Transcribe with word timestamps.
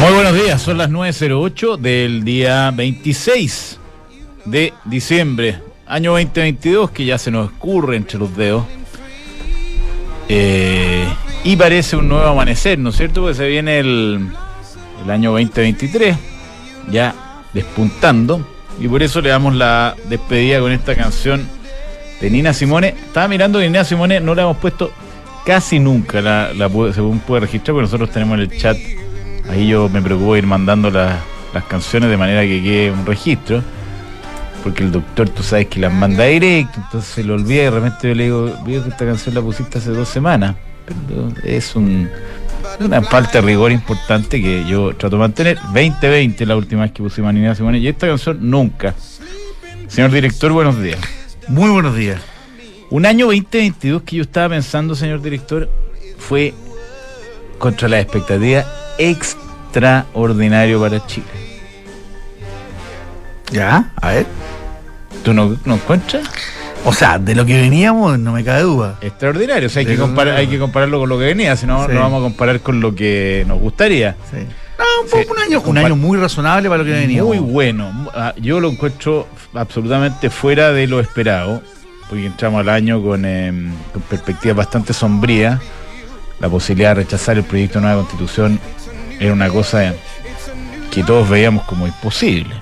Muy 0.00 0.12
buenos 0.12 0.34
días, 0.34 0.62
son 0.62 0.78
las 0.78 0.88
9.08 0.88 1.76
del 1.76 2.24
día 2.24 2.70
26 2.70 3.78
de 4.44 4.72
diciembre, 4.84 5.58
año 5.86 6.12
2022, 6.12 6.90
que 6.90 7.04
ya 7.04 7.18
se 7.18 7.30
nos 7.32 7.50
escurre 7.50 7.96
entre 7.96 8.18
los 8.18 8.36
dedos. 8.36 8.64
Eh, 10.28 11.06
y 11.44 11.56
parece 11.56 11.96
un 11.96 12.08
nuevo 12.08 12.26
amanecer, 12.26 12.78
¿no 12.78 12.90
es 12.90 12.96
cierto? 12.96 13.22
Porque 13.22 13.34
se 13.34 13.48
viene 13.48 13.80
el, 13.80 14.28
el 15.04 15.10
año 15.10 15.32
2023, 15.32 16.16
ya 16.90 17.42
despuntando. 17.52 18.46
Y 18.80 18.88
por 18.88 19.02
eso 19.02 19.20
le 19.20 19.30
damos 19.30 19.54
la 19.54 19.96
despedida 20.08 20.60
con 20.60 20.70
esta 20.70 20.94
canción 20.94 21.46
de 22.22 22.30
Nina 22.30 22.54
Simone. 22.54 22.88
Estaba 22.88 23.28
mirando 23.28 23.58
que 23.58 23.66
Nina 23.66 23.84
Simone 23.84 24.20
no 24.20 24.34
la 24.34 24.42
hemos 24.42 24.56
puesto 24.56 24.90
casi 25.44 25.78
nunca, 25.78 26.20
la, 26.22 26.52
la 26.54 26.70
según 26.94 27.18
puede 27.18 27.40
registrar, 27.42 27.74
porque 27.74 27.82
nosotros 27.86 28.10
tenemos 28.10 28.34
en 28.38 28.40
el 28.40 28.56
chat. 28.58 28.78
Ahí 29.50 29.68
yo 29.68 29.88
me 29.90 30.00
preocupo 30.00 30.32
de 30.34 30.38
ir 30.38 30.46
mandando 30.46 30.90
las- 30.90 31.18
las 31.52 31.64
canciones 31.64 32.08
de 32.08 32.16
manera 32.16 32.40
que 32.42 32.62
quede 32.62 32.90
un 32.92 33.04
registro. 33.04 33.62
Porque 34.62 34.84
el 34.84 34.92
doctor, 34.92 35.28
tú 35.28 35.42
sabes 35.42 35.66
que 35.66 35.80
las 35.80 35.92
manda 35.92 36.22
directo, 36.24 36.74
entonces 36.84 37.10
se 37.12 37.24
lo 37.24 37.34
olvida 37.34 37.62
y 37.62 37.64
de 37.64 37.70
repente 37.72 38.08
yo 38.08 38.14
le 38.14 38.24
digo, 38.24 38.44
veo 38.64 38.82
que 38.84 38.90
esta 38.90 39.04
canción 39.04 39.34
la 39.34 39.40
pusiste 39.42 39.78
hace 39.78 39.90
dos 39.90 40.08
semanas. 40.08 40.54
Pero 40.86 41.32
es 41.44 41.74
un, 41.74 42.08
una 42.78 43.02
falta 43.02 43.40
de 43.40 43.40
rigor 43.42 43.72
importante 43.72 44.40
que 44.40 44.64
yo 44.64 44.94
trato 44.94 45.16
de 45.16 45.20
mantener. 45.20 45.58
2020 45.74 46.46
la 46.46 46.54
última 46.56 46.82
vez 46.82 46.92
que 46.92 47.02
pusimos 47.02 47.30
a 47.30 47.32
Nina 47.32 47.54
Simone 47.56 47.78
y 47.78 47.88
esta 47.88 48.06
canción 48.06 48.38
nunca. 48.48 48.94
Señor 49.88 50.12
director, 50.12 50.52
buenos 50.52 50.80
días. 50.80 50.98
Muy 51.48 51.70
buenos 51.70 51.94
días. 51.96 52.20
Un 52.90 53.06
año 53.06 53.26
2022 53.26 54.02
que 54.02 54.16
yo 54.16 54.22
estaba 54.22 54.50
pensando, 54.50 54.94
señor 54.94 55.22
director, 55.22 55.68
fue 56.18 56.54
contra 57.58 57.88
la 57.88 58.00
expectativa 58.00 58.64
extraordinario 58.98 60.80
para 60.80 61.04
Chile. 61.06 61.26
Ya, 63.50 63.92
a 64.00 64.08
ver. 64.10 64.26
¿Tú 65.24 65.32
no, 65.32 65.56
no 65.64 65.74
encuentras? 65.74 66.26
O 66.84 66.92
sea, 66.92 67.18
de 67.18 67.34
lo 67.34 67.46
que 67.46 67.60
veníamos, 67.60 68.18
no 68.18 68.32
me 68.32 68.42
cabe 68.44 68.62
duda. 68.62 68.98
Extraordinario, 69.00 69.68
o 69.68 69.70
sea, 69.70 69.80
hay 69.80 69.86
que, 69.86 69.96
comparar, 69.96 70.36
hay 70.36 70.48
que 70.48 70.58
compararlo 70.58 70.98
con 70.98 71.08
lo 71.08 71.18
que 71.18 71.26
venía, 71.26 71.54
si 71.56 71.64
no, 71.66 71.86
Sí. 71.86 71.92
no 71.92 72.00
vamos 72.00 72.20
a 72.20 72.22
comparar 72.24 72.60
con 72.60 72.80
lo 72.80 72.94
que 72.94 73.44
nos 73.46 73.60
gustaría. 73.60 74.16
Sí. 74.30 74.38
No, 74.82 75.02
un, 75.04 75.10
poco- 75.10 75.22
Sí. 75.22 75.28
un 75.30 75.38
año, 75.38 75.62
un 75.64 75.78
año 75.78 75.96
muy 75.96 76.18
razonable 76.18 76.68
para 76.68 76.78
lo 76.78 76.84
que 76.84 76.92
veníamos. 76.92 77.28
Muy 77.28 77.38
bueno. 77.38 78.08
Ah, 78.14 78.34
Yo 78.40 78.60
lo 78.60 78.70
encuentro 78.70 79.28
absolutamente 79.54 80.30
fuera 80.30 80.72
de 80.72 80.86
lo 80.86 81.00
esperado, 81.00 81.62
porque 82.08 82.26
entramos 82.26 82.60
al 82.60 82.68
año 82.68 83.02
con, 83.02 83.24
em, 83.24 83.72
con 83.92 84.02
perspectivas 84.02 84.56
bastante 84.56 84.92
sombrías. 84.92 85.60
La 86.40 86.48
posibilidad 86.48 86.90
de 86.90 86.94
rechazar 87.04 87.36
el 87.36 87.44
proyecto 87.44 87.78
de 87.78 87.86
nueva 87.86 88.00
constitución 88.02 88.58
era 89.20 89.32
una 89.32 89.48
cosa 89.48 89.94
que 90.90 91.02
todos 91.04 91.28
veíamos 91.28 91.64
como 91.64 91.86
imposible. 91.86 92.54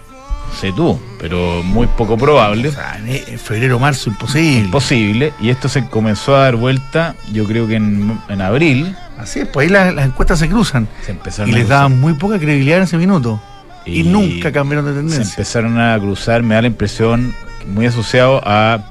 Sé 0.60 0.72
tú, 0.72 1.00
pero 1.20 1.62
muy 1.62 1.86
poco 1.86 2.18
probable. 2.18 2.68
O 2.68 2.72
sea, 2.72 2.98
en, 3.06 3.38
febrero, 3.38 3.78
marzo, 3.78 4.10
imposible. 4.10 4.68
Posible. 4.68 5.32
Y 5.40 5.48
esto 5.48 5.68
se 5.68 5.86
comenzó 5.86 6.34
a 6.36 6.40
dar 6.40 6.56
vuelta, 6.56 7.14
yo 7.32 7.44
creo 7.46 7.66
que 7.68 7.76
en, 7.76 8.18
en 8.28 8.40
abril. 8.42 8.94
Así 9.22 9.40
es, 9.40 9.48
pues 9.48 9.66
ahí 9.66 9.72
las, 9.72 9.94
las 9.94 10.06
encuestas 10.06 10.38
se 10.38 10.48
cruzan. 10.48 10.88
Se 11.04 11.12
empezaron 11.12 11.50
Y 11.50 11.52
les 11.54 11.68
daban 11.68 11.98
muy 12.00 12.14
poca 12.14 12.38
credibilidad 12.38 12.78
en 12.78 12.84
ese 12.84 12.96
minuto. 12.96 13.40
Y, 13.86 14.02
nunca 14.04 14.52
cambiaron 14.52 14.84
de 14.86 14.92
se 14.92 14.98
tendencia. 14.98 15.30
empezaron 15.32 15.80
a 15.80 15.98
cruzar, 15.98 16.42
me 16.42 16.54
da 16.54 16.60
la 16.62 16.68
impresión, 16.68 17.34
muy 17.66 17.86
asociado 17.86 18.40
a 18.44 18.84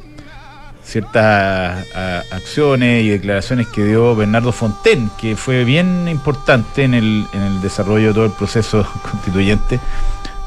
ciertas 0.84 1.86
a- 1.96 2.24
acciones 2.32 3.04
y 3.06 3.10
declaraciones 3.10 3.68
que 3.68 3.84
dio 3.86 4.16
Bernardo 4.16 4.52
Fonten, 4.52 5.10
que 5.20 5.36
fue 5.36 5.64
bien 5.64 6.08
importante 6.08 6.84
en 6.84 6.94
el, 6.96 7.26
en 7.34 7.42
el 7.42 7.62
desarrollo 7.62 8.08
de 8.10 8.14
todo 8.14 8.26
el 8.26 8.32
proceso 8.32 8.86
constituyente. 9.12 9.80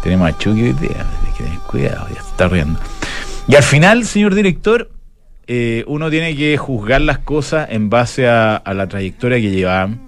Tenemos 0.03 0.29
a 0.29 0.37
Chucky 0.37 0.63
hoy 0.63 0.73
día, 0.73 1.07
hay 1.27 1.33
que 1.37 1.45
tener 1.45 1.59
cuidado, 1.61 2.09
ya 2.09 2.21
se 2.23 2.29
está 2.29 2.49
riendo. 2.49 2.81
Y 3.47 3.55
al 3.55 3.63
final, 3.63 4.05
señor 4.05 4.35
director, 4.35 4.91
eh, 5.47 5.85
uno 5.87 6.11
tiene 6.11 6.37
que 6.37 6.57
juzgar 6.57 7.01
las 7.01 7.19
cosas 7.19 7.69
en 7.71 7.91
base 7.91 8.29
a, 8.29 8.57
a 8.57 8.75
la 8.75 8.87
trayectoria 8.89 9.41
que 9.41 9.51
llevaban. 9.51 10.01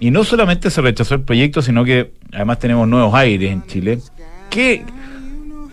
Y 0.00 0.10
no 0.10 0.22
solamente 0.24 0.70
se 0.70 0.80
rechazó 0.80 1.14
el 1.14 1.22
proyecto, 1.22 1.60
sino 1.60 1.84
que 1.84 2.12
además 2.32 2.58
tenemos 2.58 2.86
nuevos 2.86 3.14
aires 3.14 3.50
en 3.50 3.66
Chile, 3.66 3.98
que 4.48 4.84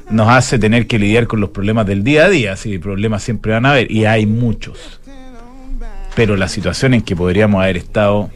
nos 0.09 0.29
hace 0.29 0.59
tener 0.59 0.87
que 0.87 0.99
lidiar 0.99 1.27
con 1.27 1.39
los 1.39 1.49
problemas 1.49 1.85
del 1.85 2.03
día 2.03 2.25
a 2.25 2.29
día. 2.29 2.55
Sí, 2.55 2.77
problemas 2.79 3.23
siempre 3.23 3.51
van 3.51 3.65
a 3.65 3.71
haber, 3.71 3.91
y 3.91 4.05
hay 4.05 4.25
muchos. 4.25 4.99
Pero 6.15 6.37
la 6.37 6.47
situación 6.47 6.93
en 6.93 7.01
que 7.01 7.15
podríamos 7.15 7.61
haber 7.61 7.77
estado 7.77 8.29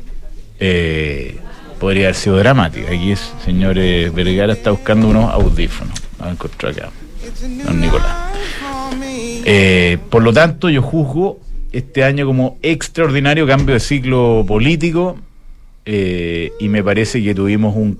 eh, 0.60 1.38
podría 1.80 2.06
haber 2.06 2.16
sido 2.16 2.38
dramática. 2.38 2.88
Aquí 2.92 3.12
es, 3.12 3.34
señor 3.46 3.78
eh, 3.78 4.12
Vergara 4.14 4.54
está 4.54 4.72
buscando 4.72 5.08
unos 5.08 5.32
audífonos. 5.32 5.94
Los 6.20 6.32
encontró 6.32 6.70
acá, 6.70 6.90
don 7.66 7.80
Nicolás. 7.80 8.16
Eh, 9.46 9.98
por 10.10 10.24
lo 10.24 10.34
tanto, 10.34 10.70
yo 10.70 10.82
juzgo 10.82 11.40
este 11.72 12.04
año 12.04 12.26
como 12.26 12.58
extraordinario 12.62 13.46
cambio 13.46 13.74
de 13.74 13.80
ciclo 13.80 14.44
político 14.48 15.18
eh, 15.86 16.52
y 16.60 16.68
me 16.68 16.84
parece 16.84 17.24
que 17.24 17.36
tuvimos 17.36 17.76
un, 17.76 17.96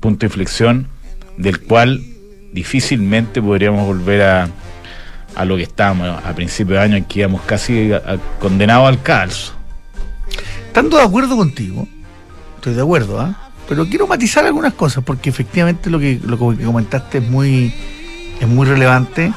punto 0.00 0.20
de 0.20 0.26
inflexión 0.26 0.88
del 1.36 1.60
cual 1.60 2.00
difícilmente 2.52 3.42
podríamos 3.42 3.86
volver 3.86 4.22
a, 4.22 4.48
a 5.34 5.44
lo 5.44 5.56
que 5.56 5.64
estábamos 5.64 6.08
a 6.24 6.34
principios 6.34 6.78
de 6.78 6.84
año 6.84 6.96
en 6.96 7.04
que 7.04 7.20
íbamos 7.20 7.42
casi 7.42 7.90
condenados 8.38 8.88
al 8.88 9.02
calzo. 9.02 9.54
Estando 10.66 10.96
de 10.96 11.04
acuerdo 11.04 11.36
contigo, 11.36 11.86
estoy 12.56 12.74
de 12.74 12.82
acuerdo, 12.82 13.20
¿ah? 13.20 13.44
Pero 13.68 13.86
quiero 13.86 14.06
matizar 14.06 14.44
algunas 14.44 14.74
cosas, 14.74 15.02
porque 15.04 15.30
efectivamente 15.30 15.88
lo 15.88 15.98
que, 15.98 16.20
lo 16.24 16.36
que 16.36 16.64
comentaste 16.64 17.18
es 17.18 17.28
muy, 17.28 17.72
es 18.40 18.48
muy 18.48 18.66
relevante. 18.66 19.32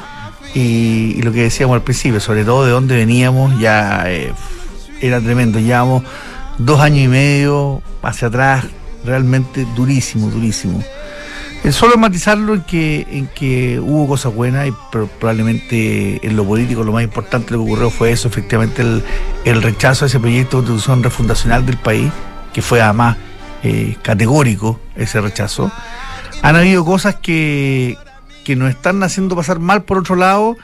Y, 0.59 1.21
lo 1.21 1.31
que 1.31 1.43
decíamos 1.43 1.75
al 1.75 1.83
principio, 1.83 2.19
sobre 2.19 2.43
todo 2.43 2.65
de 2.65 2.71
dónde 2.71 2.95
veníamos, 2.95 3.59
ya 3.59 4.03
eh, 4.07 4.33
era 5.01 5.21
tremendo. 5.21 5.59
Llevamos 5.59 6.03
dos 6.57 6.79
años 6.79 7.05
y 7.05 7.07
medio 7.07 7.81
hacia 8.01 8.27
atrás, 8.29 8.65
realmente 9.05 9.67
durísimo, 9.75 10.29
durísimo. 10.29 10.83
Eh, 11.63 11.71
solo 11.71 11.97
matizarlo 11.97 12.55
en 12.55 12.61
que, 12.61 13.05
en 13.11 13.27
que 13.27 13.79
hubo 13.79 14.07
cosas 14.07 14.33
buenas 14.33 14.67
y 14.67 14.73
pro- 14.91 15.07
probablemente 15.19 16.25
en 16.25 16.35
lo 16.35 16.45
político 16.45 16.83
lo 16.83 16.91
más 16.91 17.03
importante 17.03 17.51
lo 17.51 17.59
que 17.59 17.63
ocurrió 17.71 17.89
fue 17.89 18.11
eso, 18.11 18.27
efectivamente 18.27 18.81
el, 18.81 19.03
el 19.45 19.61
rechazo 19.61 20.05
a 20.05 20.07
ese 20.07 20.19
proyecto 20.19 20.61
de 20.61 20.67
constitución 20.67 21.03
refundacional 21.03 21.65
del 21.65 21.77
país, 21.77 22.11
que 22.53 22.61
fue 22.61 22.81
además 22.81 23.17
eh, 23.63 23.95
categórico 24.01 24.79
ese 24.95 25.19
rechazo. 25.21 25.71
Han 26.41 26.55
habido 26.55 26.85
cosas 26.85 27.15
que, 27.15 27.97
que 28.47 28.55
nos 28.55 28.69
están 28.69 29.03
haciendo 29.03 29.35
pasar 29.35 29.59
mal 29.59 29.83
por 29.83 29.97
otro 29.97 30.15
lado 30.15 30.55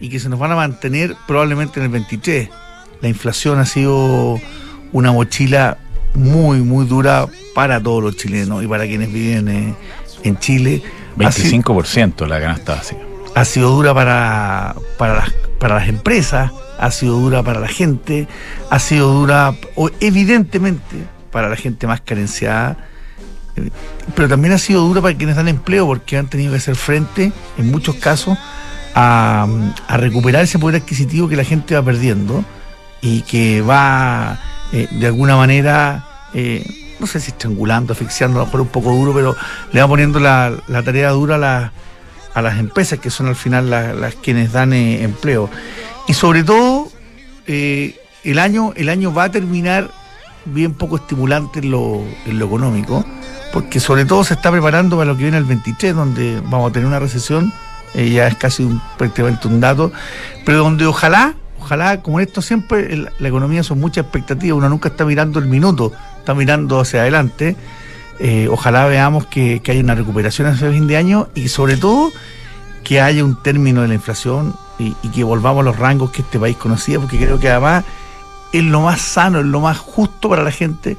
y 0.00 0.08
que 0.08 0.18
se 0.18 0.28
nos 0.28 0.40
van 0.40 0.50
a 0.50 0.56
mantener 0.56 1.14
probablemente 1.28 1.78
en 1.78 1.84
el 1.86 1.92
23. 1.92 2.48
La 3.00 3.08
inflación 3.08 3.60
ha 3.60 3.64
sido 3.64 4.40
una 4.92 5.12
mochila 5.12 5.78
muy, 6.14 6.58
muy 6.62 6.84
dura 6.84 7.28
para 7.54 7.80
todos 7.80 8.02
los 8.02 8.16
chilenos 8.16 8.64
y 8.64 8.66
para 8.66 8.86
quienes 8.88 9.12
viven 9.12 9.46
eh, 9.48 9.74
en 10.24 10.36
Chile. 10.40 10.82
Ha 11.20 11.30
sido- 11.30 11.62
25% 11.62 12.26
la 12.26 12.40
canasta 12.40 12.74
básica. 12.74 13.02
ha 13.36 13.44
sido 13.44 13.70
dura 13.70 13.94
para, 13.94 14.74
para, 14.98 15.14
las, 15.14 15.32
para 15.60 15.76
las 15.76 15.88
empresas, 15.88 16.50
ha 16.76 16.90
sido 16.90 17.20
dura 17.20 17.44
para 17.44 17.60
la 17.60 17.68
gente, 17.68 18.26
ha 18.68 18.80
sido 18.80 19.12
dura, 19.12 19.54
o 19.76 19.90
evidentemente, 20.00 20.96
para 21.30 21.48
la 21.48 21.54
gente 21.54 21.86
más 21.86 22.00
carenciada, 22.00 22.88
pero 24.14 24.28
también 24.28 24.54
ha 24.54 24.58
sido 24.58 24.82
dura 24.82 25.00
para 25.00 25.16
quienes 25.16 25.36
dan 25.36 25.48
empleo, 25.48 25.86
porque 25.86 26.16
han 26.16 26.28
tenido 26.28 26.52
que 26.52 26.58
hacer 26.58 26.76
frente, 26.76 27.32
en 27.56 27.70
muchos 27.70 27.96
casos, 27.96 28.36
a, 28.94 29.46
recuperar 29.90 30.44
ese 30.44 30.58
poder 30.58 30.82
adquisitivo 30.82 31.28
que 31.28 31.36
la 31.36 31.44
gente 31.44 31.74
va 31.74 31.82
perdiendo 31.82 32.44
y 33.00 33.22
que 33.22 33.60
va, 33.62 34.40
eh, 34.72 34.88
de 34.90 35.06
alguna 35.06 35.36
manera, 35.36 36.06
eh, 36.34 36.64
no 36.98 37.06
sé 37.06 37.20
si 37.20 37.30
estrangulando, 37.30 37.92
asfixiando, 37.92 38.38
a 38.38 38.42
lo 38.42 38.46
mejor 38.46 38.60
un 38.62 38.68
poco 38.68 38.92
duro, 38.92 39.12
pero 39.14 39.36
le 39.72 39.80
va 39.80 39.88
poniendo 39.88 40.18
la, 40.18 40.52
tarea 40.84 41.10
dura 41.10 41.36
a 41.36 41.38
la 41.38 41.72
a 42.34 42.42
las 42.42 42.58
empresas 42.58 43.00
que 43.00 43.10
son 43.10 43.26
al 43.26 43.34
final 43.34 43.68
la- 43.68 43.94
las 43.94 44.14
quienes 44.14 44.52
dan 44.52 44.72
eh, 44.72 45.02
empleo. 45.02 45.50
Y 46.06 46.14
sobre 46.14 46.44
todo, 46.44 46.88
el, 47.46 48.38
año, 48.38 48.72
el 48.76 48.88
año 48.88 49.12
va 49.12 49.24
a 49.24 49.30
terminar 49.30 49.90
bien 50.52 50.74
poco 50.74 50.96
estimulante 50.96 51.60
en 51.60 51.70
lo, 51.70 52.02
en 52.26 52.38
lo 52.38 52.46
económico, 52.46 53.04
porque 53.52 53.80
sobre 53.80 54.04
todo 54.04 54.24
se 54.24 54.34
está 54.34 54.50
preparando 54.50 54.96
para 54.96 55.10
lo 55.10 55.16
que 55.16 55.22
viene 55.24 55.38
el 55.38 55.44
23, 55.44 55.94
donde 55.94 56.40
vamos 56.44 56.70
a 56.70 56.72
tener 56.72 56.86
una 56.86 56.98
recesión, 56.98 57.52
eh, 57.94 58.10
ya 58.10 58.26
es 58.26 58.36
casi 58.36 58.64
un, 58.64 58.80
prácticamente 58.98 59.48
un 59.48 59.60
dato, 59.60 59.92
pero 60.44 60.58
donde 60.58 60.86
ojalá, 60.86 61.34
ojalá, 61.60 62.02
como 62.02 62.20
en 62.20 62.26
esto 62.26 62.42
siempre, 62.42 62.92
el- 62.92 63.08
la 63.18 63.28
economía 63.28 63.62
son 63.62 63.80
muchas 63.80 64.04
expectativas, 64.04 64.56
uno 64.58 64.68
nunca 64.68 64.88
está 64.90 65.04
mirando 65.04 65.38
el 65.38 65.46
minuto, 65.46 65.92
está 66.18 66.34
mirando 66.34 66.80
hacia 66.80 67.00
adelante. 67.00 67.56
Eh, 68.20 68.48
ojalá 68.50 68.84
veamos 68.86 69.26
que, 69.26 69.60
que 69.60 69.70
hay 69.72 69.80
una 69.80 69.94
recuperación 69.94 70.48
hacia 70.48 70.70
fin 70.70 70.86
de 70.88 70.96
año 70.96 71.28
y 71.34 71.48
sobre 71.48 71.76
todo 71.76 72.10
que 72.82 73.00
haya 73.00 73.24
un 73.24 73.40
término 73.42 73.82
de 73.82 73.88
la 73.88 73.94
inflación 73.94 74.54
y 74.78 74.92
que 75.10 75.24
volvamos 75.24 75.62
a 75.62 75.64
los 75.64 75.76
rangos 75.76 76.10
que 76.12 76.22
este 76.22 76.38
país 76.38 76.56
conocía, 76.56 76.98
porque 77.00 77.16
creo 77.18 77.38
que 77.40 77.48
además 77.50 77.84
es 78.52 78.64
lo 78.64 78.80
más 78.82 79.00
sano, 79.00 79.40
es 79.40 79.46
lo 79.46 79.60
más 79.60 79.78
justo 79.78 80.28
para 80.28 80.42
la 80.42 80.50
gente, 80.50 80.96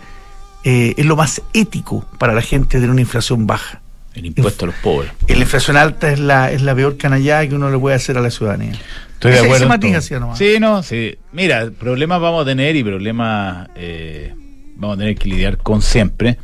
eh, 0.64 0.94
es 0.98 1.06
lo 1.06 1.16
más 1.16 1.42
ético 1.54 2.06
para 2.18 2.34
la 2.34 2.42
gente 2.42 2.78
tener 2.78 2.90
una 2.90 3.02
inflación 3.02 3.48
baja. 3.48 3.82
El 4.14 4.26
impuesto 4.26 4.66
a 4.66 4.68
los 4.68 4.76
pobres. 4.76 5.12
La 5.28 5.36
inflación 5.38 5.78
alta 5.78 6.12
es 6.12 6.20
la, 6.20 6.52
es 6.52 6.62
la 6.62 6.76
peor 6.76 6.98
canallada 6.98 7.48
que 7.48 7.56
uno 7.56 7.70
le 7.70 7.78
puede 7.78 7.96
hacer 7.96 8.18
a 8.18 8.22
la 8.22 8.30
ciudadanía. 8.32 8.74
Estoy 9.14 9.32
de 9.32 9.38
Ese- 9.38 9.46
acuerdo. 9.46 9.56
ese 9.56 9.64
en 9.64 9.70
matiz 9.70 9.96
hacía 9.96 10.20
nomás. 10.20 10.38
Sí, 10.38 10.58
no, 10.60 10.84
sí. 10.84 11.16
Mira, 11.32 11.70
problemas 11.78 12.20
vamos 12.20 12.42
a 12.42 12.46
tener 12.46 12.76
y 12.76 12.84
problemas 12.84 13.70
eh, 13.76 14.34
vamos 14.76 14.96
a 14.96 15.00
tener 15.00 15.16
que 15.16 15.30
lidiar 15.30 15.58
con 15.58 15.82
siempre. 15.82 16.38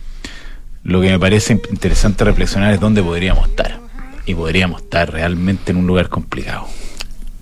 Lo 0.84 1.02
que 1.02 1.10
me 1.10 1.20
parece 1.20 1.54
interesante 1.72 2.24
reflexionar 2.24 2.72
es 2.74 2.80
dónde 2.80 3.02
podríamos 3.02 3.50
estar. 3.50 3.80
Y 4.28 4.36
podríamos 4.36 4.82
estar 4.84 5.12
realmente 5.12 5.72
en 5.72 5.78
un 5.78 5.88
lugar 5.88 6.10
complicado. 6.10 6.68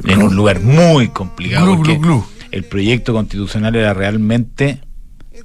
En 0.05 0.21
un 0.23 0.35
lugar 0.35 0.61
muy 0.61 1.09
complicado. 1.09 1.65
Glu, 1.77 1.83
glu, 1.83 1.99
glu. 1.99 2.25
El 2.53 2.63
proyecto 2.65 3.13
constitucional 3.13 3.75
era 3.75 3.93
realmente 3.93 4.79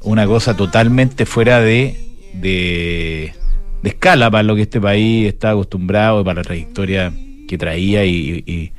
una 0.03 0.27
cosa 0.27 0.55
totalmente 0.57 1.25
fuera 1.27 1.59
de, 1.61 1.97
de, 2.35 3.33
de 3.83 3.89
escala 3.89 4.31
para 4.31 4.43
lo 4.43 4.55
que 4.55 4.63
este 4.63 4.81
país 4.81 5.27
está 5.27 5.51
acostumbrado 5.51 6.21
y 6.21 6.25
para 6.25 6.41
la 6.41 6.45
trayectoria 6.45 7.13
que 7.49 7.57
traía 7.59 8.05
y, 8.05 8.45
y- 8.47 8.73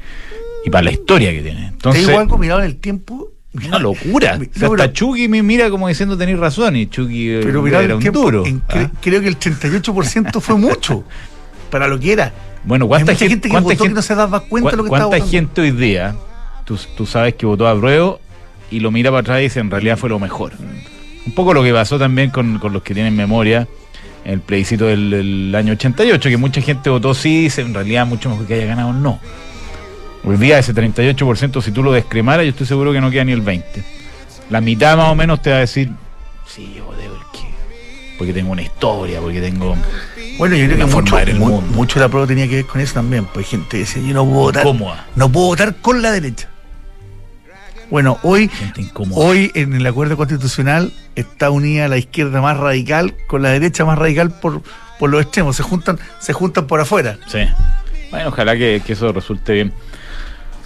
y 0.66 0.70
para 0.70 0.84
la 0.84 0.92
historia 0.92 1.32
que 1.32 1.42
tiene. 1.42 1.62
Te 1.62 1.68
Entonces, 1.68 2.06
digo 2.08 2.20
algo 2.20 2.38
mirado 2.38 2.60
en 2.60 2.68
el 2.68 2.76
tiempo. 2.76 3.32
una 3.66 3.80
locura. 3.80 4.38
No, 4.38 4.44
O 4.44 4.46
sea, 4.60 4.70
pero- 4.70 4.74
hasta 4.84 4.94
Chucky 4.94 5.28
me 5.28 5.42
mira 5.42 5.70
como 5.72 5.88
diciendo 5.88 6.16
tenéis 6.18 6.38
razón 6.38 6.76
y 6.76 6.86
Chucky 6.88 7.30
eh, 7.30 7.40
Pero 7.44 7.66
era 7.66 7.96
un 7.96 8.02
tiempo, 8.02 8.20
duro. 8.22 8.46
en- 8.46 8.62
¿ah? 8.68 8.74
cre- 8.76 8.92
creo 9.02 9.22
que 9.22 9.28
el 9.28 9.40
38% 9.40 10.40
fue 10.40 10.56
mucho 10.56 11.04
para 11.72 11.88
lo 11.88 12.00
que 12.00 12.12
era. 12.14 12.32
Bueno, 12.64 12.86
Hay 12.86 12.90
¿cuánta 12.90 13.14
mucha 13.14 13.28
gente 13.28 13.50
que 13.50 13.60
votó 13.60 13.84
que 13.86 13.90
no 13.90 14.02
se 14.04 14.14
daba 14.14 14.42
cuenta 14.42 14.72
de 14.72 14.78
lo 14.78 14.84
que 14.84 14.88
estaba 14.90 15.10
¿Cuánta 15.10 15.28
gente 15.28 15.62
hoy 15.62 15.72
día, 15.72 16.16
tú, 16.70 16.80
tú 16.96 17.06
sabes 17.08 17.34
que 17.34 17.46
votó 17.46 17.68
a 17.68 17.78
prueba 17.78 18.18
y 18.72 18.80
lo 18.80 18.92
mira 18.92 19.10
para 19.10 19.22
atrás 19.22 19.40
y 19.40 19.44
dice 19.44 19.60
en 19.60 19.72
realidad 19.72 19.98
fue 19.98 20.08
lo 20.10 20.20
mejor? 20.20 20.54
Un 21.26 21.34
poco 21.34 21.54
lo 21.54 21.64
que 21.64 21.74
pasó 21.74 21.98
también 21.98 22.30
con, 22.30 22.60
con 22.60 22.72
los 22.72 22.84
que 22.84 22.94
tienen 22.94 23.16
memoria 23.16 23.68
en 24.24 24.34
el 24.34 24.42
plebiscito 24.42 24.86
del, 24.86 25.10
del 25.10 25.56
año 25.56 25.74
88, 25.74 26.30
que 26.30 26.38
mucha 26.38 26.62
gente 26.62 26.90
votó 26.92 27.14
sí, 27.16 27.38
y 27.40 27.42
dice 27.44 27.62
en 27.62 27.74
realidad 27.74 28.06
mucho 28.06 28.30
mejor 28.30 28.46
que 28.46 28.54
haya 28.54 28.66
ganado 28.68 28.94
no. 28.94 29.20
Hoy 30.24 30.38
día 30.38 30.60
ese 30.60 30.76
38%, 30.76 31.62
si 31.62 31.72
tú 31.72 31.82
lo 31.82 31.92
descremaras, 31.92 32.46
yo 32.46 32.52
estoy 32.52 32.68
seguro 32.68 32.92
que 32.94 33.02
no 33.02 33.10
queda 33.10 33.24
ni 33.24 33.32
el 33.32 33.44
20%. 33.44 33.64
La 34.50 34.62
mitad 34.62 34.96
más 34.98 35.10
o 35.10 35.16
menos 35.16 35.42
te 35.42 35.50
va 35.50 35.58
a 35.58 35.60
decir, 35.60 35.90
sí, 36.46 36.74
yo 36.76 36.86
voté 36.86 37.04
porque, 37.08 37.48
porque 38.18 38.34
tengo 38.34 38.52
una 38.52 38.62
historia, 38.62 39.20
porque 39.22 39.42
tengo... 39.42 39.76
Bueno, 40.38 40.56
yo 40.56 40.66
creo 40.68 40.78
que 40.78 40.86
mucho, 40.96 41.16
de 41.16 41.26
ver 41.26 41.30
el 41.36 41.40
mu- 41.40 41.50
mundo. 41.50 41.76
mucho 41.76 42.00
de 42.00 42.06
la 42.06 42.10
prueba 42.10 42.26
tenía 42.28 42.48
que 42.48 42.56
ver 42.58 42.66
con 42.66 42.80
eso 42.82 42.94
también. 42.94 43.26
Pues 43.26 43.48
gente 43.48 43.78
decía, 43.78 44.02
yo 44.02 44.14
no 44.14 44.24
puedo 44.26 44.38
votar. 44.40 44.64
Incómoda. 44.64 45.06
No 45.16 45.30
puedo 45.30 45.48
votar 45.48 45.76
con 45.82 46.02
la 46.02 46.12
derecha. 46.12 46.50
Bueno, 47.90 48.20
hoy, 48.22 48.52
hoy 49.12 49.52
en 49.56 49.74
el 49.74 49.86
acuerdo 49.88 50.16
constitucional 50.16 50.94
está 51.16 51.50
unida 51.50 51.88
la 51.88 51.98
izquierda 51.98 52.40
más 52.42 52.58
radical 52.58 53.16
con 53.28 53.42
la 53.42 53.50
derecha 53.50 53.84
más 53.84 53.98
radical 53.98 54.32
por, 54.32 54.62
por 55.00 55.10
los 55.10 55.22
extremos. 55.22 55.56
Se 55.56 55.64
juntan, 55.64 55.98
se 56.20 56.34
juntan 56.34 56.68
por 56.68 56.80
afuera. 56.80 57.18
Sí. 57.28 57.40
Bueno, 58.12 58.30
ojalá 58.30 58.56
que, 58.56 58.82
que 58.86 58.94
eso 58.94 59.12
resulte 59.12 59.54
bien. 59.54 59.74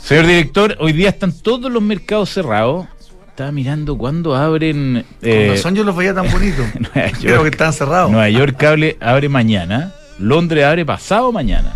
Señor 0.01 0.27
director, 0.27 0.75
hoy 0.79 0.91
día 0.91 1.09
están 1.09 1.31
todos 1.31 1.71
los 1.71 1.81
mercados 1.81 2.29
cerrados. 2.29 2.87
Estaba 3.29 3.51
mirando 3.53 3.97
cuándo 3.97 4.35
abren. 4.35 5.05
Con 5.21 5.29
eh, 5.29 5.47
razón 5.51 5.75
yo 5.75 5.83
los 5.85 5.95
veía 5.95 6.13
tan 6.13 6.29
bonitos. 6.29 6.65
Creo 7.21 7.41
que 7.43 7.49
están 7.49 7.71
cerrados. 7.71 8.11
Nueva 8.11 8.29
York 8.29 8.57
Cable 8.57 8.97
abre 8.99 9.29
mañana. 9.29 9.93
Londres 10.19 10.65
abre 10.65 10.85
pasado 10.85 11.31
mañana. 11.31 11.73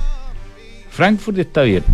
Frankfurt 0.92 1.40
está 1.40 1.62
abierto. 1.62 1.90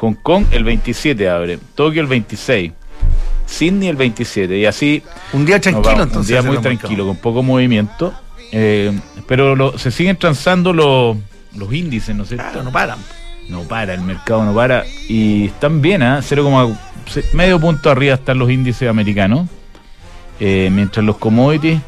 Hong 0.00 0.14
Kong 0.22 0.44
el 0.52 0.64
27 0.64 1.28
abre. 1.28 1.58
Tokio 1.74 2.00
el 2.02 2.06
26. 2.06 2.72
Sydney 3.46 3.88
el 3.88 3.96
27. 3.96 4.58
Y 4.58 4.66
así 4.66 5.02
Un 5.32 5.44
día 5.46 5.60
tranquilo, 5.60 5.88
vamos, 5.90 6.06
entonces. 6.06 6.36
Un 6.36 6.42
día 6.42 6.52
muy 6.52 6.62
tranquilo, 6.62 7.06
con 7.06 7.16
poco 7.16 7.42
movimiento. 7.42 8.12
Eh, 8.52 8.98
pero 9.26 9.54
lo- 9.56 9.76
se 9.78 9.90
siguen 9.90 10.16
transando 10.16 10.72
los, 10.72 11.16
los 11.56 11.72
índices, 11.72 12.14
¿no 12.14 12.22
es 12.22 12.28
cierto? 12.30 12.44
Claro, 12.50 12.62
no 12.64 12.72
paran. 12.72 12.98
No 13.48 13.62
para, 13.62 13.94
el 13.94 14.02
mercado 14.02 14.44
no 14.44 14.54
para. 14.54 14.84
Y 15.08 15.46
están 15.46 15.80
bien, 15.80 16.02
¿ah? 16.02 16.20
0, 16.22 16.76
se- 17.06 17.24
medio 17.32 17.58
punto 17.58 17.90
arriba 17.90 18.14
están 18.14 18.38
los 18.38 18.50
índices 18.50 18.88
americanos. 18.88 19.48
Eh, 20.40 20.68
mientras 20.72 21.04
los 21.04 21.16
commodities, 21.16 21.80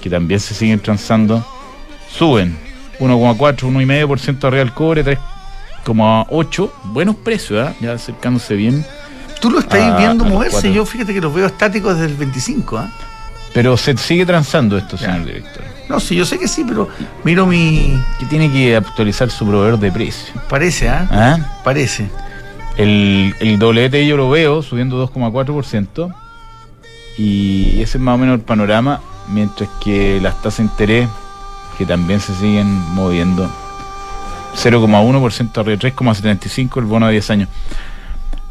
que 0.00 0.08
también 0.10 0.38
se 0.38 0.54
siguen 0.54 0.78
transando, 0.80 1.44
suben. 2.10 2.56
1,4, 3.00 3.66
1,5% 3.68 4.44
arriba 4.46 4.62
el 4.62 4.72
cobre, 4.72 5.18
3,8. 5.94 6.70
Buenos 6.84 7.16
precios, 7.16 7.66
¿ah? 7.66 7.74
Ya 7.80 7.92
acercándose 7.92 8.54
bien. 8.54 8.84
Tú 9.40 9.50
lo 9.50 9.60
estás 9.60 9.98
viendo 9.98 10.24
a 10.24 10.28
moverse. 10.28 10.72
Yo 10.72 10.84
fíjate 10.84 11.14
que 11.14 11.20
los 11.20 11.32
veo 11.32 11.46
estáticos 11.46 11.94
desde 11.94 12.06
el 12.12 12.16
25. 12.16 12.76
¿ah? 12.78 12.90
Pero 13.54 13.76
se 13.76 13.96
sigue 13.96 14.26
transando 14.26 14.76
esto, 14.76 14.96
Ya. 14.96 15.12
señor 15.12 15.24
director. 15.26 15.64
No, 15.88 16.00
sí, 16.00 16.14
yo 16.16 16.26
sé 16.26 16.38
que 16.38 16.48
sí, 16.48 16.64
pero 16.68 16.88
miro 17.24 17.46
mi. 17.46 17.98
Que 18.18 18.26
tiene 18.26 18.50
que 18.52 18.76
actualizar 18.76 19.30
su 19.30 19.46
proveedor 19.46 19.78
de 19.78 19.90
precio. 19.90 20.34
Parece, 20.48 20.88
¿ah? 20.88 21.08
¿Ah? 21.10 21.60
Parece. 21.64 22.10
El, 22.76 23.34
el 23.40 23.58
WT 23.58 24.06
yo 24.06 24.16
lo 24.16 24.28
veo 24.30 24.62
subiendo 24.62 25.04
2,4% 25.12 26.14
y 27.16 27.80
ese 27.82 27.98
es 27.98 28.02
más 28.02 28.14
o 28.14 28.18
menos 28.18 28.34
el 28.36 28.40
panorama, 28.42 29.00
mientras 29.28 29.68
que 29.82 30.20
las 30.20 30.40
tasas 30.42 30.58
de 30.58 30.62
interés, 30.64 31.08
que 31.76 31.84
también 31.86 32.20
se 32.20 32.34
siguen 32.36 32.68
moviendo, 32.94 33.50
0,1% 34.56 35.58
arriba, 35.58 35.78
3,75% 35.78 36.78
el 36.78 36.84
bono 36.86 37.06
a 37.06 37.10
10 37.10 37.30
años. 37.30 37.48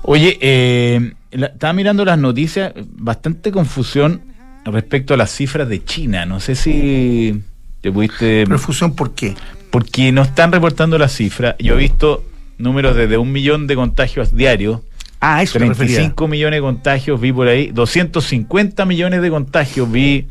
Oye, 0.03 0.37
eh, 0.41 1.13
la- 1.31 1.47
estaba 1.47 1.73
mirando 1.73 2.05
las 2.05 2.17
noticias, 2.17 2.73
bastante 2.97 3.51
confusión 3.51 4.21
respecto 4.65 5.13
a 5.13 5.17
las 5.17 5.31
cifras 5.31 5.67
de 5.69 5.83
China, 5.83 6.25
no 6.25 6.39
sé 6.39 6.55
si 6.55 7.41
te 7.81 7.91
pudiste... 7.91 8.45
Profusión, 8.47 8.95
¿por 8.95 9.13
qué? 9.13 9.35
Porque 9.71 10.11
no 10.11 10.21
están 10.21 10.51
reportando 10.51 10.97
las 10.97 11.13
cifras, 11.13 11.55
yo 11.59 11.75
he 11.75 11.77
visto 11.77 12.23
números 12.57 12.95
desde 12.95 13.17
un 13.17 13.31
millón 13.31 13.67
de 13.67 13.75
contagios 13.75 14.35
diarios 14.35 14.79
Ah, 15.19 15.41
eso 15.41 15.59
me 15.59 15.67
refería. 15.69 15.95
35 15.97 16.27
millones 16.27 16.57
de 16.57 16.61
contagios 16.61 17.19
vi 17.19 17.33
por 17.33 17.47
ahí, 17.47 17.71
250 17.71 18.85
millones 18.85 19.21
de 19.21 19.29
contagios 19.31 19.91
vi 19.91 20.27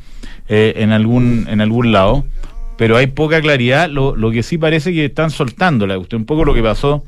eh, 0.49 0.75
en 0.77 0.93
algún 0.93 1.47
en 1.51 1.61
algún 1.61 1.91
lado, 1.91 2.25
pero 2.77 2.97
hay 2.97 3.07
poca 3.09 3.41
claridad. 3.41 3.89
Lo, 3.89 4.17
lo 4.17 4.31
que 4.31 4.43
sí 4.43 4.59
parece 4.59 4.93
que 4.93 5.07
están 5.07 5.31
soltando 5.31 5.87
la 5.87 5.97
cuestión, 5.97 6.23
un 6.23 6.27
poco 6.27 6.45
lo 6.45 6.55
que 6.55 6.63
pasó 6.63 7.05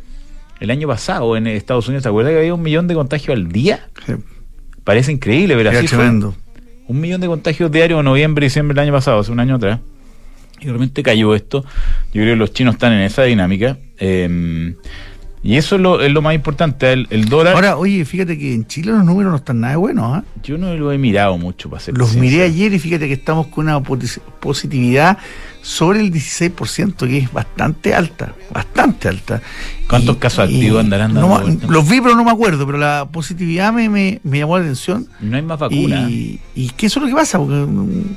el 0.61 0.71
año 0.71 0.89
pasado 0.89 1.37
en 1.37 1.47
Estados 1.47 1.87
Unidos. 1.89 2.03
¿Te 2.03 2.09
acuerdas 2.09 2.33
que 2.33 2.39
había 2.39 2.55
un 2.55 2.63
millón 2.63 2.89
de 2.89 2.95
contagios 2.95 3.37
al 3.37 3.49
día? 3.51 3.89
Sí, 4.07 4.15
Parece 4.85 5.13
increíble, 5.13 5.55
pero 5.55 5.71
así 5.71 5.87
tremendo. 5.87 6.35
Un 6.87 7.01
millón 7.01 7.21
de 7.21 7.27
contagios 7.27 7.71
diarios 7.71 7.99
en 7.99 8.05
noviembre 8.07 8.47
y 8.47 8.49
diciembre 8.49 8.75
del 8.75 8.85
año 8.89 8.93
pasado, 8.95 9.21
hace 9.21 9.31
un 9.31 9.41
año 9.41 9.57
atrás. 9.57 9.81
Y 10.61 10.65
realmente 10.65 11.03
cayó 11.03 11.35
esto. 11.35 11.63
Yo 12.13 12.23
creo 12.23 12.33
que 12.33 12.37
los 12.37 12.53
chinos 12.53 12.75
están 12.77 12.93
en 12.95 13.01
esa 13.03 13.23
dinámica. 13.25 13.77
eh, 13.99 14.75
y 15.41 15.55
eso 15.57 15.77
es 15.77 15.81
lo, 15.83 16.01
es 16.01 16.11
lo 16.11 16.21
más 16.21 16.35
importante. 16.35 16.93
El, 16.93 17.07
el 17.11 17.27
dólar. 17.27 17.55
Ahora, 17.55 17.77
oye, 17.77 18.05
fíjate 18.05 18.37
que 18.37 18.53
en 18.55 18.67
Chile 18.67 18.91
los 18.91 19.05
números 19.05 19.31
no 19.31 19.37
están 19.37 19.61
nada 19.61 19.77
buenos. 19.77 20.05
¿ah? 20.17 20.25
Yo 20.43 20.59
no 20.59 20.75
lo 20.75 20.91
he 20.91 20.99
mirado 20.99 21.39
mucho 21.39 21.71
para 21.71 21.79
ser 21.81 21.97
Los 21.97 22.09
sincero. 22.11 22.31
miré 22.33 22.43
ayer 22.45 22.73
y 22.75 22.79
fíjate 22.81 23.07
que 23.07 23.13
estamos 23.15 23.47
con 23.47 23.67
una 23.67 23.79
posi- 23.79 24.21
positividad 24.41 25.17
sobre 25.69 26.01
el 26.01 26.11
16%, 26.11 26.97
que 27.07 27.19
es 27.19 27.31
bastante 27.31 27.95
alta, 27.95 28.35
bastante 28.51 29.07
alta. 29.09 29.43
¿Cuántos 29.87 30.17
casos 30.17 30.39
activos 30.41 30.81
andarán 30.81 31.13
dando 31.13 31.29
no? 31.41 31.69
Los 31.71 31.87
vi, 31.87 32.01
pero 32.01 32.15
no 32.17 32.25
me 32.25 32.31
acuerdo, 32.31 32.65
pero 32.65 32.79
la 32.79 33.07
positividad 33.13 33.71
me, 33.71 33.91
me, 33.91 34.19
me 34.25 34.39
llamó 34.39 34.57
la 34.57 34.65
atención. 34.65 35.07
No 35.21 35.37
hay 35.37 35.43
más 35.43 35.59
vacuna. 35.59 36.09
Y, 36.09 36.41
y 36.55 36.69
eso 36.81 36.87
es 37.01 37.03
lo 37.03 37.07
que 37.09 37.15
pasa, 37.15 37.37
porque 37.39 37.55
mm, 37.57 38.17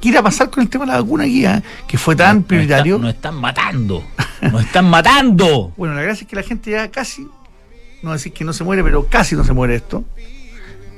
¿qué 0.00 0.10
irá 0.10 0.20
a 0.20 0.22
pasar 0.22 0.48
con 0.48 0.62
el 0.62 0.68
tema 0.68 0.84
de 0.86 0.92
la 0.92 1.00
vacuna 1.00 1.24
aquí? 1.24 1.44
ah? 1.44 1.60
Que 1.88 1.98
fue 1.98 2.14
tan 2.14 2.36
Nos 2.36 2.46
prioritario. 2.46 2.94
están- 2.94 3.02
Nos 3.06 3.14
están 3.14 3.34
matando. 3.34 4.04
Nos 4.52 4.62
están 4.62 4.84
matando. 4.88 5.72
Bueno, 5.76 5.94
la 5.96 6.02
gracia 6.02 6.22
es 6.22 6.28
que 6.30 6.36
la 6.36 6.44
gente 6.44 6.70
ya 6.70 6.88
casi, 6.92 7.26
no 8.04 8.12
decir 8.12 8.32
que 8.32 8.44
no 8.44 8.52
se 8.52 8.62
muere, 8.62 8.84
pero 8.84 9.08
casi 9.08 9.34
no 9.34 9.42
se 9.44 9.52
muere 9.52 9.74
esto. 9.74 10.04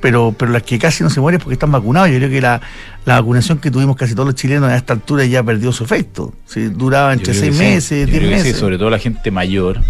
Pero, 0.05 0.35
pero 0.39 0.53
las 0.53 0.63
que 0.65 0.79
casi 0.79 1.03
no 1.03 1.09
se 1.09 1.19
mueren 1.19 1.39
es 1.41 1.43
porque 1.45 1.55
están 1.55 1.73
vacunados. 1.73 2.11
Yo 2.11 2.19
creo 2.19 2.29
que 2.29 2.43
la, 2.43 2.61
la 3.07 3.15
vacunación 3.19 3.57
que 3.57 3.71
tuvimos 3.71 3.97
casi 3.97 4.13
todos 4.15 4.27
los 4.27 4.35
chilenos 4.35 4.69
a 4.69 4.77
esta 4.77 4.93
altura 4.93 5.25
ya 5.25 5.43
perdió 5.43 5.73
su 5.73 5.83
efecto. 5.85 6.35
Sí, 6.45 6.67
duraba 6.69 7.15
entre 7.15 7.33
seis 7.33 7.55
sí. 7.57 7.59
meses, 7.63 8.01
Yo 8.07 8.13
diez 8.13 8.19
creo 8.19 8.31
que 8.33 8.37
sí, 8.41 8.45
meses. 8.49 8.59
sobre 8.61 8.77
todo 8.77 8.91
la 8.91 8.99
gente 8.99 9.31
mayor 9.31 9.81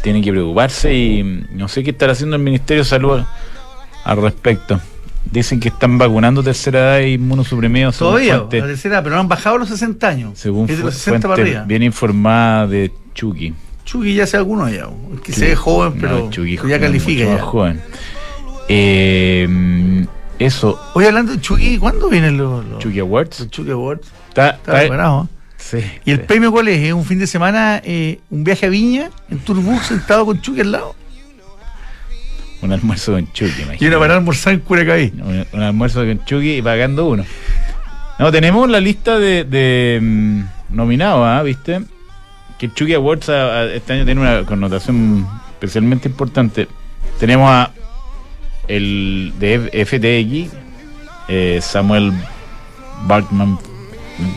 tiene 0.00 0.22
que 0.22 0.30
preocuparse 0.30 0.94
y 0.94 1.44
no 1.54 1.66
sé 1.66 1.82
qué 1.82 1.90
estará 1.90 2.12
haciendo 2.12 2.36
el 2.36 2.42
Ministerio 2.42 2.84
de 2.84 2.88
Salud 2.88 3.20
al, 4.04 4.16
respecto. 4.22 4.80
Dicen 5.28 5.58
que 5.58 5.70
están 5.70 5.98
vacunando 5.98 6.40
tercera 6.44 6.98
edad 7.00 7.06
y 7.08 7.14
inmunosuprimidos. 7.14 7.98
Todavía, 7.98 8.36
fuente- 8.38 8.60
la 8.60 8.66
tercera, 8.68 9.02
pero 9.02 9.16
no 9.16 9.22
han 9.22 9.28
bajado 9.28 9.58
los 9.58 9.68
60 9.70 10.06
años. 10.08 10.38
según 10.38 10.64
es 10.70 10.76
de 10.76 10.82
fu- 10.82 10.86
los 10.86 10.94
60 10.94 11.26
para 11.28 11.42
arriba. 11.42 11.64
bien 11.64 11.82
informada 11.82 12.68
de 12.68 12.92
Chucky. 13.12 13.54
Chucky 13.84 14.14
ya 14.14 14.24
sea 14.28 14.38
alguno 14.38 14.68
ya, 14.68 14.86
que 15.24 15.32
se 15.32 15.46
ve 15.48 15.56
joven, 15.56 15.94
pero, 16.00 16.18
No, 16.26 16.30
Chucky 16.30 16.56
pero 16.58 16.68
ya 16.68 16.76
joven, 16.76 16.80
califica 16.80 17.24
mucho 17.24 17.36
ya. 17.36 17.42
más 17.42 17.50
joven. 17.50 17.80
Eh, 18.68 20.06
eso, 20.38 20.80
Oye, 20.94 21.08
hablando 21.08 21.32
de 21.32 21.40
Chucky, 21.40 21.78
¿cuándo 21.78 22.08
vienen 22.08 22.36
los, 22.36 22.64
los, 22.64 22.78
Chucky 22.80 22.98
Awards. 23.00 23.40
los 23.40 23.50
Chucky 23.50 23.70
Awards? 23.70 24.06
Está, 24.28 24.50
Está 24.50 24.72
preparado. 24.80 25.28
¿eh? 25.32 25.36
Sí. 25.58 25.78
¿Y 26.04 26.10
el 26.10 26.18
sí. 26.18 26.24
premio 26.26 26.50
cuál 26.50 26.68
es? 26.68 26.82
¿Es 26.82 26.92
un 26.92 27.04
fin 27.04 27.18
de 27.20 27.26
semana, 27.26 27.80
eh, 27.84 28.18
un 28.30 28.42
viaje 28.42 28.66
a 28.66 28.68
Viña, 28.68 29.10
en 29.30 29.38
Turbus, 29.38 29.86
sentado 29.86 30.26
con 30.26 30.40
Chucky 30.40 30.60
al 30.62 30.72
lado? 30.72 30.96
Un 32.62 32.72
almuerzo 32.72 33.12
con 33.12 33.30
Chucky, 33.32 33.52
Y 33.58 33.62
imagínate. 33.62 33.88
una 33.88 33.98
para 33.98 34.16
almorzar 34.16 34.54
en 34.54 34.60
Curacaví. 34.60 35.12
Un, 35.22 35.46
un 35.52 35.62
almuerzo 35.62 36.00
con 36.04 36.24
Chucky 36.24 36.56
y 36.58 36.62
pagando 36.62 37.06
uno. 37.06 37.24
No, 38.18 38.30
tenemos 38.32 38.68
la 38.70 38.80
lista 38.80 39.18
de, 39.18 39.44
de, 39.44 39.98
mm, 40.00 40.42
nominados, 40.70 41.24
¿ah? 41.26 41.42
¿viste? 41.42 41.82
Que 42.58 42.72
Chucky 42.72 42.94
Awards 42.94 43.28
a- 43.28 43.32
a- 43.60 43.64
este 43.72 43.92
año 43.94 44.04
tiene 44.04 44.20
una 44.20 44.44
connotación 44.44 45.26
especialmente 45.52 46.08
importante. 46.08 46.68
Tenemos 47.18 47.48
a 47.50 47.70
el 48.76 49.32
de 49.38 49.84
FTX, 49.86 50.54
eh, 51.28 51.58
Samuel 51.62 52.12
Barkman. 53.06 53.58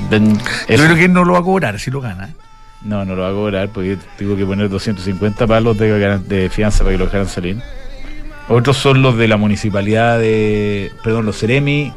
Ben- 0.09 0.37
Yo 0.37 0.75
creo 0.85 0.95
que 0.95 1.07
no 1.07 1.23
lo 1.25 1.33
va 1.33 1.39
a 1.39 1.43
cobrar 1.43 1.79
si 1.79 1.91
lo 1.91 2.01
gana. 2.01 2.29
no, 2.83 3.03
no 3.05 3.15
lo 3.15 3.23
va 3.23 3.29
a 3.29 3.31
cobrar 3.31 3.69
porque 3.69 3.97
tuvo 4.17 4.35
que 4.35 4.45
poner 4.45 4.69
250 4.69 5.47
palos 5.47 5.77
de, 5.77 6.19
de 6.19 6.49
fianza 6.49 6.79
para 6.79 6.91
que 6.91 6.97
lo 6.99 7.05
dejaran 7.05 7.27
salir. 7.27 7.57
Otros 8.47 8.77
son 8.77 9.01
los 9.01 9.17
de 9.17 9.27
la 9.27 9.37
municipalidad 9.37 10.19
de. 10.19 10.91
Perdón, 11.03 11.25
los 11.25 11.37
Ceremi, 11.39 11.91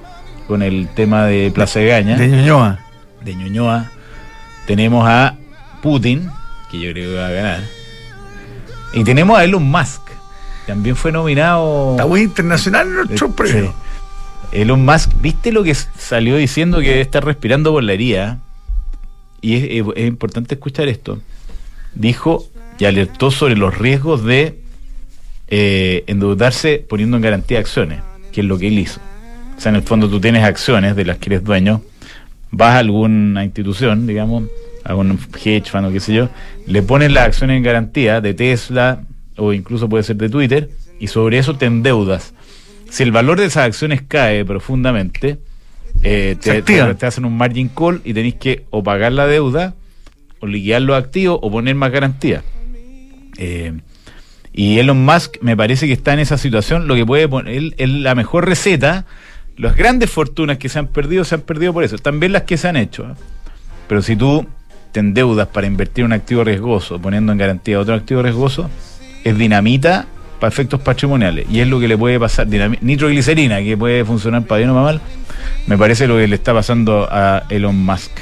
con 0.47 0.63
el 0.63 0.89
tema 0.95 1.25
de 1.27 1.51
Plaza 1.55 1.79
de 1.81 1.87
Gaña, 1.89 2.17
De 2.17 2.27
Ñuñoa. 2.29 2.79
de 3.23 3.35
Ñuñoa. 3.35 3.91
Tenemos 4.67 5.07
a 5.07 5.35
Putin, 5.83 6.31
que 6.71 6.79
yo 6.81 6.91
creo 6.93 7.11
que 7.11 7.17
va 7.19 7.27
a 7.27 7.31
ganar. 7.31 7.61
Y 8.95 9.05
tenemos 9.05 9.39
a 9.39 9.45
Elon 9.45 9.63
Musk. 9.63 10.08
También 10.69 10.95
fue 10.97 11.11
nominado. 11.11 11.93
Está 11.93 12.07
muy 12.07 12.21
internacional 12.23 12.95
nuestro 12.95 13.27
Eh, 13.29 13.33
premio. 13.37 13.75
sí. 14.53 14.61
Elon 14.61 14.85
Musk, 14.85 15.11
¿viste 15.21 15.51
lo 15.51 15.65
que 15.65 15.75
salió 15.75 16.37
diciendo 16.37 16.79
que 16.81 17.01
está 17.01 17.21
respirando 17.21 17.73
por 17.73 17.83
la 17.83 17.95
herida? 17.95 18.39
Y 19.41 19.55
es, 19.57 19.65
es- 19.65 19.93
es 19.97 20.07
importante 20.09 20.55
escuchar 20.55 20.89
esto. 20.89 21.21
Dijo 21.95 22.47
y 22.79 22.85
alertó 22.85 23.31
sobre 23.31 23.57
los 23.57 23.77
riesgos 23.79 24.25
de 24.25 24.61
eh, 25.49 26.05
endeudarse 26.07 26.85
poniendo 26.87 27.17
en 27.17 27.23
garantía 27.23 27.59
acciones, 27.59 28.01
que 28.33 28.43
es 28.43 28.47
lo 28.47 28.59
que 28.59 28.69
él 28.69 28.79
hizo. 28.79 29.01
O 29.57 29.61
sea, 29.61 29.71
en 29.71 29.77
el 29.77 29.83
fondo 29.83 30.09
tú 30.09 30.21
tienes 30.21 30.45
acciones 30.45 30.95
de 30.95 31.05
las 31.07 31.17
que 31.17 31.31
eres 31.31 31.43
dueño, 31.45 31.81
vas 32.51 32.75
a 32.75 32.79
alguna 32.81 33.43
institución, 33.45 34.07
digamos, 34.07 34.45
a 34.85 34.95
un 34.95 35.19
hedge 35.43 35.71
fund 35.71 35.87
o 35.87 35.91
qué 35.91 36.01
sé 36.01 36.13
yo, 36.15 36.29
le 36.67 36.83
pones 36.83 37.11
las 37.11 37.25
acciones 37.25 37.57
en 37.57 37.63
garantía 37.63 38.21
de 38.21 38.35
Tesla 38.35 39.01
o 39.39 39.53
incluso 39.53 39.89
puede 39.89 40.03
ser 40.05 40.17
de 40.17 40.29
Twitter, 40.29 40.69
y 41.01 41.07
sobre 41.07 41.39
eso 41.39 41.57
te 41.57 41.67
endeudas. 41.67 42.35
Si 42.91 43.03
el 43.03 43.13
valor 43.13 43.39
de 43.39 43.47
esas 43.47 43.65
acciones 43.67 44.03
cae 44.07 44.45
profundamente, 44.45 45.39
eh, 46.03 46.37
te, 46.41 46.51
activa. 46.59 46.89
te- 46.89 46.95
te 46.95 47.07
hacen 47.07 47.25
un 47.25 47.37
margin 47.37 47.69
call 47.69 48.01
y 48.05 48.15
tenéis 48.15 48.35
que 48.37 48.65
o 48.71 48.83
pagar 48.83 49.13
la 49.13 49.27
deuda, 49.27 49.75
o 50.41 50.47
liquidar 50.47 50.83
los 50.83 50.97
activos, 50.97 51.39
o 51.43 51.51
poner 51.51 51.75
más 51.75 51.91
garantía. 51.91 52.43
Eh, 53.39 53.73
y 54.53 54.79
Elon 54.79 55.05
Musk 55.05 55.37
me 55.41 55.57
parece 55.57 55.87
que 55.87 55.93
está 55.93 56.13
en 56.15 56.19
esa 56.21 56.39
situación, 56.39 56.89
lo 56.89 56.95
que 56.95 57.07
puede 57.07 57.29
poner, 57.29 57.55
él, 57.55 57.75
él 57.79 58.03
la 58.03 58.15
mejor 58.15 58.47
receta, 58.47 59.07
las 59.57 59.77
grandes 59.77 60.11
fortunas 60.11 60.59
que 60.59 60.69
se 60.69 60.79
han 60.79 60.89
perdido, 60.89 61.25
se 61.25 61.35
han 61.37 61.43
perdido 61.43 61.73
por 61.73 61.85
eso, 61.85 61.97
también 61.99 62.33
las 62.33 62.43
que 62.43 62.57
se 62.57 62.69
han 62.69 62.77
hecho. 62.77 63.05
¿eh? 63.05 63.15
Pero 63.89 64.03
si 64.03 64.17
tú 64.17 64.47
te 64.93 65.01
endeudas 65.01 65.49
para 65.49 65.67
invertir 65.67 66.03
en 66.03 66.07
un 66.07 66.13
activo 66.15 66.43
riesgoso, 66.45 67.01
poniendo 67.01 67.31
en 67.33 67.39
garantía 67.39 67.79
otro 67.79 67.95
activo 67.95 68.23
riesgoso, 68.23 68.71
es 69.25 69.37
dinamita 69.39 70.07
para 70.41 70.49
efectos 70.49 70.81
patrimoniales. 70.81 71.47
Y 71.51 71.61
es 71.61 71.67
lo 71.69 71.81
que 71.81 71.89
le 71.89 71.99
puede 71.99 72.19
pasar, 72.21 72.47
nitroglicerina, 72.81 73.59
que 73.63 73.77
puede 73.77 74.05
funcionar 74.05 74.45
para 74.45 74.59
bien 74.59 74.71
o 74.71 74.75
para 74.75 74.85
mal, 74.85 75.01
me 75.67 75.77
parece 75.77 76.07
lo 76.07 76.17
que 76.17 76.29
le 76.29 76.35
está 76.37 76.55
pasando 76.55 77.09
a 77.11 77.45
Elon 77.49 77.77
Musk. 77.77 78.13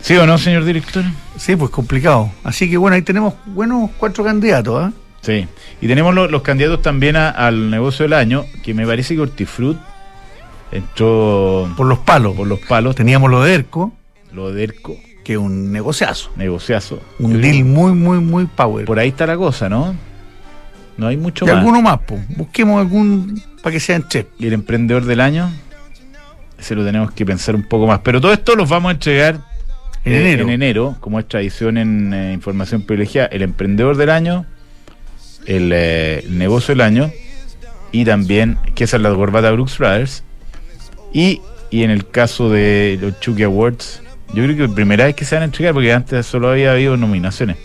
¿Sí 0.00 0.16
o 0.16 0.26
no, 0.26 0.38
señor 0.38 0.64
director? 0.64 1.04
Sí, 1.36 1.56
pues 1.56 1.70
complicado. 1.70 2.30
Así 2.44 2.70
que 2.70 2.76
bueno, 2.76 2.94
ahí 2.96 3.02
tenemos 3.02 3.34
buenos 3.46 3.90
cuatro 3.98 4.24
candidatos. 4.24 4.84
¿ah? 4.84 4.92
Sí. 5.22 5.46
Y 5.80 5.88
tenemos 5.88 6.14
lo- 6.14 6.28
los 6.28 6.42
candidatos 6.42 6.82
también 6.82 7.16
a- 7.16 7.30
al 7.30 7.70
negocio 7.70 8.04
del 8.04 8.12
año, 8.14 8.44
que 8.62 8.74
me 8.74 8.86
parece 8.86 9.14
que 9.14 9.20
Hortifruit 9.20 9.76
entró 10.72 11.68
Por 11.76 11.86
los 11.86 11.98
palos. 11.98 12.34
por 12.36 12.46
los 12.46 12.60
palos, 12.60 12.94
Teníamos 12.94 13.30
lo 13.30 13.42
de 13.42 13.54
ERCO, 13.54 13.92
lo 14.32 14.52
de 14.52 14.64
ERCO, 14.64 14.96
que 15.28 15.34
es 15.34 15.38
un 15.38 15.70
negociazo. 15.70 16.30
negociazo. 16.36 17.02
Un 17.18 17.32
Yo 17.34 17.38
deal 17.40 17.52
creo- 17.56 17.66
muy, 17.66 17.92
muy, 17.92 18.18
muy 18.18 18.46
power. 18.46 18.86
Por 18.86 18.98
ahí 18.98 19.10
está 19.10 19.26
la 19.26 19.36
cosa, 19.36 19.68
¿no? 19.68 19.94
No 20.96 21.06
hay 21.06 21.18
mucho 21.18 21.44
y 21.44 21.48
más. 21.48 21.58
alguno 21.58 21.82
más. 21.82 22.00
Busquemos 22.34 22.80
algún 22.80 23.38
para 23.62 23.74
que 23.74 23.78
sean 23.78 24.06
tres. 24.08 24.24
Y 24.38 24.46
el 24.46 24.54
emprendedor 24.54 25.04
del 25.04 25.20
año, 25.20 25.52
ese 26.58 26.74
lo 26.74 26.82
tenemos 26.82 27.10
que 27.12 27.26
pensar 27.26 27.54
un 27.54 27.62
poco 27.68 27.86
más. 27.86 28.00
Pero 28.02 28.22
todo 28.22 28.32
esto 28.32 28.56
los 28.56 28.70
vamos 28.70 28.88
a 28.88 28.92
entregar 28.92 29.40
En 30.02 30.14
eh, 30.14 30.20
enero. 30.22 30.44
en 30.44 30.48
enero, 30.50 30.96
como 30.98 31.18
es 31.20 31.28
tradición 31.28 31.76
en 31.76 32.14
eh, 32.14 32.32
información 32.32 32.80
privilegiada, 32.80 33.28
el 33.28 33.42
emprendedor 33.42 33.98
del 33.98 34.08
año, 34.08 34.46
el, 35.44 35.70
eh, 35.74 36.20
el 36.20 36.38
negocio 36.38 36.72
del 36.74 36.80
año 36.80 37.10
y 37.92 38.06
también 38.06 38.56
que 38.74 38.84
esa 38.84 38.96
es 38.96 39.02
la 39.02 39.10
corbata 39.14 39.50
Brooks 39.50 39.76
Brothers. 39.76 40.24
Y, 41.12 41.42
y 41.68 41.82
en 41.82 41.90
el 41.90 42.08
caso 42.08 42.48
de 42.48 42.98
los 42.98 43.20
Chucky 43.20 43.42
Awards, 43.42 44.00
yo 44.34 44.44
creo 44.44 44.56
que 44.56 44.64
es 44.64 44.68
la 44.68 44.74
primera 44.74 45.04
vez 45.06 45.14
que 45.14 45.24
se 45.24 45.34
van 45.34 45.42
a 45.42 45.44
entregar, 45.46 45.74
porque 45.74 45.92
antes 45.92 46.26
solo 46.26 46.50
había 46.50 46.72
habido 46.72 46.96
nominaciones. 46.96 47.56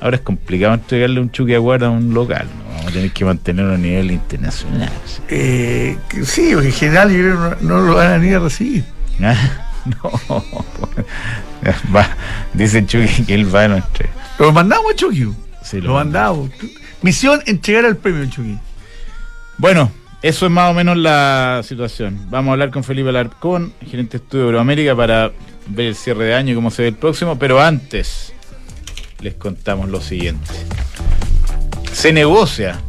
Ahora 0.00 0.16
es 0.16 0.22
complicado 0.22 0.74
entregarle 0.74 1.20
un 1.20 1.30
Chucky 1.30 1.54
Award 1.54 1.84
a 1.84 1.90
un 1.90 2.12
local, 2.12 2.48
¿no? 2.58 2.74
vamos 2.74 2.86
a 2.88 2.90
tener 2.90 3.12
que 3.12 3.24
mantenerlo 3.24 3.74
a 3.74 3.78
nivel 3.78 4.10
internacional. 4.10 4.90
Eh, 5.28 5.96
sí, 6.24 6.50
porque 6.52 6.68
en 6.68 6.74
general 6.74 7.10
yo 7.10 7.18
creo 7.18 7.56
que 7.58 7.64
no, 7.64 7.76
no 7.78 7.86
lo 7.86 7.94
van 7.94 8.12
a 8.12 8.18
ni 8.18 8.32
a 8.32 8.38
recibir. 8.38 8.84
Ah, 9.22 9.36
No, 9.84 10.10
va, 11.94 12.16
dice 12.54 12.84
Chucky 12.84 13.24
que 13.24 13.34
él 13.34 13.54
va 13.54 13.64
a 13.64 13.68
no 13.68 13.76
entregar. 13.76 14.14
Lo 14.38 14.52
mandamos 14.52 14.92
a 14.92 14.96
Chucky. 14.96 15.28
Sí, 15.62 15.80
lo, 15.80 15.94
mandamos. 15.94 16.50
Misión, 17.02 17.40
entregar 17.46 17.84
el 17.84 17.96
premio 17.96 18.26
Chucky. 18.26 18.58
Bueno, 19.58 19.90
eso 20.22 20.46
es 20.46 20.52
más 20.52 20.70
o 20.70 20.74
menos 20.74 20.96
la 20.96 21.62
situación. 21.64 22.26
Vamos 22.30 22.50
a 22.50 22.52
hablar 22.52 22.70
con 22.70 22.84
Felipe 22.84 23.08
Alarcón, 23.08 23.72
gerente 23.84 24.18
de 24.18 24.24
Estudio 24.24 24.44
Euroamérica, 24.46 24.94
para 24.96 25.32
ver 25.66 25.86
el 25.86 25.94
cierre 25.94 26.26
de 26.26 26.34
año 26.34 26.52
y 26.52 26.54
cómo 26.54 26.70
se 26.70 26.82
ve 26.82 26.88
el 26.88 26.94
próximo. 26.94 27.38
Pero 27.38 27.60
antes, 27.60 28.32
les 29.20 29.34
contamos 29.34 29.88
lo 29.88 30.00
siguiente. 30.00 30.50
Se 31.92 32.12
negocia. 32.12 32.80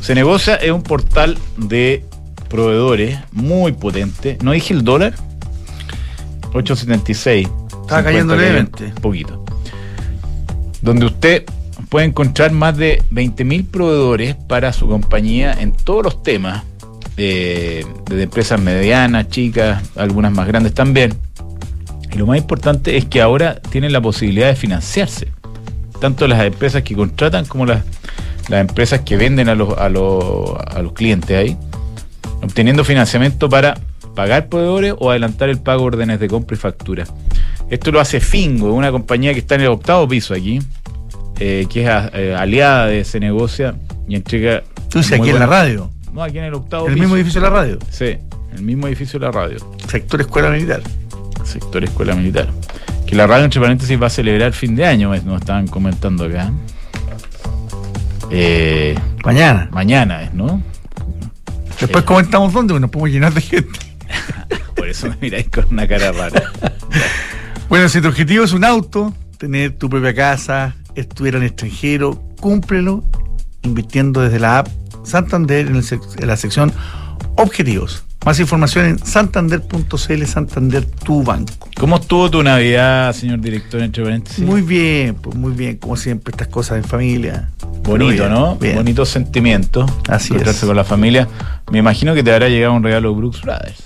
Se 0.00 0.14
negocia 0.14 0.56
es 0.56 0.70
un 0.70 0.82
portal 0.82 1.38
de 1.56 2.04
proveedores 2.48 3.18
muy 3.32 3.72
potente. 3.72 4.38
¿No 4.42 4.52
dije 4.52 4.74
el 4.74 4.82
dólar? 4.82 5.14
876. 6.52 7.48
Estaba 7.82 8.04
cayendo 8.04 8.34
50 8.34 8.36
levemente. 8.36 8.84
Un 8.86 9.02
poquito. 9.02 9.44
Donde 10.80 11.06
usted 11.06 11.44
puede 11.88 12.06
encontrar 12.06 12.52
más 12.52 12.76
de 12.76 13.02
20.000 13.10 13.66
proveedores 13.66 14.36
para 14.36 14.72
su 14.72 14.88
compañía 14.88 15.52
en 15.52 15.72
todos 15.72 16.04
los 16.04 16.22
temas, 16.22 16.64
eh, 17.22 17.84
desde 18.08 18.22
empresas 18.22 18.60
medianas, 18.60 19.28
chicas, 19.28 19.82
algunas 19.96 20.32
más 20.32 20.46
grandes 20.48 20.72
también. 20.72 21.12
Y 22.12 22.16
lo 22.18 22.26
más 22.26 22.38
importante 22.38 22.96
es 22.96 23.04
que 23.04 23.20
ahora 23.20 23.60
tienen 23.70 23.92
la 23.92 24.00
posibilidad 24.00 24.48
de 24.48 24.56
financiarse, 24.56 25.28
tanto 26.00 26.26
las 26.26 26.42
empresas 26.42 26.82
que 26.82 26.94
contratan 26.96 27.44
como 27.44 27.66
las, 27.66 27.84
las 28.48 28.60
empresas 28.62 29.00
que 29.00 29.16
venden 29.16 29.48
a 29.48 29.54
los, 29.54 29.76
a, 29.78 29.88
los, 29.88 30.54
a 30.66 30.80
los 30.82 30.92
clientes 30.94 31.36
ahí, 31.36 31.56
obteniendo 32.42 32.84
financiamiento 32.84 33.48
para 33.48 33.78
pagar 34.14 34.48
proveedores 34.48 34.94
o 34.98 35.10
adelantar 35.10 35.50
el 35.50 35.58
pago 35.58 35.82
de 35.82 35.86
órdenes 35.88 36.20
de 36.20 36.26
compra 36.28 36.56
y 36.56 36.58
factura. 36.58 37.04
Esto 37.68 37.92
lo 37.92 38.00
hace 38.00 38.18
Fingo, 38.18 38.72
una 38.72 38.90
compañía 38.90 39.32
que 39.32 39.40
está 39.40 39.54
en 39.54 39.60
el 39.60 39.68
octavo 39.68 40.08
piso 40.08 40.34
aquí, 40.34 40.58
eh, 41.38 41.66
que 41.70 41.82
es 41.84 41.88
a- 41.88 42.10
eh, 42.12 42.34
aliada 42.34 42.86
de 42.86 43.00
ese 43.00 43.20
negocio 43.20 43.74
y 44.08 44.16
entrega. 44.16 44.62
Tú 44.88 44.98
aquí 45.14 45.30
en 45.30 45.38
la 45.38 45.46
radio. 45.46 45.90
No, 46.12 46.22
aquí 46.22 46.38
en 46.38 46.44
el 46.44 46.54
octavo 46.54 46.86
el 46.86 46.94
piso. 46.94 47.02
mismo 47.02 47.16
edificio 47.16 47.40
de 47.40 47.48
la 47.48 47.54
radio. 47.54 47.78
Sí, 47.90 48.16
el 48.54 48.62
mismo 48.62 48.86
edificio 48.88 49.18
de 49.20 49.26
la 49.26 49.32
radio, 49.32 49.58
Sector 49.88 50.20
Escuela 50.20 50.50
Militar. 50.50 50.82
sector 51.44 51.84
Escuela 51.84 52.14
Militar. 52.14 52.48
Que 53.06 53.14
la 53.16 53.26
radio, 53.26 53.44
entre 53.44 53.60
paréntesis, 53.60 54.00
va 54.00 54.06
a 54.06 54.10
celebrar 54.10 54.52
fin 54.52 54.76
de 54.76 54.86
año, 54.86 55.10
nos 55.24 55.40
estaban 55.40 55.66
comentando 55.66 56.24
acá. 56.24 56.50
Eh, 58.30 58.96
Mañana. 59.24 59.68
mañana 59.72 60.22
es, 60.22 60.32
¿no? 60.34 60.62
Después 61.80 62.04
comentamos 62.04 62.52
dónde, 62.52 62.74
porque 62.74 62.80
nos 62.82 62.90
podemos 62.90 63.10
llenar 63.10 63.34
de 63.34 63.40
gente. 63.40 63.78
Por 64.76 64.88
eso 64.88 65.08
me 65.08 65.16
miráis 65.20 65.48
con 65.48 65.64
una 65.70 65.86
cara 65.88 66.12
rara. 66.12 66.52
Bueno, 67.68 67.88
si 67.88 68.00
tu 68.00 68.08
objetivo 68.08 68.44
es 68.44 68.52
un 68.52 68.64
auto, 68.64 69.12
tener 69.38 69.72
tu 69.78 69.88
propia 69.88 70.14
casa, 70.14 70.74
estudiar 70.94 71.36
en 71.36 71.42
el 71.42 71.48
extranjero, 71.48 72.22
cúmplelo 72.40 73.04
invirtiendo 73.62 74.20
desde 74.22 74.38
la 74.40 74.58
app 74.60 74.68
Santander 75.04 75.66
en, 75.66 75.76
el 75.76 75.82
sec- 75.82 76.20
en 76.20 76.26
la 76.26 76.36
sección 76.36 76.72
Objetivos. 77.36 78.04
Más 78.26 78.38
información 78.38 78.84
en 78.84 78.98
santander.cl, 78.98 80.24
Santander, 80.26 80.84
tu 80.84 81.22
banco. 81.22 81.52
¿Cómo 81.78 81.96
estuvo 81.96 82.30
tu 82.30 82.42
Navidad, 82.42 83.14
señor 83.14 83.40
director, 83.40 83.80
entre 83.80 84.02
paréntesis? 84.04 84.44
Muy 84.44 84.60
bien, 84.60 85.14
pues 85.14 85.34
muy 85.36 85.52
bien, 85.52 85.78
como 85.78 85.96
siempre, 85.96 86.32
estas 86.32 86.48
cosas 86.48 86.76
en 86.78 86.84
familia. 86.84 87.48
Bonito, 87.82 88.10
bien, 88.24 88.30
¿no? 88.30 88.56
bien. 88.56 88.76
Bonito 88.76 89.06
sentimiento. 89.06 89.86
Así 90.06 90.34
encontrarse 90.34 90.60
es. 90.60 90.66
con 90.66 90.76
la 90.76 90.84
familia. 90.84 91.28
Me 91.72 91.78
imagino 91.78 92.14
que 92.14 92.22
te 92.22 92.30
habrá 92.30 92.50
llegado 92.50 92.74
un 92.74 92.82
regalo 92.82 93.14
Brooks 93.14 93.40
Brothers. 93.40 93.82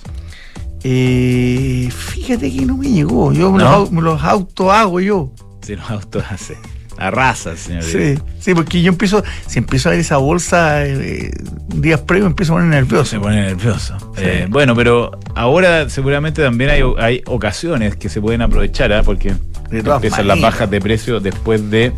Eh, 0.83 1.89
fíjate 1.97 2.53
que 2.53 2.67
no 2.67 2.77
me 2.77 2.89
llegó. 2.91 3.33
Yo 3.33 3.53
me, 3.53 3.63
los, 3.63 3.93
los 3.93 4.23
auto 4.25 4.73
hago 4.73 4.99
yo. 5.01 5.31
Si 5.63 5.77
los 5.77 5.89
autos 5.89 6.25
hace. 6.29 6.57
Arrasa, 6.99 7.57
señor. 7.57 7.83
Sí, 7.83 8.15
sí, 8.39 8.55
porque 8.55 8.83
yo 8.83 8.91
empiezo, 8.91 9.25
si 9.47 9.59
empiezo 9.59 9.89
a 9.89 9.93
ver 9.93 10.01
esa 10.01 10.17
bolsa 10.17 10.87
eh, 10.87 11.33
días 11.69 12.01
previos, 12.01 12.29
empiezo 12.29 12.53
a 12.53 12.57
poner 12.57 12.71
nervioso. 12.71 13.05
Se 13.05 13.19
pone 13.19 13.41
nervioso. 13.41 13.97
Sí. 14.17 14.23
Eh, 14.25 14.47
bueno, 14.49 14.75
pero 14.75 15.19
ahora 15.35 15.89
seguramente 15.91 16.43
también 16.43 16.71
hay, 16.71 16.83
hay 16.99 17.23
ocasiones 17.27 17.97
que 17.97 18.09
se 18.09 18.21
pueden 18.21 18.43
aprovechar, 18.43 18.93
¿ah? 18.93 19.03
porque 19.03 19.35
empiezan 19.71 20.29
las 20.29 20.41
bajas 20.41 20.71
de 20.71 20.81
precio 20.81 21.21
después 21.21 21.71
de 21.71 21.93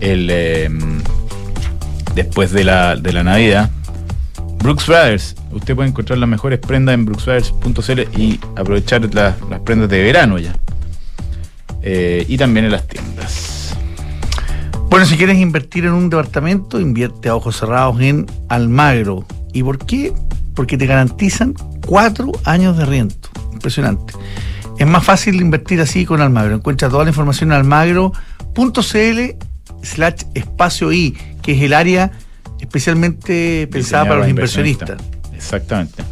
el 0.00 0.28
eh, 0.30 0.68
después 2.14 2.52
de 2.52 2.64
la, 2.64 2.96
de 2.96 3.12
la 3.12 3.24
Navidad. 3.24 3.70
Brooks 4.58 4.86
Brothers, 4.86 5.36
usted 5.52 5.74
puede 5.74 5.90
encontrar 5.90 6.18
las 6.18 6.28
mejores 6.28 6.58
prendas 6.58 6.94
en 6.94 7.04
brooksbrothers.cl 7.04 8.18
y 8.18 8.40
aprovechar 8.56 9.02
las, 9.14 9.34
las 9.50 9.60
prendas 9.60 9.90
de 9.90 10.02
verano 10.02 10.38
ya. 10.38 10.56
Eh, 11.82 12.24
y 12.28 12.38
también 12.38 12.64
en 12.64 12.72
las 12.72 12.88
tiendas. 12.88 13.63
Bueno, 14.94 15.06
si 15.06 15.16
quieres 15.16 15.38
invertir 15.38 15.86
en 15.86 15.92
un 15.92 16.08
departamento, 16.08 16.78
invierte 16.78 17.28
a 17.28 17.34
ojos 17.34 17.56
cerrados 17.56 18.00
en 18.00 18.26
Almagro. 18.48 19.26
¿Y 19.52 19.64
por 19.64 19.84
qué? 19.84 20.12
Porque 20.54 20.78
te 20.78 20.86
garantizan 20.86 21.52
cuatro 21.84 22.30
años 22.44 22.76
de 22.78 22.86
riento. 22.86 23.28
Impresionante. 23.52 24.14
Es 24.78 24.86
más 24.86 25.04
fácil 25.04 25.40
invertir 25.40 25.80
así 25.80 26.06
con 26.06 26.20
Almagro. 26.20 26.54
Encuentra 26.54 26.88
toda 26.88 27.02
la 27.02 27.10
información 27.10 27.50
en 27.50 27.56
almagro.cl 27.56 29.20
slash 29.82 30.22
espacio 30.32 30.92
I, 30.92 31.18
que 31.42 31.54
es 31.54 31.62
el 31.62 31.72
área 31.72 32.12
especialmente 32.60 33.66
pensada 33.72 34.04
para 34.04 34.20
los 34.20 34.28
inversionistas. 34.28 35.02
Exactamente. 35.34 36.04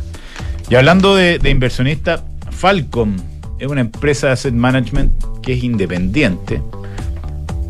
Y 0.68 0.74
hablando 0.74 1.14
de, 1.14 1.38
de 1.38 1.50
inversionistas, 1.50 2.24
Falcom 2.50 3.14
es 3.60 3.68
una 3.68 3.82
empresa 3.82 4.26
de 4.26 4.32
asset 4.32 4.54
management 4.54 5.12
que 5.40 5.52
es 5.52 5.62
independiente, 5.62 6.60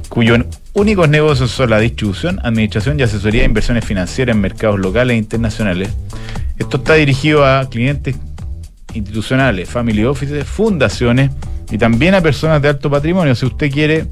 cuyos 0.08 0.38
únicos 0.74 1.08
negocios 1.08 1.50
son 1.50 1.70
la 1.70 1.78
distribución, 1.78 2.40
administración 2.42 2.98
y 2.98 3.02
asesoría 3.02 3.42
de 3.42 3.46
inversiones 3.46 3.84
financieras 3.84 4.34
en 4.34 4.40
mercados 4.40 4.78
locales 4.80 5.14
e 5.14 5.18
internacionales. 5.18 5.90
Esto 6.58 6.78
está 6.78 6.94
dirigido 6.94 7.44
a 7.44 7.68
clientes 7.68 8.16
institucionales, 8.94 9.68
family 9.68 10.04
offices, 10.04 10.46
fundaciones 10.46 11.30
y 11.70 11.78
también 11.78 12.14
a 12.14 12.20
personas 12.20 12.60
de 12.62 12.68
alto 12.68 12.90
patrimonio. 12.90 13.34
Si 13.34 13.46
usted 13.46 13.70
quiere 13.70 14.06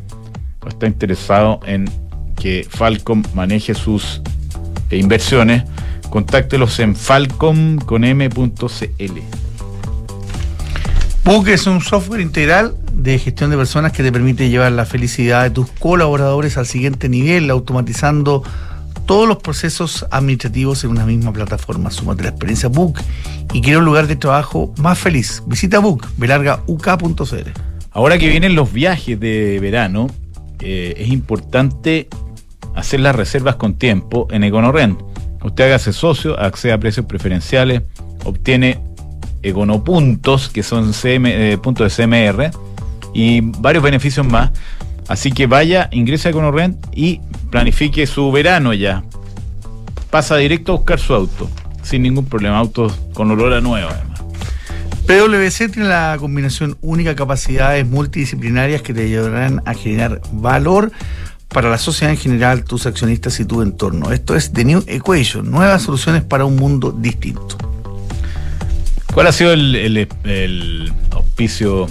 o 0.64 0.68
está 0.68 0.86
interesado 0.86 1.60
en 1.66 1.88
que 2.36 2.66
Falcom 2.68 3.22
maneje 3.34 3.74
sus 3.74 4.22
eh, 4.90 4.96
inversiones, 4.96 5.64
contáctelos 6.08 6.78
en 6.80 6.96
falcom.m.cl. 6.96 7.80
Book 11.24 11.48
es 11.48 11.66
un 11.66 11.80
software 11.80 12.20
integral 12.20 12.74
de 13.02 13.18
gestión 13.18 13.50
de 13.50 13.56
personas 13.56 13.92
que 13.92 14.02
te 14.02 14.12
permite 14.12 14.48
llevar 14.50 14.72
la 14.72 14.84
felicidad 14.84 15.44
de 15.44 15.50
tus 15.50 15.70
colaboradores 15.70 16.58
al 16.58 16.66
siguiente 16.66 17.08
nivel, 17.08 17.50
automatizando 17.50 18.42
todos 19.06 19.26
los 19.26 19.38
procesos 19.38 20.06
administrativos 20.10 20.84
en 20.84 20.90
una 20.90 21.06
misma 21.06 21.32
plataforma. 21.32 21.90
Súmate 21.90 22.22
la 22.22 22.28
experiencia 22.28 22.68
Book 22.68 23.00
y 23.52 23.60
quiero 23.62 23.80
un 23.80 23.86
lugar 23.86 24.06
de 24.06 24.16
trabajo 24.16 24.74
más 24.78 24.98
feliz. 24.98 25.42
Visita 25.46 25.78
Book, 25.78 26.06
belargauk.cl. 26.16 27.50
Ahora 27.92 28.18
que 28.18 28.28
vienen 28.28 28.54
los 28.54 28.72
viajes 28.72 29.18
de 29.18 29.58
verano, 29.60 30.08
eh, 30.60 30.94
es 30.96 31.08
importante 31.08 32.08
hacer 32.74 33.00
las 33.00 33.16
reservas 33.16 33.56
con 33.56 33.74
tiempo 33.74 34.28
en 34.30 34.44
EconoRent. 34.44 35.00
Usted 35.42 35.64
hágase 35.64 35.92
socio, 35.92 36.38
accede 36.38 36.72
a 36.72 36.78
precios 36.78 37.06
preferenciales, 37.06 37.82
obtiene 38.24 38.80
Econopuntos, 39.42 40.50
que 40.50 40.62
son 40.62 40.92
CM, 40.92 41.52
eh, 41.52 41.56
puntos 41.56 41.96
de 41.96 42.04
CMR, 42.04 42.50
y 43.14 43.40
varios 43.40 43.82
beneficios 43.84 44.26
más. 44.26 44.50
Así 45.08 45.32
que 45.32 45.46
vaya, 45.46 45.88
ingrese 45.92 46.28
a 46.28 46.30
EconoRent 46.30 46.76
y 46.94 47.20
planifique 47.50 48.06
su 48.06 48.30
verano 48.30 48.72
ya. 48.74 49.02
Pasa 50.10 50.36
directo 50.36 50.72
a 50.72 50.76
buscar 50.76 50.98
su 51.00 51.14
auto, 51.14 51.48
sin 51.82 52.02
ningún 52.02 52.26
problema. 52.26 52.58
Autos 52.58 52.98
con 53.14 53.30
olor 53.30 53.52
a 53.54 53.60
nuevo, 53.60 53.88
además. 53.90 54.20
PwC 55.06 55.68
tiene 55.72 55.88
la 55.88 56.16
combinación 56.20 56.76
única 56.82 57.10
de 57.10 57.16
capacidades 57.16 57.84
multidisciplinarias 57.86 58.82
que 58.82 58.94
te 58.94 59.04
ayudarán 59.04 59.62
a 59.64 59.74
generar 59.74 60.20
valor 60.32 60.92
para 61.48 61.68
la 61.68 61.78
sociedad 61.78 62.12
en 62.12 62.18
general, 62.20 62.62
tus 62.62 62.86
accionistas 62.86 63.40
y 63.40 63.44
tu 63.44 63.62
entorno. 63.62 64.12
Esto 64.12 64.36
es 64.36 64.52
The 64.52 64.64
New 64.64 64.84
Equation, 64.86 65.50
nuevas 65.50 65.82
soluciones 65.82 66.22
para 66.22 66.44
un 66.44 66.54
mundo 66.54 66.92
distinto. 66.92 67.56
¿Cuál 69.12 69.26
ha 69.26 69.32
sido 69.32 69.52
el, 69.52 69.74
el- 69.74 70.08
el 70.24 70.92
auspicio 71.10 71.88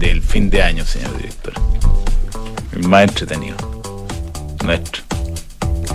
del 0.00 0.20
fin 0.22 0.50
de 0.50 0.62
año, 0.62 0.84
señor 0.84 1.16
director? 1.16 1.52
El 2.72 2.88
más 2.88 3.02
entretenido. 3.08 3.56
Nuestro. 4.64 5.02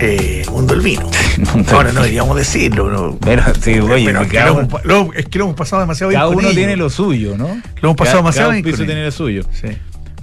Eh, 0.00 0.44
mundo 0.50 0.74
del 0.74 0.82
vino. 0.82 1.08
Mundo 1.54 1.72
Ahora 1.72 1.90
no 1.92 2.00
deberíamos 2.02 2.36
decirlo. 2.36 2.90
No. 2.90 3.18
Pero, 3.18 3.42
sí, 3.60 3.78
oye, 3.78 4.04
Pero 4.06 4.22
es, 4.22 4.28
que 4.28 4.36
cada, 4.36 4.46
lo 4.48 4.54
uno, 4.54 4.62
hemos, 4.68 4.84
lo- 4.84 5.12
es 5.14 5.26
que 5.26 5.38
lo 5.38 5.44
hemos 5.46 5.56
pasado 5.56 5.80
demasiado 5.80 6.10
bien 6.10 6.20
cada 6.20 6.30
uno 6.30 6.50
tiene 6.50 6.76
lo 6.76 6.90
suyo, 6.90 7.36
¿no? 7.36 7.46
Lo 7.80 7.88
hemos 7.88 7.96
pasado 7.96 8.18
Cada- 8.18 8.18
demasiado 8.18 8.48
cada 8.50 8.62
bien 8.62 8.76
tiene 8.86 9.04
lo 9.04 9.10
suyo. 9.10 9.42
Sí. 9.52 9.68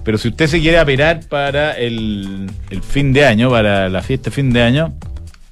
Pero 0.04 0.17
si 0.17 0.28
usted 0.28 0.48
se 0.48 0.60
quiere 0.60 0.78
aperar 0.78 1.22
para 1.28 1.72
el, 1.74 2.52
el 2.69 2.82
fin 2.84 3.13
de 3.13 3.26
año, 3.26 3.50
para 3.50 3.89
la 3.89 4.02
fiesta 4.02 4.30
de 4.30 4.36
fin 4.36 4.52
de 4.52 4.62
año, 4.62 4.93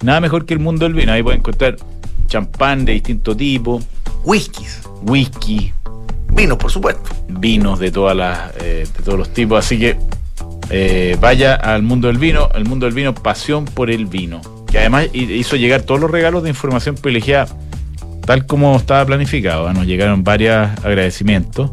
nada 0.03 0.19
mejor 0.19 0.45
que 0.45 0.53
el 0.53 0.59
mundo 0.59 0.85
del 0.85 0.93
vino. 0.93 1.11
Ahí 1.13 1.23
puede 1.23 1.37
encontrar 1.37 1.77
champán 2.27 2.85
de 2.85 2.93
distinto 2.93 3.35
tipo, 3.35 3.81
Whiskies. 4.23 4.81
whisky, 5.03 5.73
Vino, 6.31 6.57
por 6.57 6.71
supuesto. 6.71 7.03
vinos 7.27 7.79
de 7.79 7.91
todas 7.91 8.15
las 8.15 8.51
eh, 8.61 8.87
de 8.97 9.03
todos 9.03 9.17
los 9.19 9.29
tipos 9.33 9.63
así 9.63 9.77
que 9.77 9.97
eh, 10.69 11.17
vaya 11.19 11.55
al 11.55 11.83
mundo 11.83 12.07
del 12.07 12.17
vino 12.17 12.49
el 12.55 12.65
mundo 12.65 12.85
del 12.85 12.95
vino 12.95 13.13
pasión 13.13 13.65
por 13.65 13.89
el 13.91 14.05
vino 14.05 14.41
que 14.67 14.79
además 14.79 15.07
hi- 15.13 15.33
hizo 15.33 15.55
llegar 15.57 15.81
todos 15.81 15.99
los 15.99 16.09
regalos 16.09 16.43
de 16.43 16.49
información 16.49 16.95
privilegiada 16.95 17.47
tal 18.25 18.45
como 18.45 18.75
estaba 18.77 19.05
planificado 19.05 19.69
¿eh? 19.69 19.73
nos 19.73 19.85
llegaron 19.85 20.23
varios 20.23 20.69
agradecimientos 20.83 21.71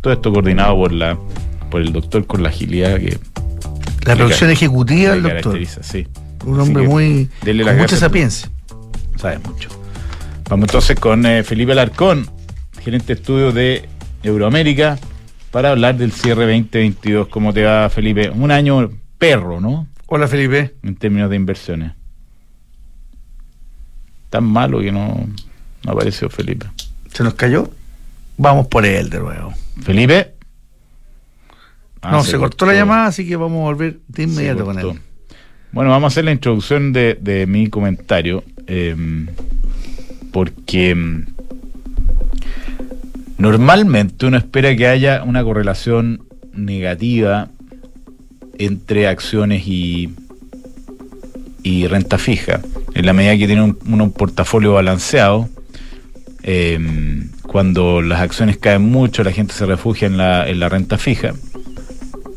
todo 0.00 0.12
esto 0.12 0.32
coordinado 0.32 0.74
por 0.76 0.92
la 0.92 1.16
por 1.70 1.80
el 1.82 1.92
doctor 1.92 2.26
con 2.26 2.42
la 2.42 2.48
agilidad 2.48 2.96
que 2.98 3.18
La 4.04 4.16
producción 4.16 4.50
ejecutiva 4.50 5.12
del 5.12 5.22
doctor. 5.22 5.58
sí 5.82 6.06
Un 6.44 6.60
Así 6.60 6.68
hombre 6.68 6.88
muy. 6.88 7.28
dele 7.42 7.64
con 7.64 7.76
mucha 7.78 7.96
sapiencia. 7.96 8.48
sabe 9.16 9.38
mucho 9.38 9.68
vamos 10.48 10.64
entonces 10.68 10.98
con 10.98 11.24
eh, 11.26 11.42
Felipe 11.44 11.72
Alarcón 11.72 12.28
gerente 12.86 13.06
de 13.08 13.12
estudio 13.14 13.50
de 13.50 13.88
Euroamérica 14.22 14.96
para 15.50 15.72
hablar 15.72 15.96
del 15.96 16.12
cierre 16.12 16.42
2022 16.44 17.26
cómo 17.26 17.52
te 17.52 17.64
va 17.64 17.90
Felipe 17.90 18.30
un 18.30 18.52
año 18.52 18.92
perro 19.18 19.60
¿no? 19.60 19.88
Hola, 20.06 20.28
Felipe. 20.28 20.76
en 20.84 20.94
términos 20.94 21.28
de 21.28 21.34
inversiones. 21.34 21.90
Tan 24.30 24.44
malo 24.44 24.78
que 24.78 24.92
no, 24.92 25.26
no 25.82 25.92
apareció 25.92 26.30
Felipe. 26.30 26.66
¿Se 27.12 27.24
nos 27.24 27.34
cayó? 27.34 27.68
Vamos 28.36 28.68
por 28.68 28.86
él 28.86 29.10
de 29.10 29.18
nuevo. 29.18 29.52
¿Felipe? 29.82 30.34
Ah, 32.02 32.12
no, 32.12 32.22
se, 32.22 32.38
cortó 32.38 32.66
la 32.66 32.74
llamada, 32.74 33.06
así 33.06 33.26
que 33.26 33.34
vamos 33.34 33.62
a 33.62 33.64
volver 33.64 33.98
de 34.06 34.22
inmediato 34.22 34.64
con 34.64 34.78
él. 34.78 35.00
Bueno, 35.72 35.90
vamos 35.90 36.04
a 36.04 36.12
hacer 36.14 36.24
la 36.24 36.30
introducción 36.30 36.92
de, 36.92 37.18
de 37.20 37.48
mi 37.48 37.68
comentario. 37.68 38.44
eh, 38.68 38.94
porque 40.30 40.94
mm, 40.94 41.35
normalmente 43.38 44.26
uno 44.26 44.36
espera 44.36 44.74
que 44.76 44.86
haya 44.86 45.22
una 45.22 45.42
correlación 45.44 46.24
negativa 46.52 47.48
entre 48.58 49.08
acciones 49.08 49.66
y, 49.66 50.10
y 51.62 51.86
renta 51.86 52.18
fija. 52.18 52.60
En 52.94 53.06
la 53.06 53.12
medida 53.12 53.36
que 53.36 53.46
tiene 53.46 53.62
un, 53.62 53.78
un 53.86 54.12
portafolio 54.12 54.72
balanceado, 54.72 55.48
eh, 56.42 56.78
cuando 57.42 58.02
las 58.02 58.20
acciones 58.20 58.56
caen 58.56 58.82
mucho, 58.82 59.24
la 59.24 59.32
gente 59.32 59.52
se 59.52 59.66
refugia 59.66 60.06
en 60.06 60.16
la, 60.16 60.48
en 60.48 60.60
la 60.60 60.68
renta 60.68 60.96
fija. 60.96 61.34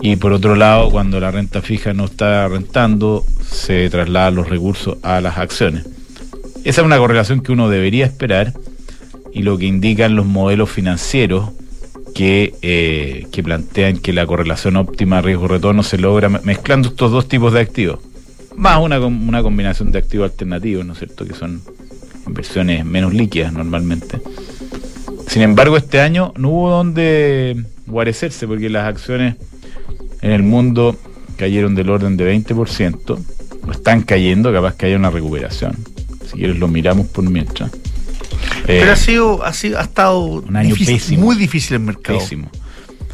Y 0.02 0.16
por 0.16 0.32
otro 0.32 0.56
lado, 0.56 0.90
cuando 0.92 1.20
la 1.20 1.32
renta 1.32 1.62
fija 1.62 1.94
no 1.94 2.06
está 2.06 2.48
rentando, 2.48 3.26
se 3.46 3.90
trasladan 3.90 4.36
los 4.36 4.50
recursos 4.50 4.98
a 5.04 5.20
las 5.22 5.38
acciones. 5.38 5.86
Esa 6.64 6.82
es 6.82 6.86
una 6.86 6.98
correlación 6.98 7.42
que 7.42 7.52
uno 7.52 7.70
debería 7.70 8.06
esperar 8.06 8.54
y 9.34 9.44
lo 9.44 9.58
que 9.58 9.65
indican 9.65 10.15
los 10.15 10.26
modelos 10.26 10.70
financieros 10.70 11.50
que, 12.15 12.54
eh, 12.62 13.28
que 13.32 13.44
plantean 13.44 13.98
que 13.98 14.13
la 14.13 14.26
correlación 14.26 14.76
óptima 14.78 15.22
riesgo-retorno 15.22 15.84
se 15.84 15.98
logra 15.98 16.28
me- 16.30 16.39
mezclando 16.44 16.89
estos 16.89 17.12
dos 17.12 17.28
tipos 17.28 17.54
de 17.54 17.60
activos. 17.62 18.00
Más 18.56 18.80
una, 18.82 19.00
una 19.00 19.42
combinación 19.44 19.92
de 19.92 20.00
activos 20.00 20.32
alternativos, 20.32 20.86
¿no 20.86 20.94
es 20.94 21.00
cierto? 21.00 21.26
Que 21.26 21.34
son 21.34 21.62
inversiones 22.28 22.84
menos 22.86 23.13
líquidas 23.13 23.54
normalmente. 23.54 24.20
Sin 25.28 25.44
embargo, 25.44 25.78
este 25.78 26.02
año 26.02 26.34
no 26.38 26.50
hubo 26.50 26.70
donde 26.72 27.63
guarecerse 27.88 28.48
porque 28.48 28.70
las 28.70 28.86
acciones 28.88 29.36
en 30.22 30.32
el 30.32 30.44
mundo 30.44 30.98
cayeron 31.38 31.76
del 31.76 31.89
orden 31.89 32.18
de 32.18 32.26
20%, 32.36 33.18
o 33.68 33.72
están 33.72 34.02
cayendo, 34.02 34.52
capaz 34.52 34.76
que 34.76 34.88
haya 34.88 34.98
una 34.98 35.10
recuperación. 35.12 35.76
Si 36.30 36.38
quieres 36.38 36.58
lo 36.60 36.68
miramos 36.68 37.08
por 37.08 37.24
mientras. 37.30 37.72
Eh, 38.69 38.77
Pero 38.82 38.91
ha 38.91 38.95
sido, 38.95 39.43
ha 39.43 39.51
sido, 39.53 39.79
ha 39.79 39.82
estado 39.82 40.19
Un 40.25 40.55
año 40.55 40.75
difícil- 40.75 40.93
pésimo. 40.99 41.25
muy 41.25 41.36
difícil 41.36 41.73
el 41.77 41.79
mercado. 41.82 42.19
Pésimo. 42.19 42.51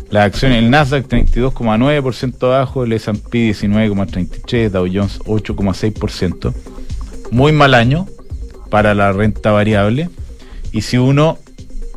Las 0.10 0.26
acciones, 0.26 0.60
el 0.60 0.70
Nasdaq 0.70 1.08
32,9% 1.08 2.44
abajo, 2.48 2.84
el 2.84 2.92
S&P 2.94 3.48
19,33%, 3.54 4.70
Dow 4.70 4.86
Jones 4.92 5.20
8,6%. 5.26 6.54
Muy 7.32 7.52
mal 7.54 7.74
año 7.74 8.06
para 8.70 8.94
la 8.94 9.12
renta 9.14 9.52
variable. 9.52 10.10
Y 10.74 10.82
si 10.82 10.98
uno 10.98 11.40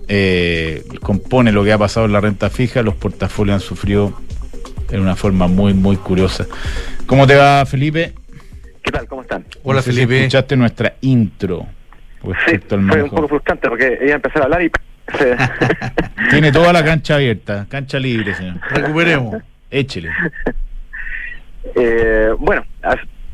eh, 0.06 0.84
compone 1.02 1.50
lo 1.52 1.64
que 1.64 1.72
ha 1.72 1.78
pasado 1.78 2.06
en 2.06 2.12
la 2.12 2.20
renta 2.20 2.50
fija, 2.50 2.82
los 2.82 2.94
portafolios 2.94 3.54
han 3.56 3.60
sufrido 3.60 4.14
en 4.90 5.00
una 5.00 5.16
forma 5.16 5.48
muy, 5.48 5.74
muy 5.74 5.96
curiosa. 5.96 6.46
¿Cómo 7.06 7.26
te 7.26 7.34
va, 7.34 7.66
Felipe? 7.66 8.14
¿Qué 8.82 8.90
tal? 8.92 9.06
¿Cómo 9.08 9.22
están? 9.22 9.44
Hola, 9.64 9.80
No 9.80 9.82
sé 9.82 9.90
si 9.90 9.96
Felipe. 9.96 10.20
escuchaste 10.20 10.56
nuestra 10.56 10.94
intro 11.02 11.66
Sí, 12.22 12.28
respecto 12.32 12.74
al 12.74 12.88
fue 12.88 13.02
un 13.02 13.10
poco 13.10 13.28
frustrante 13.28 13.68
porque 13.68 13.98
iba 14.02 14.12
a 14.12 14.16
empezar 14.16 14.42
a 14.42 14.44
hablar 14.46 14.62
y... 14.62 14.70
se- 15.18 15.36
Tiene 16.30 16.50
toda 16.52 16.72
la 16.72 16.84
cancha 16.84 17.14
abierta, 17.16 17.66
cancha 17.68 17.98
libre, 17.98 18.34
señor. 18.34 18.56
Recuperemos. 18.70 19.42
Échele. 19.70 20.10
Eh, 21.74 22.30
bueno, 22.38 22.64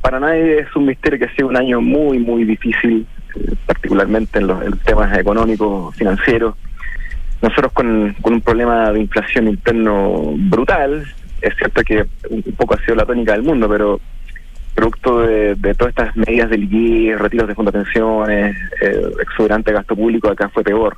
para 0.01 0.19
nadie 0.19 0.61
es 0.61 0.75
un 0.77 0.87
misterio 0.87 1.19
que 1.19 1.27
ha 1.27 1.35
sido 1.37 1.49
un 1.49 1.57
año 1.57 1.81
muy, 1.81 2.19
muy 2.19 2.45
difícil, 2.45 3.07
eh, 3.37 3.55
particularmente 3.67 4.39
en 4.39 4.47
los 4.49 4.63
en 4.65 4.77
temas 4.79 5.17
económicos, 5.17 5.95
financieros. 5.97 6.55
Nosotros 7.43 7.73
con, 7.73 8.15
con 8.21 8.33
un 8.35 8.41
problema 8.41 8.91
de 8.91 9.01
inflación 9.01 9.49
interno 9.49 10.33
brutal, 10.37 11.05
es 11.43 11.55
cierto 11.57 11.83
que 11.83 12.07
un 12.31 12.43
poco 12.57 12.75
ha 12.75 12.79
sido 12.85 12.97
la 12.97 13.05
tónica 13.05 13.33
del 13.33 13.43
mundo, 13.43 13.69
pero 13.69 14.01
producto 14.75 15.21
de, 15.21 15.75
todas 15.75 15.91
estas 15.91 16.17
medidas 16.17 16.51
de 16.51 16.59
liquidez, 16.59 17.19
retiros 17.19 17.49
de 17.49 17.55
fondos 17.55 17.73
de 17.73 17.81
pensiones, 17.83 18.57
eh, 18.81 19.11
exuberante 19.23 19.73
gasto 19.73 19.97
público, 19.97 20.29
acá 20.29 20.49
fue 20.49 20.63
peor. 20.63 20.97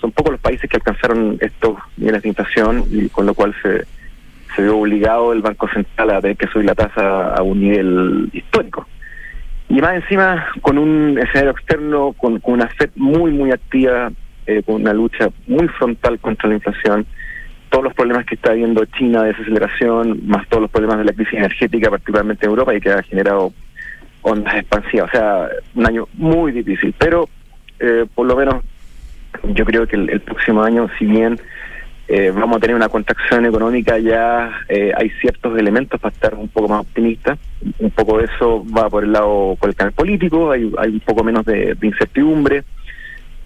Son 0.00 0.12
pocos 0.12 0.32
los 0.32 0.40
países 0.40 0.68
que 0.68 0.76
alcanzaron 0.76 1.38
estos 1.40 1.78
niveles 1.96 2.22
de 2.22 2.28
inflación 2.28 2.84
y 2.90 3.08
con 3.08 3.26
lo 3.26 3.34
cual 3.34 3.54
se, 3.62 3.84
se 4.54 4.62
vio 4.62 4.78
obligado 4.78 5.32
el 5.32 5.42
Banco 5.42 5.68
Central 5.68 6.10
a 6.10 6.20
tener 6.20 6.36
que 6.36 6.48
subir 6.48 6.66
la 6.66 6.74
tasa 6.74 7.34
a 7.34 7.42
un 7.42 7.60
nivel 7.60 8.28
histórico. 8.32 8.86
Y 9.68 9.80
más 9.80 9.94
encima, 9.94 10.46
con 10.60 10.76
un 10.78 11.18
escenario 11.18 11.52
externo, 11.52 12.12
con, 12.12 12.38
con 12.40 12.54
una 12.54 12.68
FED 12.68 12.90
muy, 12.96 13.32
muy 13.32 13.50
activa, 13.50 14.10
eh, 14.46 14.62
con 14.62 14.76
una 14.76 14.92
lucha 14.92 15.30
muy 15.46 15.66
frontal 15.68 16.18
contra 16.18 16.48
la 16.48 16.56
inflación, 16.56 17.06
todos 17.74 17.86
los 17.86 17.94
problemas 17.94 18.24
que 18.24 18.36
está 18.36 18.52
habiendo 18.52 18.84
China 18.84 19.24
de 19.24 19.32
desaceleración, 19.32 20.20
más 20.28 20.46
todos 20.46 20.62
los 20.62 20.70
problemas 20.70 20.98
de 20.98 21.06
la 21.06 21.12
crisis 21.12 21.34
energética, 21.34 21.90
particularmente 21.90 22.46
en 22.46 22.50
Europa, 22.50 22.72
y 22.72 22.80
que 22.80 22.92
ha 22.92 23.02
generado 23.02 23.52
ondas 24.22 24.54
expansivas. 24.54 25.08
O 25.08 25.10
sea, 25.10 25.48
un 25.74 25.84
año 25.84 26.06
muy 26.12 26.52
difícil, 26.52 26.94
pero 26.96 27.28
eh, 27.80 28.06
por 28.14 28.28
lo 28.28 28.36
menos 28.36 28.62
yo 29.42 29.64
creo 29.64 29.88
que 29.88 29.96
el, 29.96 30.08
el 30.08 30.20
próximo 30.20 30.62
año, 30.62 30.88
si 31.00 31.04
bien 31.04 31.36
eh, 32.06 32.30
vamos 32.32 32.58
a 32.58 32.60
tener 32.60 32.76
una 32.76 32.88
contracción 32.88 33.44
económica, 33.44 33.98
ya 33.98 34.52
eh, 34.68 34.92
hay 34.96 35.10
ciertos 35.20 35.58
elementos 35.58 36.00
para 36.00 36.14
estar 36.14 36.36
un 36.36 36.46
poco 36.46 36.68
más 36.68 36.82
optimistas. 36.82 37.40
Un 37.80 37.90
poco 37.90 38.18
de 38.18 38.26
eso 38.26 38.64
va 38.66 38.88
por 38.88 39.02
el 39.02 39.10
lado, 39.10 39.56
por 39.58 39.68
el 39.68 39.74
canal 39.74 39.92
político, 39.94 40.52
hay, 40.52 40.62
un 40.62 41.02
poco 41.04 41.24
menos 41.24 41.44
de 41.44 41.76
incertidumbre. 41.82 42.62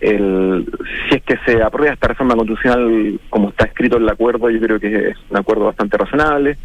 El, 0.00 0.66
si 1.08 1.16
es 1.16 1.22
que 1.22 1.36
se 1.44 1.62
aprueba 1.62 1.92
esta 1.92 2.08
reforma 2.08 2.36
constitucional 2.36 3.18
como 3.30 3.48
está 3.48 3.66
escrito 3.66 3.96
en 3.96 4.04
el 4.04 4.08
acuerdo, 4.08 4.48
yo 4.48 4.60
creo 4.60 4.78
que 4.78 5.10
es 5.10 5.16
un 5.30 5.36
acuerdo 5.36 5.64
bastante 5.64 5.96
razonable. 5.96 6.56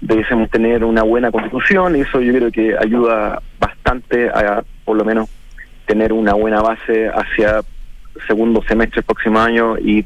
Deberíamos 0.00 0.50
tener 0.50 0.82
una 0.82 1.02
buena 1.02 1.30
constitución 1.30 1.96
y 1.96 2.00
eso 2.00 2.20
yo 2.20 2.32
creo 2.32 2.50
que 2.50 2.76
ayuda 2.76 3.40
bastante 3.60 4.28
a, 4.28 4.64
por 4.84 4.96
lo 4.96 5.04
menos, 5.04 5.28
tener 5.86 6.12
una 6.12 6.32
buena 6.34 6.60
base 6.60 7.08
hacia 7.08 7.60
segundo 8.26 8.62
semestre 8.66 8.96
del 8.96 9.04
próximo 9.04 9.38
año 9.38 9.76
y, 9.78 10.04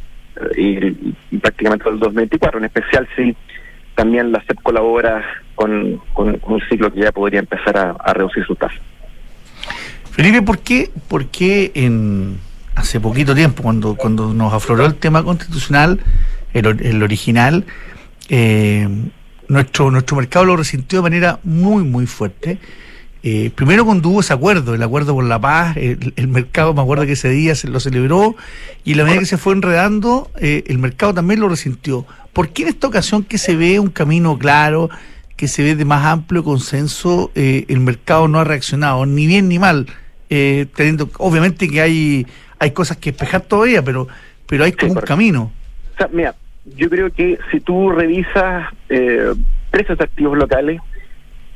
prácticamente 1.41 1.89
el 1.89 1.99
2024, 1.99 2.59
en 2.59 2.65
especial 2.67 3.09
si 3.17 3.35
también 3.95 4.33
la 4.33 4.43
SEP 4.45 4.61
colabora 4.63 5.25
con, 5.55 6.03
con, 6.13 6.39
un 6.43 6.61
ciclo 6.69 6.93
que 6.93 7.01
ya 7.01 7.13
podría 7.13 7.41
empezar 7.41 7.79
a, 7.79 7.91
a 7.93 8.13
reducir 8.13 8.45
su 8.45 8.55
tasa. 8.55 8.77
Felipe, 10.11 10.43
¿por 10.43 10.59
qué, 10.59 10.91
por 11.09 11.27
qué 11.27 11.73
en 11.75 12.39
hace 12.77 13.01
poquito 13.01 13.35
tiempo, 13.35 13.63
cuando, 13.63 13.97
cuando 13.97 14.33
nos 14.33 14.53
afloró 14.53 14.87
el 14.87 14.95
tema 14.95 15.25
constitucional, 15.25 15.99
el, 16.53 16.67
el 16.67 17.03
original, 17.03 17.65
eh, 18.29 18.89
nuestro, 19.49 19.91
nuestro 19.91 20.17
mercado 20.17 20.45
lo 20.45 20.57
resintió 20.57 21.01
de 21.01 21.03
manera 21.03 21.41
muy, 21.43 21.83
muy 21.83 22.07
fuerte? 22.07 22.59
Eh, 23.23 23.51
primero 23.53 23.85
cuando 23.85 24.11
hubo 24.11 24.21
ese 24.21 24.33
acuerdo, 24.33 24.75
el 24.75 24.83
acuerdo 24.83 25.15
por 25.15 25.25
la 25.25 25.41
paz, 25.41 25.77
el, 25.77 26.13
el 26.15 26.29
mercado, 26.29 26.75
me 26.75 26.83
acuerdo 26.83 27.07
que 27.07 27.13
ese 27.13 27.29
día 27.31 27.57
se 27.57 27.67
lo 27.67 27.81
celebró, 27.81 28.37
y 28.85 28.95
la 28.95 29.03
medida 29.03 29.19
que 29.21 29.27
se 29.27 29.39
fue 29.39 29.55
enredando, 29.55 30.31
eh, 30.39 30.63
el 30.69 30.79
mercado 30.79 31.15
también 31.15 31.41
lo 31.41 31.49
resintió. 31.49 32.07
¿Por 32.33 32.51
qué 32.51 32.63
en 32.63 32.69
esta 32.69 32.87
ocasión 32.87 33.25
que 33.25 33.39
se 33.39 33.57
ve 33.57 33.81
un 33.81 33.89
camino 33.89 34.39
claro, 34.39 34.91
que 35.35 35.49
se 35.49 35.63
ve 35.65 35.75
de 35.75 35.85
más 35.85 36.05
amplio 36.05 36.45
consenso, 36.45 37.33
eh, 37.35 37.65
el 37.69 37.81
mercado 37.81 38.29
no 38.29 38.39
ha 38.39 38.45
reaccionado, 38.45 39.07
ni 39.07 39.27
bien 39.27 39.49
ni 39.49 39.59
mal? 39.59 39.87
Eh, 40.29 40.67
teniendo, 40.75 41.09
obviamente 41.19 41.69
que 41.69 41.81
hay, 41.81 42.27
hay 42.59 42.71
cosas 42.73 42.97
que 42.97 43.11
espejar 43.11 43.43
todavía, 43.43 43.83
pero, 43.83 44.09
pero 44.49 44.65
hay 44.65 44.73
como 44.73 44.93
un 44.93 44.99
camino. 45.07 45.53
O 45.95 45.97
sea, 45.97 46.09
mira, 46.13 46.35
yo 46.77 46.91
creo 46.91 47.11
que 47.13 47.39
si 47.51 47.61
tú 47.61 47.91
revisas 47.91 48.73
eh, 48.89 49.33
precios 49.71 49.99
de 49.99 50.05
activos 50.05 50.37
locales, 50.37 50.81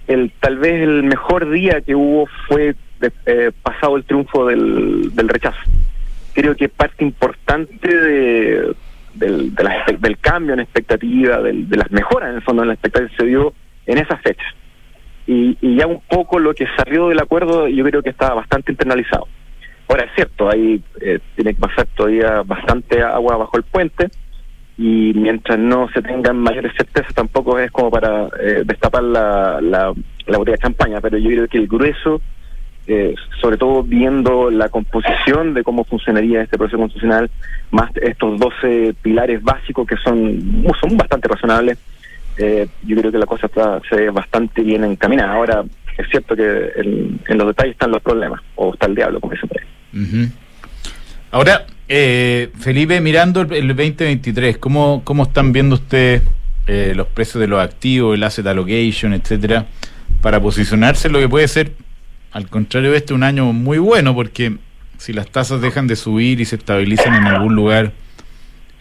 el 0.06 0.32
tal 0.40 0.58
vez 0.58 0.82
el 0.82 1.02
mejor 1.02 1.50
día 1.50 1.80
que 1.80 1.94
hubo 1.94 2.28
fue 2.48 2.74
de- 3.00 3.12
eh, 3.26 3.50
pasado 3.62 3.96
el 3.96 4.04
triunfo 4.04 4.46
del, 4.46 5.14
del 5.14 5.28
rechazo. 5.28 5.58
Creo 6.32 6.54
que 6.54 6.68
parte 6.68 7.02
importante 7.04 7.88
de, 7.88 8.72
del, 9.14 9.54
de 9.54 9.64
la 9.64 9.84
espe- 9.84 9.98
del 9.98 10.18
cambio 10.18 10.54
en 10.54 10.60
expectativa, 10.60 11.40
del- 11.42 11.68
de 11.68 11.76
las 11.76 11.90
mejoras 11.90 12.30
en 12.30 12.36
el 12.36 12.42
fondo 12.42 12.62
en 12.62 12.68
la 12.68 12.74
expectativa 12.74 13.10
se 13.16 13.26
dio 13.26 13.52
en 13.86 13.98
esa 13.98 14.16
fecha. 14.18 14.44
Y, 15.26 15.56
y 15.60 15.76
ya 15.76 15.86
un 15.86 16.00
poco 16.08 16.38
lo 16.38 16.54
que 16.54 16.66
salió 16.76 17.08
del 17.08 17.20
acuerdo 17.20 17.68
yo 17.68 17.84
creo 17.84 18.02
que 18.02 18.10
estaba 18.10 18.34
bastante 18.34 18.72
internalizado. 18.72 19.28
Ahora 19.88 20.04
es 20.04 20.12
cierto, 20.14 20.48
ahí 20.48 20.82
eh, 21.00 21.18
tiene 21.34 21.54
que 21.54 21.60
pasar 21.60 21.86
todavía 21.96 22.42
bastante 22.42 23.02
agua 23.02 23.36
bajo 23.36 23.56
el 23.56 23.64
puente 23.64 24.08
y 24.78 25.12
mientras 25.14 25.58
no 25.58 25.88
se 25.92 26.00
tengan 26.00 26.38
mayores 26.38 26.72
certezas 26.76 27.12
tampoco 27.12 27.58
es 27.58 27.70
como 27.70 27.90
para 27.90 28.28
eh, 28.40 28.62
destapar 28.64 29.02
la, 29.02 29.60
la, 29.60 29.92
la 30.26 30.38
botella 30.38 30.56
de 30.56 30.62
champaña, 30.62 31.00
pero 31.00 31.18
yo 31.18 31.28
creo 31.28 31.48
que 31.48 31.58
el 31.58 31.68
grueso, 31.68 32.22
eh, 32.86 33.14
sobre 33.42 33.58
todo 33.58 33.82
viendo 33.82 34.50
la 34.50 34.68
composición 34.68 35.52
de 35.52 35.62
cómo 35.62 35.84
funcionaría 35.84 36.42
este 36.42 36.56
proceso 36.56 36.78
constitucional, 36.78 37.30
más 37.70 37.90
estos 37.96 38.38
12 38.38 38.94
pilares 39.02 39.42
básicos 39.42 39.86
que 39.86 39.96
son, 39.96 40.64
son 40.80 40.96
bastante 40.96 41.28
razonables, 41.28 41.78
eh, 42.40 42.68
yo 42.82 42.96
creo 42.96 43.12
que 43.12 43.18
la 43.18 43.26
cosa 43.26 43.46
está, 43.46 43.80
se 43.88 43.96
ve 43.96 44.10
bastante 44.10 44.62
bien 44.62 44.84
encaminada. 44.84 45.32
Ahora, 45.34 45.64
es 45.98 46.08
cierto 46.10 46.34
que 46.34 46.72
en, 46.76 47.38
los 47.38 47.46
detalles 47.48 47.72
están 47.72 47.90
los 47.90 48.02
problemas, 48.02 48.40
o 48.56 48.72
está 48.72 48.86
el 48.86 48.94
diablo, 48.94 49.20
como 49.20 49.34
dicen 49.34 49.48
por 49.48 49.60
ahí. 49.60 50.28
Ahora, 51.30 51.66
eh, 51.88 52.50
Felipe, 52.58 53.00
mirando 53.00 53.42
el, 53.42 53.52
el 53.52 53.68
2023, 53.68 54.58
¿cómo, 54.58 55.02
¿cómo 55.04 55.24
están 55.24 55.52
viendo 55.52 55.74
ustedes 55.74 56.22
eh, 56.66 56.92
los 56.94 57.08
precios 57.08 57.40
de 57.40 57.48
los 57.48 57.60
activos, 57.60 58.14
el 58.14 58.22
asset 58.22 58.46
allocation, 58.46 59.12
etcétera, 59.12 59.66
para 60.20 60.40
posicionarse 60.40 61.08
en 61.08 61.14
lo 61.14 61.18
que 61.18 61.28
puede 61.28 61.48
ser, 61.48 61.72
al 62.30 62.48
contrario 62.48 62.92
de 62.92 62.98
este, 62.98 63.12
un 63.12 63.24
año 63.24 63.52
muy 63.52 63.78
bueno, 63.78 64.14
porque 64.14 64.56
si 64.96 65.12
las 65.12 65.28
tasas 65.28 65.60
dejan 65.60 65.88
de 65.88 65.96
subir 65.96 66.40
y 66.40 66.44
se 66.44 66.54
estabilizan 66.54 67.16
en 67.16 67.26
algún 67.26 67.56
lugar 67.56 67.92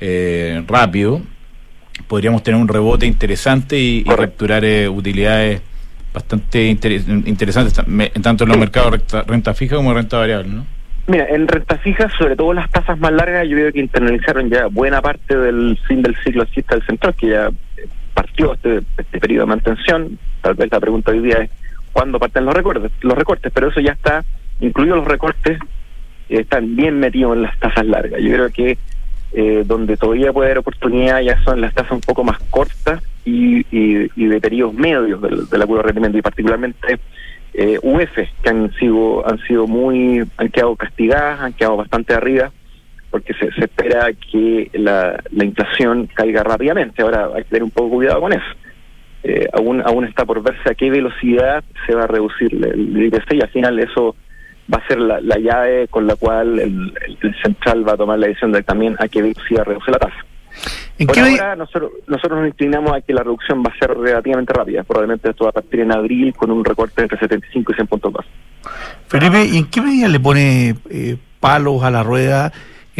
eh, 0.01 0.63
rápido, 0.67 1.21
podríamos 2.09 2.43
tener 2.43 2.59
un 2.59 2.67
rebote 2.67 3.05
interesante 3.05 3.79
y, 3.79 3.99
y 3.99 4.03
capturar 4.03 4.65
eh, 4.65 4.89
utilidades 4.89 5.61
bastante 6.13 6.65
inter- 6.65 7.03
interesantes, 7.25 7.87
me- 7.87 8.09
tanto 8.09 8.43
en 8.43 8.49
los 8.49 8.57
mercados 8.57 8.91
renta, 8.91 9.21
renta 9.21 9.53
fija 9.53 9.75
como 9.77 9.93
renta 9.93 10.17
variable, 10.17 10.49
¿no? 10.51 10.65
Mira, 11.07 11.27
en 11.29 11.47
renta 11.47 11.77
fija, 11.77 12.09
sobre 12.17 12.35
todo 12.35 12.51
las 12.53 12.69
tasas 12.71 12.99
más 12.99 13.11
largas, 13.13 13.47
yo 13.47 13.55
creo 13.55 13.71
que 13.71 13.79
internalizaron 13.79 14.49
ya 14.49 14.65
buena 14.67 15.01
parte 15.01 15.37
del 15.37 15.77
fin 15.87 16.01
del 16.01 16.15
ciclo 16.23 16.41
alcista 16.41 16.75
del 16.75 16.85
central, 16.85 17.13
que 17.15 17.29
ya 17.29 17.49
partió 18.13 18.53
este, 18.55 18.81
este 18.97 19.19
periodo 19.19 19.45
de 19.45 19.49
mantención. 19.49 20.19
Tal 20.41 20.55
vez 20.55 20.71
la 20.71 20.79
pregunta 20.79 21.11
hoy 21.11 21.19
día 21.21 21.37
es 21.43 21.49
cuándo 21.93 22.19
parten 22.19 22.45
los 22.45 22.53
recortes, 22.53 22.91
los 23.01 23.17
recortes, 23.17 23.51
pero 23.53 23.69
eso 23.69 23.79
ya 23.79 23.93
está, 23.93 24.23
incluidos 24.59 24.97
los 24.97 25.07
recortes, 25.07 25.57
eh, 26.29 26.41
están 26.41 26.75
bien 26.75 26.99
metidos 26.99 27.35
en 27.35 27.41
las 27.43 27.57
tasas 27.59 27.85
largas. 27.85 28.21
Yo 28.21 28.31
creo 28.33 28.49
que 28.51 28.77
eh, 29.33 29.63
donde 29.65 29.97
todavía 29.97 30.33
puede 30.33 30.47
haber 30.47 30.59
oportunidad 30.59 31.21
ya 31.21 31.41
son 31.43 31.61
las 31.61 31.73
tasas 31.73 31.91
un 31.91 32.01
poco 32.01 32.23
más 32.23 32.39
cortas 32.49 33.01
y, 33.25 33.59
y, 33.75 34.09
y 34.15 34.25
de 34.25 34.41
periodos 34.41 34.73
medios 34.73 35.21
del, 35.21 35.47
del 35.47 35.61
acuerdo 35.61 35.83
de 35.83 35.87
rendimiento 35.87 36.17
y 36.17 36.21
particularmente 36.21 36.99
eh, 37.53 37.79
UF 37.81 38.15
que 38.15 38.49
han 38.49 38.71
sido 38.73 39.27
han 39.27 39.39
sido 39.39 39.67
muy 39.67 40.23
han 40.37 40.49
quedado 40.49 40.75
castigadas 40.75 41.41
han 41.41 41.53
quedado 41.53 41.77
bastante 41.77 42.13
arriba 42.13 42.51
porque 43.09 43.33
se, 43.33 43.51
se 43.53 43.61
espera 43.61 44.11
que 44.31 44.69
la, 44.73 45.21
la 45.31 45.45
inflación 45.45 46.07
caiga 46.13 46.43
rápidamente. 46.43 47.01
Ahora 47.01 47.29
hay 47.33 47.43
que 47.43 47.49
tener 47.49 47.63
un 47.63 47.71
poco 47.71 47.89
cuidado 47.95 48.21
con 48.21 48.33
eso. 48.33 48.45
Eh, 49.23 49.47
aún 49.51 49.81
aún 49.81 50.05
está 50.05 50.25
por 50.25 50.41
verse 50.41 50.69
a 50.69 50.75
qué 50.75 50.89
velocidad 50.89 51.63
se 51.85 51.93
va 51.93 52.03
a 52.03 52.07
reducir 52.07 52.53
el 52.53 53.03
IPC 53.05 53.33
y 53.33 53.41
al 53.41 53.49
final 53.49 53.79
eso 53.79 54.15
va 54.71 54.77
a 54.77 54.87
ser 54.87 54.99
la, 54.99 55.19
la 55.21 55.37
llave 55.37 55.87
con 55.87 56.05
la 56.07 56.15
cual 56.15 56.59
el, 56.59 56.93
el 57.21 57.35
central 57.41 57.87
va 57.87 57.93
a 57.93 57.97
tomar 57.97 58.19
la 58.19 58.27
decisión 58.27 58.51
de 58.51 58.61
también 58.63 58.95
a 58.99 59.07
qué 59.07 59.21
velocidad 59.21 59.63
reduce 59.65 59.91
la 59.91 59.97
tasa. 59.99 60.25
¿En 60.97 61.07
Por 61.07 61.15
qué 61.15 61.21
medida- 61.21 61.43
ahora 61.43 61.55
nosotros, 61.55 61.91
nosotros 62.07 62.39
nos 62.39 62.49
inclinamos 62.49 62.91
a 62.93 63.01
que 63.01 63.13
la 63.13 63.23
reducción 63.23 63.63
va 63.63 63.71
a 63.73 63.79
ser 63.79 63.97
relativamente 63.97 64.53
rápida. 64.53 64.83
Probablemente 64.83 65.29
esto 65.29 65.45
va 65.45 65.51
a 65.51 65.53
partir 65.53 65.79
en 65.79 65.91
abril 65.93 66.33
con 66.35 66.51
un 66.51 66.63
recorte 66.65 67.01
entre 67.01 67.17
75 67.17 67.71
y 67.71 67.75
100 67.75 67.87
puntos 67.87 68.11
básicos. 68.13 68.37
Felipe, 69.07 69.45
¿y 69.45 69.57
en 69.57 69.65
qué 69.69 69.81
medida 69.81 70.07
le 70.09 70.19
pone 70.19 70.75
eh, 70.89 71.17
palos 71.39 71.83
a 71.83 71.89
la 71.91 72.03
rueda 72.03 72.51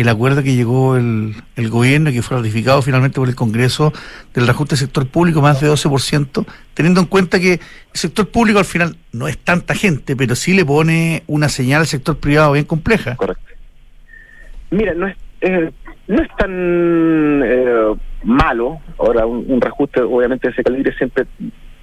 el 0.02 0.10
acuerdo 0.10 0.44
que 0.44 0.56
llegó 0.56 0.96
el, 0.96 1.34
el 1.56 1.70
gobierno 1.70 2.12
que 2.12 2.22
fue 2.22 2.38
ratificado 2.38 2.82
finalmente 2.82 3.20
por 3.20 3.28
el 3.28 3.36
Congreso 3.36 3.92
del 4.34 4.46
reajuste 4.46 4.76
del 4.76 4.80
sector 4.80 5.08
público 5.08 5.42
más 5.42 5.60
de 5.60 5.70
12%, 5.70 6.46
teniendo 6.74 7.02
en 7.02 7.08
cuenta 7.08 7.40
que 7.40 7.54
el 7.54 7.60
sector 7.94 8.30
público 8.30 8.60
al 8.60 8.66
final 8.66 8.96
no 9.12 9.28
es 9.28 9.38
tanta 9.38 9.76
gente, 9.76 10.16
pero 10.16 10.36
sí 10.36 10.54
le 10.54 10.66
pone 10.66 11.24
una 11.28 11.50
señal 11.50 11.82
al 11.82 11.88
sector 11.88 12.18
privado 12.18 12.54
bien 12.54 12.66
compleja? 12.66 13.16
Correcto. 13.16 13.44
Mira, 14.72 14.94
no 14.94 15.08
es, 15.08 15.18
no 16.08 16.22
es 16.22 16.30
tan 16.38 17.42
eh, 17.44 17.96
malo. 18.24 18.80
Ahora, 19.00 19.26
un, 19.26 19.46
un 19.48 19.60
reajuste, 19.60 20.02
obviamente, 20.02 20.48
de 20.48 20.54
ese 20.54 20.64
calibre 20.64 20.96
siempre 20.96 21.26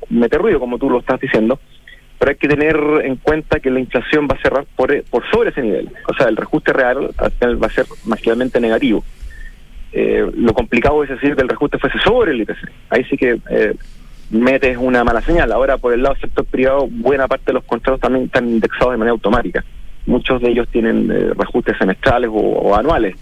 mete 0.09 0.39
ruido, 0.39 0.61
como 0.61 0.79
tú 0.79 0.89
lo 0.89 1.01
estás 1.01 1.21
diciendo. 1.21 1.59
Pero 2.19 2.31
hay 2.31 2.37
que 2.37 2.49
tener 2.49 2.77
en 3.05 3.17
cuenta 3.17 3.61
que 3.61 3.71
la 3.71 3.81
inflación 3.81 4.27
va 4.31 4.37
a 4.37 4.43
cerrar 4.43 4.65
por, 4.75 5.03
por 5.05 5.29
sobre 5.31 5.51
ese 5.51 5.63
nivel. 5.63 5.91
O 6.09 6.15
sea, 6.15 6.29
el 6.29 6.37
reajuste 6.37 6.73
real 6.73 7.11
al 7.17 7.31
final 7.33 7.63
va 7.63 7.67
a 7.67 7.71
ser 7.71 7.87
mágicamente 8.05 8.61
negativo. 8.61 9.05
Eh, 9.93 10.31
lo 10.35 10.53
complicado 10.55 11.03
es 11.03 11.11
decir 11.11 11.37
que 11.37 11.43
el 11.43 11.49
reajuste 11.49 11.79
fuese 11.79 11.99
sobre 11.99 12.33
el 12.33 12.41
IPC. 12.41 12.71
Ahí 12.91 13.05
sí 13.05 13.17
que 13.17 13.39
eh, 13.51 13.75
metes 14.31 14.77
una 14.79 15.05
mala 15.05 15.21
señal. 15.21 15.53
Ahora, 15.53 15.79
por 15.79 15.93
el 15.93 16.03
lado 16.03 16.15
del 16.15 16.23
sector 16.23 16.45
privado, 16.47 16.89
buena 16.91 17.29
parte 17.29 17.47
de 17.47 17.55
los 17.55 17.65
contratos 17.65 18.01
también 18.01 18.27
están 18.27 18.49
indexados 18.49 18.93
de 18.93 18.99
manera 18.99 19.13
automática. 19.13 19.65
Muchos 20.07 20.41
de 20.41 20.51
ellos 20.51 20.69
tienen 20.69 21.11
eh, 21.11 21.35
reajustes 21.35 21.77
semestrales 21.79 22.31
o, 22.31 22.35
o 22.35 22.75
anuales. 22.75 23.17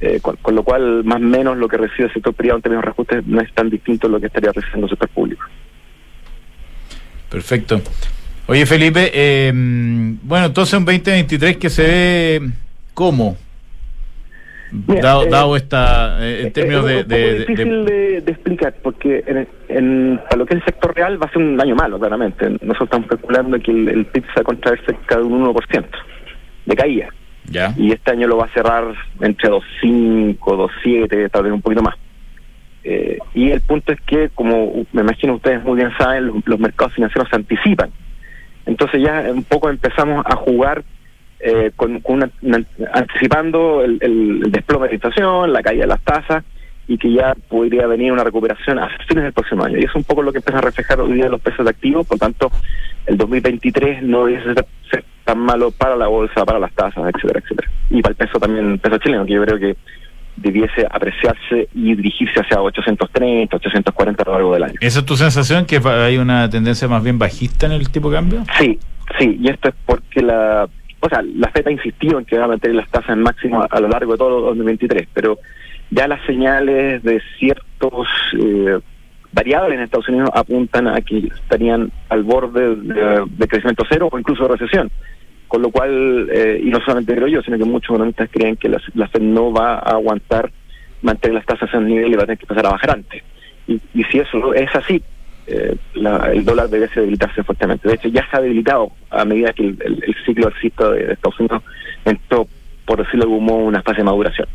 Eh, 0.00 0.20
con, 0.20 0.36
con 0.36 0.54
lo 0.54 0.62
cual, 0.62 1.04
más 1.04 1.16
o 1.16 1.20
menos 1.20 1.56
lo 1.56 1.68
que 1.68 1.78
recibe 1.78 2.08
el 2.08 2.12
sector 2.12 2.34
privado 2.34 2.58
en 2.58 2.62
términos 2.62 2.82
de 2.82 2.86
reajustes 2.86 3.26
no 3.26 3.40
es 3.40 3.52
tan 3.54 3.70
distinto 3.70 4.06
a 4.06 4.10
lo 4.10 4.20
que 4.20 4.26
estaría 4.26 4.52
recibiendo 4.52 4.86
el 4.86 4.90
sector 4.90 5.08
público. 5.08 5.44
Perfecto. 7.30 7.80
Oye, 8.48 8.64
Felipe, 8.66 9.10
eh, 9.12 9.50
bueno, 9.54 10.46
entonces 10.46 10.74
un 10.78 10.84
2023 10.84 11.56
que 11.56 11.68
se 11.68 11.82
ve 11.82 12.40
cómo, 12.94 13.36
Mira, 14.70 15.00
dado, 15.00 15.22
eh, 15.24 15.28
dado 15.30 15.56
esta, 15.56 16.24
eh, 16.24 16.42
en 16.46 16.52
términos 16.52 16.88
es 16.90 17.08
de, 17.08 17.16
de- 17.16 17.38
difícil 17.40 17.84
de, 17.86 18.20
de 18.20 18.32
explicar 18.32 18.74
porque 18.82 19.24
en, 19.26 19.48
en- 19.68 20.20
para 20.24 20.36
lo 20.36 20.46
que 20.46 20.54
es 20.54 20.60
el 20.60 20.64
sector 20.64 20.94
real 20.94 21.20
va 21.20 21.26
a 21.26 21.30
ser 21.32 21.38
un 21.42 21.60
año 21.60 21.74
malo 21.74 21.98
claramente 21.98 22.48
nosotros 22.62 22.82
estamos 22.82 23.06
calculando 23.08 23.58
que 23.60 23.70
el, 23.72 23.88
el 23.88 24.06
PIB 24.06 24.24
se 24.26 24.32
va 24.36 24.40
a 24.40 24.44
contraer 24.44 24.80
cerca 24.86 25.16
de 25.16 25.22
un 25.22 25.44
1% 25.44 25.84
de 26.66 26.76
caída 26.76 27.08
ya, 27.48 27.72
y 27.76 27.92
este 27.92 28.10
año 28.12 28.26
lo 28.28 28.36
va 28.38 28.46
a 28.46 28.52
cerrar 28.54 28.84
entre 29.20 29.48
2.5, 29.50 30.36
2.7, 30.38 31.30
tal 31.30 31.42
vez 31.44 31.52
un 31.52 31.62
poquito 31.62 31.82
más. 31.82 31.94
Eh, 32.82 33.18
y 33.34 33.50
el 33.50 33.60
punto 33.60 33.92
es 33.92 34.00
que, 34.00 34.30
como 34.34 34.84
me 34.92 35.02
imagino 35.02 35.34
ustedes 35.34 35.62
muy 35.62 35.76
bien 35.76 35.90
saben, 35.96 36.26
los, 36.26 36.36
los 36.44 36.58
mercados 36.58 36.94
financieros 36.94 37.28
se 37.30 37.36
anticipan. 37.36 37.90
Entonces 38.66 39.00
ya 39.02 39.24
un 39.32 39.44
poco 39.44 39.70
empezamos 39.70 40.24
a 40.26 40.36
jugar 40.36 40.84
eh, 41.40 41.70
con, 41.76 42.00
con 42.00 42.16
una- 42.16 42.62
anticipando 42.92 43.82
el, 43.82 43.98
el- 44.00 44.50
desplome 44.50 44.86
de 44.86 44.90
la 44.92 44.94
inflación, 44.96 45.52
la 45.52 45.62
caída 45.62 45.82
de 45.82 45.88
las 45.88 46.00
tasas 46.02 46.44
y 46.88 46.98
que 46.98 47.12
ya 47.12 47.34
podría 47.48 47.86
venir 47.86 48.12
una 48.12 48.22
recuperación 48.24 48.78
a 48.78 48.88
fines 49.08 49.24
del 49.24 49.32
próximo 49.32 49.64
año. 49.64 49.78
Y 49.78 49.84
es 49.84 49.94
un 49.94 50.04
poco 50.04 50.22
lo 50.22 50.32
que 50.32 50.38
empieza 50.38 50.58
a 50.58 50.62
reflejar 50.62 51.00
hoy 51.00 51.12
día 51.14 51.28
los 51.28 51.40
precios 51.40 51.64
de 51.64 51.70
activos, 51.70 52.06
por 52.06 52.18
tanto, 52.18 52.50
el 53.06 53.16
2023 53.16 54.02
no 54.02 54.26
debe 54.26 54.42
ser, 54.44 54.66
ser 54.90 55.04
tan 55.24 55.38
malo 55.38 55.72
para 55.72 55.96
la 55.96 56.06
bolsa, 56.06 56.44
para 56.44 56.58
las 56.60 56.72
tasas, 56.72 57.04
etcétera, 57.14 57.40
etcétera. 57.44 57.70
Y 57.90 58.02
para 58.02 58.12
el 58.12 58.16
peso 58.16 58.38
también, 58.38 58.72
el 58.72 58.78
peso 58.78 58.98
chileno, 58.98 59.26
que 59.26 59.32
yo 59.32 59.44
creo 59.44 59.58
que 59.58 59.76
debiese 60.36 60.86
apreciarse 60.90 61.68
y 61.74 61.94
dirigirse 61.94 62.40
hacia 62.40 62.60
830, 62.60 63.56
840 63.56 64.22
a 64.22 64.26
lo 64.26 64.32
largo 64.32 64.54
del 64.54 64.64
año. 64.64 64.74
¿esa 64.80 65.00
es 65.00 65.06
tu 65.06 65.16
sensación 65.16 65.64
que 65.64 65.80
hay 65.84 66.18
una 66.18 66.48
tendencia 66.50 66.88
más 66.88 67.02
bien 67.02 67.18
bajista 67.18 67.66
en 67.66 67.72
el 67.72 67.88
tipo 67.90 68.10
de 68.10 68.16
cambio? 68.16 68.44
Sí, 68.58 68.78
sí, 69.18 69.38
y 69.40 69.48
esto 69.48 69.68
es 69.68 69.74
porque 69.84 70.22
la, 70.22 70.68
o 71.00 71.08
sea, 71.08 71.22
la 71.22 71.48
FED 71.50 71.68
ha 71.68 71.72
insistido 71.72 72.18
en 72.18 72.24
que 72.24 72.38
va 72.38 72.44
a 72.44 72.48
mantener 72.48 72.76
las 72.76 72.88
tasas 72.90 73.10
en 73.10 73.22
máximo 73.22 73.62
a, 73.62 73.66
a 73.70 73.80
lo 73.80 73.88
largo 73.88 74.12
de 74.12 74.18
todo 74.18 74.40
2023, 74.42 75.08
pero 75.12 75.38
ya 75.90 76.08
las 76.08 76.24
señales 76.26 77.02
de 77.02 77.22
ciertos 77.38 78.08
eh, 78.38 78.78
variables 79.32 79.76
en 79.78 79.84
Estados 79.84 80.08
Unidos 80.08 80.30
apuntan 80.34 80.88
a 80.88 81.00
que 81.00 81.18
estarían 81.18 81.92
al 82.08 82.22
borde 82.22 82.74
de, 82.76 83.24
de 83.28 83.48
crecimiento 83.48 83.84
cero 83.88 84.08
o 84.10 84.18
incluso 84.18 84.44
de 84.44 84.56
recesión. 84.56 84.90
Con 85.48 85.62
lo 85.62 85.70
cual, 85.70 86.28
eh, 86.32 86.60
y 86.62 86.66
no 86.70 86.80
solamente 86.80 87.14
creo 87.14 87.28
yo, 87.28 87.42
sino 87.42 87.56
que 87.56 87.64
muchos 87.64 87.90
economistas 87.90 88.28
creen 88.32 88.56
que 88.56 88.68
la, 88.68 88.80
la 88.94 89.08
FED 89.08 89.20
no 89.22 89.52
va 89.52 89.74
a 89.74 89.92
aguantar 89.92 90.50
mantener 91.02 91.34
las 91.36 91.46
tasas 91.46 91.72
en 91.74 91.86
nivel 91.86 92.12
y 92.12 92.16
va 92.16 92.24
a 92.24 92.26
tener 92.26 92.38
que 92.38 92.44
empezar 92.44 92.66
a 92.66 92.70
bajar 92.70 92.90
antes. 92.90 93.22
Y, 93.68 93.74
y 93.94 94.04
si 94.04 94.18
eso 94.18 94.54
es 94.54 94.74
así, 94.74 95.02
eh, 95.46 95.76
la- 95.94 96.32
el 96.32 96.44
dólar 96.44 96.68
debe 96.68 96.88
debilitarse 96.92 97.44
fuertemente. 97.44 97.88
De 97.88 97.94
hecho, 97.94 98.08
ya 98.08 98.28
se 98.28 98.36
ha 98.36 98.40
debilitado 98.40 98.90
a 99.10 99.24
medida 99.24 99.52
que 99.52 99.62
el, 99.62 99.78
el- 99.84 100.02
el 100.04 100.14
ciclo 100.24 100.48
alcista 100.48 100.90
de, 100.90 101.06
de 101.06 101.12
Estados 101.12 101.38
Unidos 101.38 101.62
entró, 102.04 102.48
por 102.84 102.98
decirlo 102.98 103.26
de 103.26 103.32
algún 103.32 103.44
modo, 103.44 103.58
una 103.58 103.82
fase 103.82 103.98
de 103.98 104.04
maduración. 104.04 104.48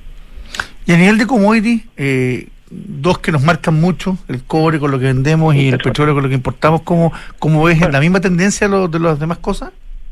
Y 0.85 0.91
a 0.91 0.97
nivel 0.97 1.17
de 1.17 1.25
commodity, 1.27 1.83
eh, 1.95 2.47
dos 2.69 3.19
que 3.19 3.31
nos 3.31 3.43
marcan 3.43 3.79
mucho, 3.79 4.17
el 4.27 4.43
cobre 4.43 4.79
con 4.79 4.91
lo 4.91 4.99
que 4.99 5.05
vendemos 5.05 5.55
y 5.55 5.69
el 5.69 5.77
petróleo 5.77 6.13
con 6.13 6.23
lo 6.23 6.29
que 6.29 6.35
importamos, 6.35 6.81
¿cómo, 6.81 7.13
cómo 7.39 7.63
ves 7.63 7.79
la 7.89 7.99
misma 8.01 8.19
tendencia 8.19 8.67
lo- 8.67 8.87
de 8.89 8.99
las 8.99 9.19
demás 9.19 9.37
cosas? 9.37 9.71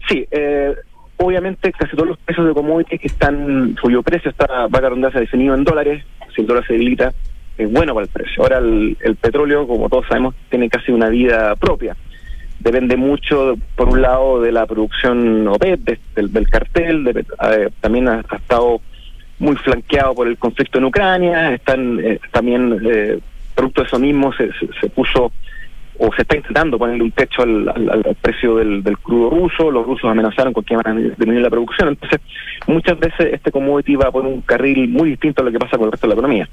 Sí, 0.10 0.28
eh, 0.32 0.74
obviamente 1.17 1.72
casi 1.72 1.95
todos 1.95 2.10
los 2.10 2.17
precios 2.17 2.48
de 2.48 2.54
commodities 2.54 3.00
que 3.00 3.08
están, 3.08 3.76
cuyo 3.82 4.02
precio 4.04 4.32
está, 4.32 4.48
va 4.67 4.80
a 4.80 4.82
redundarse 4.82 5.19
definido 5.19 5.54
en 5.56 5.63
dólares, 5.63 6.04
si 6.36 6.41
el 6.41 6.48
dólar 6.48 6.65
se 6.65 6.74
debilita, 6.74 7.13
es 7.58 7.72
bueno 7.72 7.93
para 7.93 8.06
el 8.06 8.12
precio. 8.12 8.41
Ahora 8.43 8.58
el, 8.58 8.98
el 9.02 9.15
petróleo, 9.17 9.67
como 9.67 9.88
todos 9.89 10.08
sabemos, 10.08 10.34
tiene 10.50 10.69
casi 10.69 10.91
una 10.91 11.10
vida 11.10 11.56
propia. 11.56 11.95
Depende 12.60 12.98
mucho, 12.98 13.56
por 13.76 13.89
un 13.89 14.02
lado, 14.02 14.41
de 14.41 14.52
la 14.52 14.65
producción 14.65 15.48
OPEP, 15.48 15.80
de- 15.82 16.00
del, 16.15 16.34
del 16.34 16.50
cartel, 16.50 17.04
de- 17.06 17.26
también 17.80 18.08
ha, 18.10 18.22
estado 18.36 18.82
muy 19.38 19.56
flanqueado 19.58 20.15
por 20.15 20.28
el 20.28 20.38
conflicto 20.38 20.80
en 20.80 20.86
Ucrania, 20.86 21.54
están 21.54 22.00
eh, 22.02 22.19
también, 22.32 22.78
eh, 22.86 23.19
producto 23.56 23.82
de 23.82 23.88
eso 23.88 24.00
mismo, 24.00 24.34
se 24.34 24.89
puso 24.89 25.32
o 26.00 26.14
se 26.14 26.22
está 26.22 26.38
intentando 26.38 26.80
ponerle 26.80 27.04
un 27.04 27.12
techo 27.12 27.44
al, 27.44 28.16
precio 28.22 28.56
del, 28.56 28.82
crudo 29.04 29.30
ruso, 29.30 29.70
los 29.70 29.86
rusos 29.86 30.10
amenazaron 30.10 30.54
con 30.54 30.64
que 30.64 30.74
iban 30.74 30.88
a 30.88 31.00
disminuir 31.00 31.42
la 31.42 31.50
producción, 31.50 31.90
entonces 31.90 32.22
muchas 32.68 32.98
veces 32.98 33.34
este 33.34 33.52
commodity 33.52 33.98
va 33.98 34.10
por 34.10 34.26
un 34.26 34.42
carril 34.42 34.88
muy 34.88 35.10
distinto 35.10 35.42
a 35.42 35.46
lo 35.46 35.52
que 35.52 35.60
pasa 35.60 35.78
con 35.78 35.88
el 35.88 35.92
resto 35.92 36.08
de 36.08 36.16
la 36.16 36.20
economía. 36.20 36.50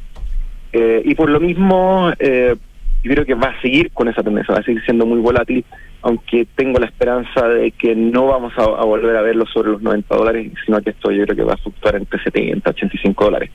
Eh, 0.73 1.01
y 1.05 1.15
por 1.15 1.31
lo 1.31 1.39
mismo, 1.39 2.11
eh, 2.19 2.57
yo 3.05 3.13
creo 3.13 3.25
que 3.25 3.35
va 3.35 3.51
a 3.51 3.61
seguir 3.61 3.93
con 3.93 4.09
esa 4.09 4.25
tendencia, 4.25 4.53
va 4.53 4.61
a 4.61 4.65
seguir 4.65 4.83
siendo 4.85 5.07
muy 5.07 5.21
volátil, 5.21 5.65
aunque 6.03 6.49
tengo 6.57 6.81
la 6.81 6.87
esperanza 6.87 7.49
de 7.49 7.71
que 7.71 7.95
no 7.95 8.27
vamos 8.27 8.53
a, 8.59 8.63
a 8.63 8.85
volver 8.85 9.17
a 9.17 9.23
verlo 9.23 9.47
sobre 9.47 9.71
los 9.71 9.81
90 9.81 10.17
dólares, 10.17 10.53
sino 10.65 10.81
que 10.81 10.91
esto 10.91 11.13
yo 11.13 11.23
creo 11.23 11.37
que 11.37 11.45
va 11.45 11.55
a 11.55 11.59
fluctuar 11.59 11.95
entre 11.95 12.21
70 12.21 12.69
y 12.69 12.73
85 12.73 13.25
dólares, 13.25 13.51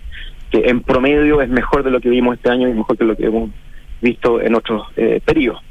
que 0.50 0.70
en 0.70 0.84
promedio 0.84 1.42
es 1.42 1.50
mejor 1.50 1.84
de 1.84 1.92
lo 1.92 2.00
que 2.00 2.10
vimos 2.10 2.38
este 2.38 2.50
año 2.50 2.70
y 2.70 2.74
mejor 2.74 2.98
que 2.98 3.04
lo 3.04 3.18
que 3.18 3.26
hemos 3.26 3.50
visto 4.02 4.42
en 4.42 4.56
otros 4.56 4.88
eh, 4.96 5.20
periodos. 5.24 5.62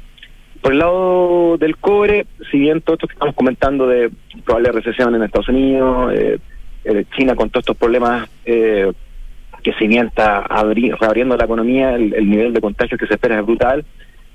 Por 0.61 0.73
el 0.73 0.79
lado 0.79 1.57
del 1.57 1.77
cobre, 1.77 2.27
si 2.51 2.59
bien 2.59 2.81
todo 2.81 2.93
esto 2.95 3.07
que 3.07 3.13
estamos 3.13 3.33
comentando 3.35 3.87
de 3.87 4.11
probable 4.45 4.71
recesión 4.71 5.15
en 5.15 5.23
Estados 5.23 5.49
Unidos, 5.49 6.13
eh, 6.13 6.37
eh, 6.85 7.05
China 7.17 7.35
con 7.35 7.49
todos 7.49 7.63
estos 7.63 7.77
problemas 7.77 8.29
eh, 8.45 8.91
que 9.63 9.73
mienta 9.87 10.43
abri- 10.47 10.95
reabriendo 10.99 11.35
la 11.35 11.45
economía, 11.45 11.95
el, 11.95 12.13
el 12.13 12.29
nivel 12.29 12.53
de 12.53 12.61
contagios 12.61 12.99
que 12.99 13.07
se 13.07 13.15
espera 13.15 13.39
es 13.39 13.45
brutal. 13.45 13.83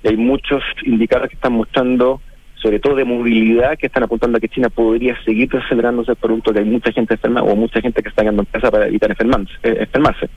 Y 0.02 0.08
hay 0.08 0.16
muchos 0.16 0.62
indicadores 0.84 1.30
que 1.30 1.36
están 1.36 1.52
mostrando, 1.52 2.20
sobre 2.56 2.80
todo 2.80 2.96
de 2.96 3.04
movilidad, 3.04 3.76
que 3.78 3.86
están 3.86 4.02
apuntando 4.02 4.38
a 4.38 4.40
que 4.40 4.48
China 4.48 4.68
podría 4.68 5.16
seguir 5.24 5.48
acelerándose 5.56 6.14
producto 6.16 6.52
que 6.52 6.58
hay 6.60 6.64
mucha 6.64 6.90
gente 6.92 7.14
enferma 7.14 7.42
o 7.42 7.54
mucha 7.56 7.80
gente 7.80 8.02
que 8.02 8.08
está 8.08 8.22
quedando 8.22 8.42
en 8.42 8.46
casa 8.46 8.70
para 8.70 8.86
evitar 8.88 9.10
enfermarse. 9.10 9.52
eh, 9.62 9.76
enfermarse. 9.80 10.28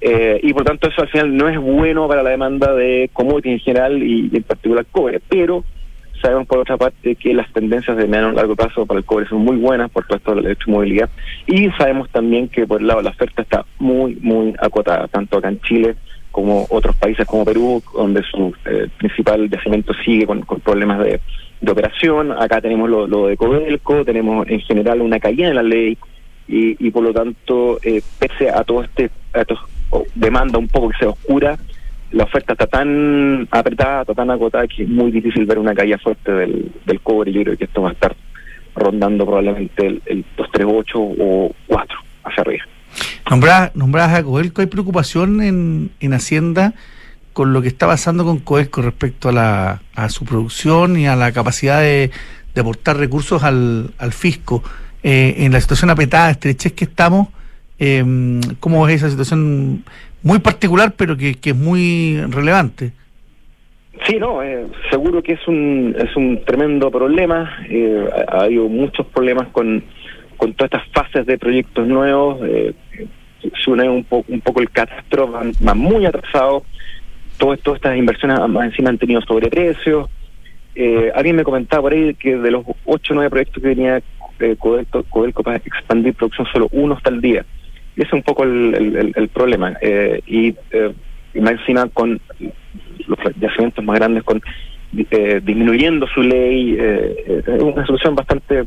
Eh, 0.00 0.40
y 0.42 0.52
por 0.52 0.64
tanto 0.64 0.88
eso 0.88 1.02
al 1.02 1.08
final 1.08 1.36
no 1.36 1.48
es 1.48 1.58
bueno 1.58 2.06
para 2.06 2.22
la 2.22 2.30
demanda 2.30 2.74
de 2.74 3.08
commodities 3.12 3.54
en 3.54 3.60
general 3.60 4.02
y, 4.02 4.30
en 4.32 4.42
particular 4.42 4.84
cobre, 4.90 5.20
pero 5.26 5.64
sabemos 6.20 6.46
por 6.46 6.58
otra 6.58 6.76
parte 6.76 7.14
que 7.14 7.32
las 7.32 7.50
tendencias 7.52 7.96
de 7.96 8.06
mediano 8.06 8.32
y 8.32 8.36
largo 8.36 8.56
plazo 8.56 8.84
para 8.84 8.98
el 8.98 9.04
cobre 9.04 9.26
son 9.26 9.38
muy 9.38 9.56
buenas 9.56 9.90
por 9.90 10.06
todo 10.06 10.18
esto 10.18 10.34
de 10.34 10.42
la 10.42 10.48
electromovilidad 10.48 11.08
y 11.46 11.70
sabemos 11.72 12.10
también 12.10 12.48
que 12.48 12.66
por 12.66 12.80
el 12.80 12.86
lado 12.86 13.00
la 13.00 13.10
oferta 13.10 13.42
está 13.42 13.64
muy, 13.78 14.16
muy 14.16 14.54
acotada, 14.58 15.08
tanto 15.08 15.38
acá 15.38 15.48
en 15.48 15.60
Chile 15.60 15.96
como 16.30 16.66
otros 16.68 16.94
países 16.96 17.26
como 17.26 17.46
Perú, 17.46 17.82
donde 17.94 18.22
su 18.30 18.54
eh, 18.66 18.88
principal 18.98 19.48
yacimiento 19.48 19.94
sigue 20.04 20.26
con, 20.26 20.42
problemas 20.42 20.98
de, 20.98 21.20
de 21.62 21.72
operación. 21.72 22.30
Acá 22.32 22.60
tenemos 22.60 22.90
lo, 22.90 23.06
lo 23.06 23.28
de 23.28 23.38
Codelco, 23.38 24.04
tenemos 24.04 24.46
en 24.46 24.60
general 24.60 25.00
una 25.00 25.18
caída 25.18 25.48
en 25.48 25.54
la 25.54 25.62
ley 25.62 25.96
y, 26.48 26.86
y 26.86 26.90
por 26.90 27.02
lo 27.02 27.12
tanto, 27.12 27.78
eh, 27.82 28.02
pese 28.18 28.50
a 28.50 28.62
todo 28.64 28.82
este 28.82 29.10
a 29.34 29.44
demanda 30.14 30.58
un 30.58 30.68
poco 30.68 30.90
que 30.90 30.98
sea 30.98 31.08
oscura, 31.10 31.58
la 32.12 32.24
oferta 32.24 32.52
está 32.52 32.66
tan 32.66 33.48
apretada, 33.50 34.02
está 34.02 34.14
tan 34.14 34.30
acotada 34.30 34.66
que 34.66 34.84
es 34.84 34.88
muy 34.88 35.10
difícil 35.10 35.44
ver 35.44 35.58
una 35.58 35.74
caída 35.74 35.98
fuerte 35.98 36.32
del, 36.32 37.00
cobre. 37.02 37.32
Yo 37.32 37.42
creo 37.42 37.56
que 37.56 37.64
esto 37.64 37.82
va 37.82 37.90
a 37.90 37.92
estar 37.92 38.16
rondando 38.74 39.24
probablemente 39.24 39.86
el, 39.86 40.02
el 40.06 40.24
238 40.36 40.98
o 40.98 41.52
4 41.66 41.98
hacia 42.24 42.40
arriba. 42.42 42.64
Nombradas 43.74 44.18
a 44.18 44.22
Coelco, 44.22 44.60
¿hay 44.60 44.68
preocupación 44.68 45.42
en, 45.42 45.90
en 46.00 46.14
Hacienda 46.14 46.74
con 47.32 47.52
lo 47.52 47.60
que 47.60 47.68
está 47.68 47.86
pasando 47.86 48.24
con 48.24 48.38
Coelco 48.38 48.82
respecto 48.82 49.28
a, 49.28 49.32
la, 49.32 49.82
a 49.94 50.08
su 50.08 50.24
producción 50.24 50.98
y 50.98 51.06
a 51.06 51.16
la 51.16 51.32
capacidad 51.32 51.80
de, 51.80 52.10
de 52.54 52.60
aportar 52.60 52.96
recursos 52.96 53.42
al, 53.42 53.90
al 53.98 54.12
fisco? 54.12 54.62
Eh, 55.08 55.44
en 55.44 55.52
la 55.52 55.60
situación 55.60 55.88
apretada, 55.90 56.32
estrechez 56.32 56.72
que 56.72 56.84
estamos, 56.84 57.28
eh, 57.78 58.04
¿cómo 58.58 58.88
es 58.88 58.96
esa 58.96 59.08
situación 59.08 59.84
muy 60.24 60.40
particular, 60.40 60.94
pero 60.96 61.16
que, 61.16 61.36
que 61.36 61.50
es 61.50 61.56
muy 61.56 62.20
relevante? 62.28 62.90
Sí, 64.04 64.16
no, 64.18 64.42
eh, 64.42 64.66
seguro 64.90 65.22
que 65.22 65.34
es 65.34 65.46
un, 65.46 65.94
es 65.96 66.16
un 66.16 66.44
tremendo 66.44 66.90
problema. 66.90 67.56
Eh, 67.70 68.04
ha, 68.28 68.36
ha 68.36 68.44
habido 68.46 68.68
muchos 68.68 69.06
problemas 69.06 69.46
con, 69.52 69.84
con 70.38 70.54
todas 70.54 70.72
estas 70.72 70.88
fases 70.92 71.24
de 71.24 71.38
proyectos 71.38 71.86
nuevos. 71.86 72.40
Eh, 72.44 72.74
se 73.62 73.70
une 73.70 73.88
un, 73.88 74.02
po 74.02 74.24
un 74.26 74.40
poco 74.40 74.60
el 74.60 74.70
catastro, 74.70 75.28
van 75.28 75.78
muy 75.78 76.04
atrasados. 76.04 76.64
Todo, 77.38 77.56
todas 77.58 77.78
estas 77.78 77.96
inversiones 77.96 78.40
más 78.48 78.64
encima 78.64 78.90
han 78.90 78.98
tenido 78.98 79.20
sobreprecios. 79.20 80.08
Eh, 80.78 81.10
alguien 81.14 81.36
me 81.36 81.42
comentaba 81.42 81.84
por 81.84 81.94
ahí 81.94 82.14
que 82.14 82.36
de 82.36 82.50
los 82.50 82.62
8 82.84 83.12
o 83.12 83.16
9 83.16 83.30
proyectos 83.30 83.62
que 83.62 83.70
tenía 83.70 84.02
eh, 84.38 84.56
para 85.42 85.56
expandir 85.56 86.12
producción, 86.14 86.46
solo 86.52 86.68
uno 86.72 86.94
está 86.96 87.08
al 87.08 87.22
día. 87.22 87.46
Y 87.96 88.02
ese 88.02 88.08
es 88.08 88.12
un 88.12 88.22
poco 88.22 88.44
el, 88.44 88.74
el, 88.74 89.12
el 89.16 89.28
problema. 89.28 89.74
Eh, 89.80 90.20
y, 90.26 90.54
eh, 90.70 90.92
y 91.32 91.40
más 91.40 91.52
encima 91.52 91.88
con 91.88 92.20
los 93.06 93.18
yacimientos 93.40 93.82
más 93.82 93.96
grandes, 93.96 94.22
con 94.22 94.42
eh, 95.10 95.40
disminuyendo 95.42 96.06
su 96.08 96.20
ley, 96.20 96.76
eh, 96.78 97.42
es 97.46 97.62
una 97.62 97.86
solución 97.86 98.14
bastante 98.14 98.64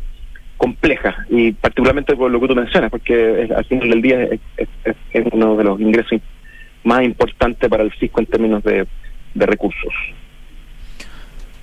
compleja 0.58 1.26
y 1.30 1.52
particularmente 1.54 2.16
por 2.16 2.32
lo 2.32 2.40
que 2.42 2.48
tú 2.48 2.56
mencionas, 2.56 2.90
porque 2.90 3.44
es, 3.44 3.52
al 3.52 3.66
final 3.66 3.90
del 3.90 4.02
día 4.02 4.24
es, 4.24 4.68
es, 5.14 5.26
uno 5.32 5.56
de 5.56 5.64
los 5.64 5.80
ingresos 5.80 6.20
más 6.84 7.04
importantes 7.04 7.70
para 7.70 7.84
el 7.84 7.92
fisco 7.92 8.20
en 8.20 8.26
términos 8.26 8.64
de 8.64 8.88
recursos. 9.36 9.94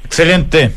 Excelente. 0.06 0.70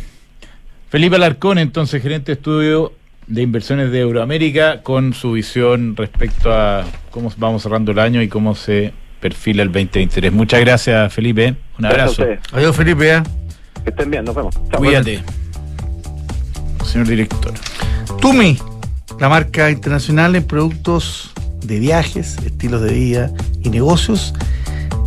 Felipe 0.90 1.18
Alarcón, 1.18 1.60
entonces, 1.60 2.02
gerente 2.02 2.32
de 2.32 2.34
estudio 2.34 2.94
de 3.28 3.44
inversiones 3.44 3.92
de 3.92 4.00
Euroamérica, 4.00 4.82
con 4.82 5.14
su 5.14 5.34
visión 5.34 5.96
respecto 5.96 6.52
a 6.52 6.84
cómo 7.12 7.32
vamos 7.38 7.62
cerrando 7.62 7.92
el 7.92 8.00
año 8.00 8.24
y 8.24 8.28
cómo 8.28 8.56
se 8.56 8.92
perfila 9.20 9.62
el 9.62 9.68
2023. 9.68 10.34
Muchas 10.34 10.60
gracias, 10.62 11.14
Felipe. 11.14 11.56
Un 11.78 11.86
abrazo. 11.86 12.26
Adiós, 12.52 12.76
Felipe. 12.76 13.18
¿eh? 13.18 13.24
Que 13.84 13.92
estén 13.92 14.10
bien, 14.10 14.26
nos 14.26 14.34
vemos. 14.34 14.56
Chao, 14.72 14.80
Cuídate. 14.80 15.22
Señor 16.84 17.08
director. 17.08 17.54
Tumi, 18.20 18.58
la 19.20 19.30
marca 19.30 19.70
internacional 19.70 20.36
en 20.36 20.44
productos 20.44 21.32
de 21.64 21.80
viajes, 21.80 22.36
estilos 22.44 22.82
de 22.82 22.94
vida 22.94 23.32
y 23.62 23.70
negocios, 23.70 24.34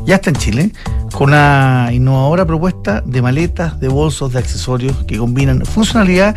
ya 0.05 0.17
está 0.17 0.31
en 0.31 0.37
Chile 0.37 0.73
con 1.13 1.29
una 1.29 1.91
innovadora 1.93 2.47
propuesta 2.47 3.03
de 3.03 3.23
maletas, 3.23 3.79
de 3.81 3.89
bolsos, 3.89 4.33
de 4.33 4.39
accesorios 4.39 5.05
que 5.05 5.19
combinan 5.19 5.65
funcionalidad 5.65 6.35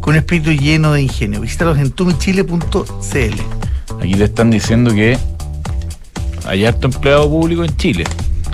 con 0.00 0.12
un 0.12 0.18
espíritu 0.18 0.50
lleno 0.50 0.92
de 0.92 1.02
ingenio. 1.02 1.40
Visítalos 1.40 1.78
en 1.78 1.90
tumichile.cl. 1.90 4.00
Aquí 4.00 4.14
te 4.14 4.24
están 4.24 4.50
diciendo 4.50 4.94
que 4.94 5.18
hay 6.46 6.64
harto 6.64 6.86
empleado 6.86 7.28
público 7.28 7.64
en 7.64 7.76
Chile, 7.76 8.04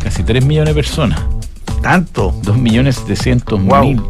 casi 0.02 0.22
3 0.22 0.44
millones 0.44 0.70
de 0.70 0.74
personas. 0.74 1.20
¿Tanto? 1.82 2.34
2 2.42 2.56
millones 2.56 2.96
700 2.96 3.62
wow. 3.62 3.84
mil. 3.84 4.02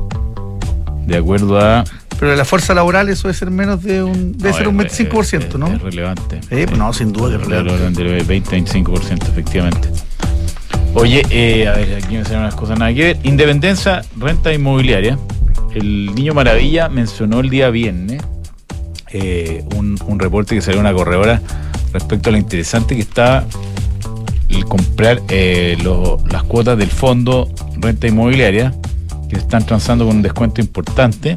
De 1.07 1.17
acuerdo 1.17 1.59
a 1.59 1.85
pero 2.19 2.31
de 2.31 2.37
la 2.37 2.45
fuerza 2.45 2.75
laboral 2.75 3.09
eso 3.09 3.29
debe 3.29 3.37
ser 3.37 3.51
menos 3.51 3.83
de 3.83 4.03
un 4.03 4.39
debe 4.39 4.51
no, 4.51 4.57
ser 4.57 4.69
un 4.69 4.79
25%, 4.79 5.21
es, 5.21 5.33
es, 5.33 5.55
¿no? 5.57 5.67
Es 5.67 5.83
relevante. 5.83 6.41
Eh, 6.51 6.67
no, 6.77 6.93
sin 6.93 7.13
duda 7.13 7.37
que 7.37 7.43
es 7.43 7.49
relevante. 7.49 8.25
20-25%, 8.25 9.29
efectivamente. 9.29 9.89
Oye, 10.95 11.23
eh, 11.31 11.67
a 11.67 11.73
ver, 11.73 12.03
aquí 12.03 12.17
me 12.17 12.25
salen 12.25 12.41
unas 12.41 12.55
cosas 12.55 12.79
nada 12.79 12.95
que 12.95 13.03
ver. 13.03 13.19
Independencia, 13.25 14.03
renta 14.17 14.53
inmobiliaria. 14.53 15.19
El 15.75 16.15
Niño 16.15 16.35
Maravilla 16.35 16.89
mencionó 16.89 17.41
el 17.41 17.51
día 17.51 17.69
viernes 17.71 18.23
eh, 19.11 19.65
un, 19.77 19.99
un, 20.07 20.19
reporte 20.21 20.55
que 20.55 20.61
salió 20.61 20.79
una 20.79 20.93
corredora 20.93 21.43
respecto 21.93 22.29
a 22.29 22.33
lo 22.33 22.39
interesante 22.39 22.95
que 22.95 23.03
está 23.03 23.45
el 24.49 24.65
comprar 24.67 25.21
eh, 25.29 25.77
las 26.31 26.43
cuotas 26.45 26.79
del 26.79 26.91
fondo 26.91 27.49
renta 27.77 28.07
inmobiliaria 28.07 28.73
que 29.29 29.37
están 29.37 29.67
transando 29.67 30.07
con 30.07 30.17
un 30.17 30.23
descuento 30.23 30.61
importante 30.61 31.35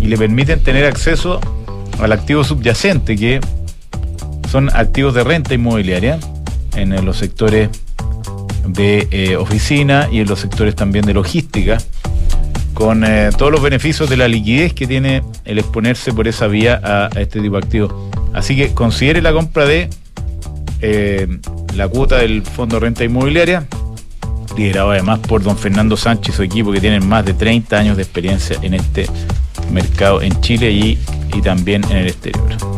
y 0.00 0.06
le 0.06 0.16
permiten 0.16 0.62
tener 0.62 0.86
acceso 0.86 1.40
al 2.00 2.12
activo 2.12 2.44
subyacente, 2.44 3.16
que 3.16 3.40
son 4.50 4.70
activos 4.74 5.14
de 5.14 5.24
renta 5.24 5.54
inmobiliaria 5.54 6.18
en 6.74 7.04
los 7.04 7.18
sectores 7.18 7.68
de 8.66 9.08
eh, 9.10 9.36
oficina 9.36 10.08
y 10.10 10.20
en 10.20 10.28
los 10.28 10.40
sectores 10.40 10.74
también 10.74 11.04
de 11.04 11.14
logística, 11.14 11.78
con 12.74 13.04
eh, 13.04 13.30
todos 13.36 13.50
los 13.50 13.62
beneficios 13.62 14.10
de 14.10 14.16
la 14.16 14.28
liquidez 14.28 14.74
que 14.74 14.86
tiene 14.86 15.22
el 15.44 15.58
exponerse 15.58 16.12
por 16.12 16.28
esa 16.28 16.46
vía 16.46 16.80
a, 16.82 17.08
este 17.18 17.40
tipo 17.40 17.58
de 17.58 17.64
activos. 17.64 17.94
Así 18.34 18.54
que 18.54 18.74
considere 18.74 19.22
la 19.22 19.32
compra 19.32 19.64
de 19.64 19.88
eh, 20.82 21.26
la 21.74 21.88
cuota 21.88 22.18
del 22.18 22.42
Fondo 22.42 22.78
Renta 22.78 23.04
Inmobiliaria, 23.04 23.66
liderado 24.56 24.90
además 24.90 25.20
por 25.20 25.42
don 25.42 25.56
Fernando 25.56 25.96
Sánchez 25.96 26.34
y 26.34 26.36
su 26.36 26.42
equipo, 26.42 26.72
que 26.72 26.80
tienen 26.80 27.06
más 27.08 27.24
de 27.24 27.34
30 27.34 27.78
años 27.78 27.96
de 27.96 28.02
experiencia 28.02 28.58
en 28.60 28.74
este 28.74 29.06
mercado 29.72 30.20
en 30.20 30.38
Chile 30.40 30.70
y, 30.70 30.98
y 31.34 31.40
también 31.40 31.82
en 31.84 31.96
el 31.96 32.08
exterior. 32.08 32.75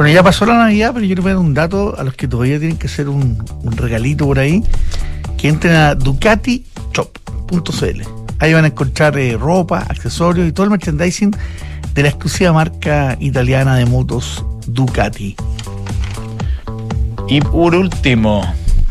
Bueno, 0.00 0.14
ya 0.14 0.22
pasó 0.22 0.46
la 0.46 0.54
Navidad, 0.54 0.92
pero 0.94 1.04
yo 1.04 1.14
les 1.14 1.22
voy 1.22 1.32
a 1.32 1.34
dar 1.34 1.44
un 1.44 1.52
dato 1.52 1.94
a 1.98 2.04
los 2.04 2.14
que 2.14 2.26
todavía 2.26 2.58
tienen 2.58 2.78
que 2.78 2.86
hacer 2.86 3.10
un, 3.10 3.36
un 3.62 3.76
regalito 3.76 4.24
por 4.24 4.38
ahí, 4.38 4.64
que 5.36 5.48
entren 5.48 5.74
a 5.74 5.94
ducatishop.cl. 5.94 8.02
Ahí 8.38 8.54
van 8.54 8.64
a 8.64 8.68
encontrar 8.68 9.18
eh, 9.18 9.36
ropa, 9.36 9.80
accesorios 9.80 10.48
y 10.48 10.52
todo 10.52 10.64
el 10.64 10.70
merchandising 10.70 11.36
de 11.92 12.02
la 12.02 12.08
exclusiva 12.08 12.50
marca 12.54 13.18
italiana 13.20 13.76
de 13.76 13.84
motos 13.84 14.42
Ducati. 14.66 15.36
Y 17.28 17.42
por 17.42 17.74
último, 17.74 18.40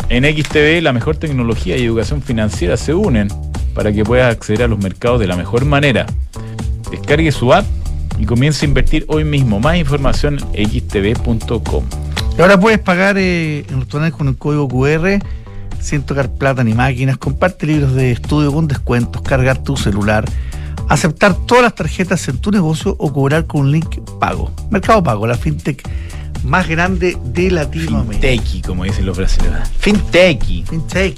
en 0.10 0.26
XTV 0.26 0.84
la 0.84 0.93
mejor 0.93 1.15
tecnología 1.15 1.76
y 1.76 1.86
educación 1.86 2.22
financiera 2.22 2.78
se 2.78 2.93
unen 2.93 3.30
para 3.74 3.91
que 3.91 4.04
puedas 4.04 4.32
acceder 4.32 4.62
a 4.62 4.67
los 4.67 4.78
mercados 4.78 5.19
de 5.19 5.26
la 5.26 5.36
mejor 5.36 5.65
manera. 5.65 6.06
Descargue 6.91 7.32
su 7.32 7.52
app 7.52 7.65
y 8.19 8.25
comience 8.25 8.65
a 8.65 8.69
invertir 8.69 9.05
hoy 9.08 9.23
mismo. 9.23 9.60
Más 9.60 9.77
información 9.77 10.38
en 10.53 10.69
xtv.com. 10.69 11.86
Y 12.38 12.41
ahora 12.41 12.60
puedes 12.60 12.79
pagar 12.79 13.17
eh, 13.17 13.65
en 13.69 13.79
los 13.79 13.88
tonales 13.88 14.13
con 14.13 14.27
el 14.27 14.38
código 14.38 14.67
QR 14.67 15.19
sin 15.79 16.03
tocar 16.03 16.32
plata 16.32 16.63
ni 16.63 16.73
máquinas, 16.73 17.17
comparte 17.17 17.65
libros 17.65 17.93
de 17.95 18.12
estudio 18.12 18.51
con 18.51 18.67
descuentos, 18.67 19.21
cargar 19.21 19.63
tu 19.63 19.77
celular, 19.77 20.25
aceptar 20.88 21.36
todas 21.45 21.63
las 21.63 21.75
tarjetas 21.75 22.27
en 22.27 22.38
tu 22.38 22.51
negocio 22.51 22.95
o 22.99 23.13
cobrar 23.13 23.45
con 23.45 23.62
un 23.62 23.71
link 23.71 23.99
pago. 24.19 24.51
Mercado 24.69 25.01
Pago, 25.03 25.25
la 25.27 25.36
fintech 25.36 25.88
más 26.43 26.67
grande 26.67 27.17
de 27.25 27.51
Latinoamérica. 27.51 28.27
Fintech, 28.27 28.65
como 28.65 28.84
dicen 28.84 29.05
los 29.05 29.17
brasileños. 29.17 29.69
Fintech. 29.77 30.43
Fintech. 30.65 31.17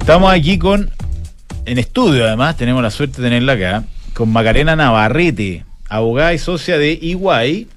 Estamos 0.00 0.32
aquí 0.32 0.58
con, 0.58 0.90
en 1.64 1.78
estudio 1.78 2.24
además, 2.24 2.56
tenemos 2.56 2.82
la 2.82 2.90
suerte 2.90 3.20
de 3.20 3.28
tenerla 3.28 3.54
acá, 3.54 3.84
con 4.14 4.32
Macarena 4.32 4.76
Navarrete, 4.76 5.65
abogada 5.88 6.34
y 6.34 6.38
socia 6.38 6.78
de 6.78 6.92
EY, 6.92 7.68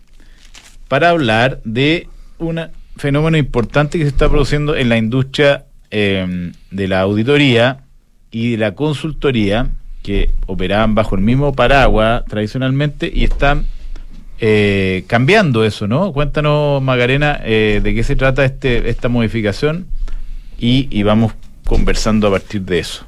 para 0.87 1.09
hablar 1.09 1.59
de 1.63 2.07
un 2.37 2.59
fenómeno 2.97 3.37
importante 3.37 3.97
que 3.97 4.05
se 4.05 4.09
está 4.09 4.29
produciendo 4.29 4.75
en 4.75 4.89
la 4.89 4.97
industria 4.97 5.65
eh, 5.91 6.51
de 6.71 6.87
la 6.87 7.01
auditoría 7.01 7.83
y 8.31 8.51
de 8.51 8.57
la 8.57 8.75
consultoría, 8.75 9.69
que 10.03 10.31
operaban 10.45 10.95
bajo 10.95 11.15
el 11.15 11.21
mismo 11.21 11.53
paraguas 11.53 12.23
tradicionalmente 12.25 13.11
y 13.13 13.25
están 13.25 13.65
eh, 14.39 15.03
cambiando 15.07 15.65
eso, 15.65 15.87
¿no? 15.87 16.13
Cuéntanos, 16.13 16.81
Macarena, 16.81 17.41
eh, 17.43 17.81
de 17.83 17.93
qué 17.93 18.03
se 18.03 18.15
trata 18.15 18.45
este, 18.45 18.89
esta 18.89 19.09
modificación 19.09 19.87
y, 20.57 21.03
vamos 21.03 21.33
conversando 21.65 22.27
a 22.27 22.31
partir 22.31 22.61
de 22.61 22.79
eso. 22.79 23.05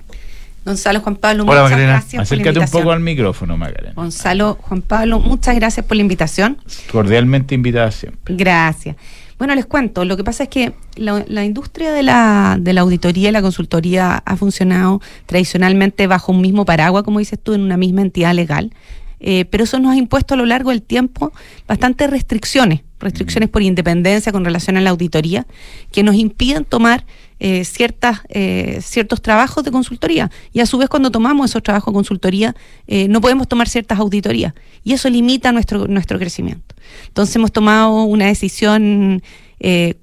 Gonzalo, 0.65 0.99
Juan 1.01 1.15
Pablo, 1.15 1.43
Hola, 1.43 1.51
muchas 1.53 1.63
Macarena. 1.71 1.91
gracias 1.93 2.21
Acércate 2.21 2.27
por 2.27 2.37
la 2.45 2.51
un 2.51 2.55
invitación. 2.63 2.81
poco 2.83 2.91
al 2.93 2.99
micrófono, 2.99 3.57
Macarena. 3.57 3.93
Gonzalo, 3.95 4.57
Juan 4.61 4.81
Pablo, 4.81 5.19
muchas 5.19 5.55
gracias 5.55 5.85
por 5.85 5.97
la 5.97 6.01
invitación. 6.01 6.57
Cordialmente 6.91 7.55
invitada 7.55 7.91
siempre. 7.91 8.35
Gracias. 8.35 8.95
Bueno, 9.39 9.55
les 9.55 9.65
cuento, 9.65 10.05
lo 10.05 10.17
que 10.17 10.23
pasa 10.23 10.43
es 10.43 10.49
que 10.49 10.73
la, 10.97 11.25
la 11.27 11.43
industria 11.43 11.91
de 11.91 12.03
la, 12.03 12.57
de 12.59 12.73
la 12.73 12.81
auditoría 12.81 13.29
y 13.29 13.31
la 13.31 13.41
consultoría 13.41 14.21
ha 14.23 14.35
funcionado 14.37 15.01
tradicionalmente 15.25 16.05
bajo 16.05 16.31
un 16.31 16.41
mismo 16.41 16.63
paraguas, 16.63 17.03
como 17.03 17.17
dices 17.17 17.39
tú, 17.41 17.53
en 17.55 17.61
una 17.61 17.75
misma 17.75 18.03
entidad 18.03 18.35
legal. 18.35 18.71
Eh, 19.19 19.45
pero 19.45 19.63
eso 19.63 19.79
nos 19.79 19.93
ha 19.93 19.97
impuesto 19.97 20.35
a 20.35 20.37
lo 20.37 20.45
largo 20.45 20.69
del 20.69 20.83
tiempo 20.83 21.31
bastantes 21.67 22.09
restricciones, 22.09 22.81
restricciones 22.99 23.49
por 23.49 23.63
independencia 23.63 24.31
con 24.31 24.45
relación 24.45 24.77
a 24.77 24.81
la 24.81 24.91
auditoría, 24.91 25.47
que 25.91 26.03
nos 26.03 26.15
impiden 26.15 26.63
tomar 26.65 27.05
eh, 27.43 27.65
ciertas, 27.65 28.19
eh, 28.29 28.79
ciertos 28.83 29.19
trabajos 29.19 29.63
de 29.63 29.71
consultoría. 29.71 30.29
Y 30.53 30.59
a 30.59 30.67
su 30.67 30.77
vez, 30.77 30.89
cuando 30.89 31.09
tomamos 31.09 31.49
esos 31.49 31.63
trabajos 31.63 31.91
de 31.91 31.95
consultoría, 31.95 32.55
eh, 32.85 33.07
no 33.07 33.19
podemos 33.19 33.47
tomar 33.47 33.67
ciertas 33.67 33.97
auditorías. 33.97 34.53
Y 34.83 34.93
eso 34.93 35.09
limita 35.09 35.51
nuestro, 35.51 35.87
nuestro 35.87 36.19
crecimiento. 36.19 36.75
Entonces 37.07 37.35
hemos 37.35 37.51
tomado 37.51 38.03
una 38.03 38.27
decisión 38.27 39.23
eh, 39.59 39.95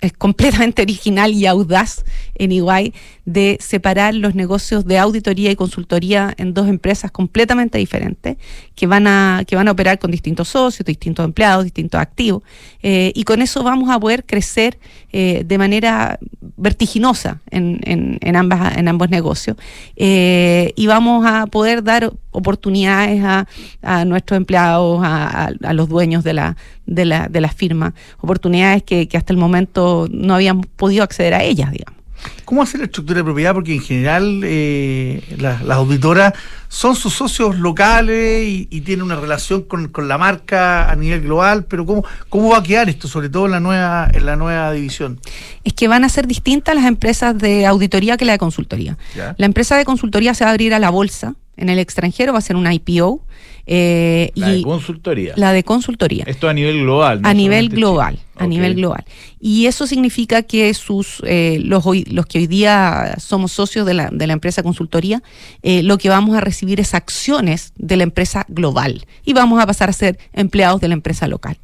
es 0.00 0.12
completamente 0.12 0.82
original 0.82 1.32
y 1.32 1.46
audaz 1.46 2.04
en 2.34 2.52
Iguay 2.52 2.94
de 3.24 3.58
separar 3.60 4.14
los 4.14 4.34
negocios 4.34 4.86
de 4.86 4.98
auditoría 4.98 5.50
y 5.50 5.56
consultoría 5.56 6.32
en 6.38 6.54
dos 6.54 6.68
empresas 6.68 7.10
completamente 7.10 7.78
diferentes 7.78 8.36
que 8.74 8.86
van 8.86 9.06
a 9.06 9.42
que 9.46 9.56
van 9.56 9.68
a 9.68 9.72
operar 9.72 9.98
con 9.98 10.10
distintos 10.10 10.48
socios, 10.48 10.86
distintos 10.86 11.24
empleados, 11.24 11.64
distintos 11.64 12.00
activos. 12.00 12.42
Eh, 12.82 13.12
y 13.14 13.24
con 13.24 13.42
eso 13.42 13.62
vamos 13.62 13.90
a 13.90 13.98
poder 13.98 14.24
crecer 14.24 14.78
eh, 15.12 15.42
de 15.44 15.58
manera 15.58 16.18
vertiginosa 16.56 17.40
en, 17.50 17.80
en, 17.84 18.18
en 18.22 18.36
ambas 18.36 18.76
en 18.76 18.88
ambos 18.88 19.10
negocios. 19.10 19.56
Eh, 19.96 20.72
y 20.76 20.86
vamos 20.86 21.26
a 21.26 21.46
poder 21.46 21.82
dar 21.82 22.12
oportunidades 22.30 23.22
a, 23.24 23.46
a 23.82 24.04
nuestros 24.04 24.36
empleados, 24.36 25.00
a, 25.02 25.50
los 25.72 25.88
dueños 25.88 26.24
de 26.24 26.32
la, 26.34 26.56
de 26.88 27.04
la, 27.04 27.28
de 27.28 27.40
la 27.40 27.48
firma, 27.50 27.94
oportunidades 28.20 28.82
que, 28.82 29.06
que 29.06 29.16
hasta 29.16 29.32
el 29.32 29.38
momento 29.38 30.08
no 30.10 30.34
habían 30.34 30.62
podido 30.62 31.04
acceder 31.04 31.34
a 31.34 31.42
ellas, 31.44 31.70
digamos. 31.70 31.96
¿Cómo 32.44 32.62
hace 32.62 32.78
la 32.78 32.84
estructura 32.86 33.18
de 33.18 33.24
propiedad? 33.24 33.54
Porque 33.54 33.74
en 33.74 33.80
general 33.80 34.40
eh, 34.42 35.22
la- 35.38 35.62
las 35.62 35.76
auditoras 35.76 36.32
son 36.66 36.96
sus 36.96 37.14
socios 37.14 37.56
locales 37.58 38.44
y, 38.48 38.66
y 38.70 38.80
tienen 38.80 39.04
una 39.04 39.14
relación 39.14 39.62
con, 39.62 39.86
con 39.88 40.08
la 40.08 40.18
marca 40.18 40.90
a 40.90 40.96
nivel 40.96 41.20
global, 41.20 41.66
pero 41.66 41.86
¿cómo, 41.86 42.04
¿cómo 42.28 42.50
va 42.50 42.58
a 42.58 42.62
quedar 42.64 42.88
esto, 42.88 43.06
sobre 43.06 43.28
todo 43.28 43.46
en 43.46 43.52
la 43.52 43.60
nueva, 43.60 44.10
en 44.12 44.26
la 44.26 44.34
nueva 44.34 44.72
división? 44.72 45.20
Es 45.62 45.74
que 45.74 45.86
van 45.86 46.02
a 46.04 46.08
ser 46.08 46.26
distintas 46.26 46.74
las 46.74 46.86
empresas 46.86 47.38
de 47.38 47.66
auditoría 47.66 48.16
que 48.16 48.24
la 48.24 48.32
de 48.32 48.38
consultoría. 48.38 48.98
¿Ya? 49.14 49.36
La 49.38 49.46
empresa 49.46 49.76
de 49.76 49.84
consultoría 49.84 50.34
se 50.34 50.42
va 50.44 50.50
a 50.50 50.54
abrir 50.54 50.74
a 50.74 50.80
la 50.80 50.90
bolsa 50.90 51.34
en 51.58 51.68
el 51.68 51.78
extranjero, 51.78 52.32
va 52.32 52.38
a 52.38 52.42
ser 52.42 52.56
una 52.56 52.72
IPO. 52.74 53.24
eh, 53.70 54.30
La 54.34 54.48
de 54.48 54.58
y 54.58 54.62
consultoría. 54.62 55.34
la 55.36 55.52
de 55.52 55.62
consultoría. 55.62 56.24
Esto 56.26 56.48
a 56.48 56.54
nivel 56.54 56.80
global. 56.80 57.20
no 57.20 57.28
a 57.28 57.34
nivel 57.34 57.68
global, 57.68 58.14
Chile. 58.14 58.26
a 58.36 58.46
nivel 58.46 58.74
global. 58.76 59.04
Y 59.40 59.66
eso 59.66 59.86
significa 59.86 60.42
que 60.42 60.72
sus 60.72 61.20
eh, 61.26 61.58
los, 61.62 61.84
hoy- 61.84 62.04
los 62.04 62.24
que 62.24 62.38
hoy 62.38 62.46
día 62.46 63.14
somos 63.18 63.52
socios 63.52 63.84
de 63.84 63.92
la, 63.92 64.08
de 64.10 64.26
la 64.26 64.32
empresa 64.32 64.62
consultoría, 64.62 65.22
eh, 65.62 65.82
lo 65.82 65.98
que 65.98 66.08
vamos 66.08 66.34
a 66.34 66.40
recibir 66.40 66.80
es 66.80 66.94
acciones 66.94 67.74
de 67.76 67.98
la 67.98 68.04
empresa 68.04 68.46
global 68.48 69.04
y 69.24 69.34
vamos 69.34 69.60
a 69.62 69.66
pasar 69.66 69.90
a 69.90 69.92
ser 69.92 70.18
empleados 70.32 70.80
de 70.80 70.88
la 70.88 70.94
empresa 70.94 71.28
local. 71.28 71.58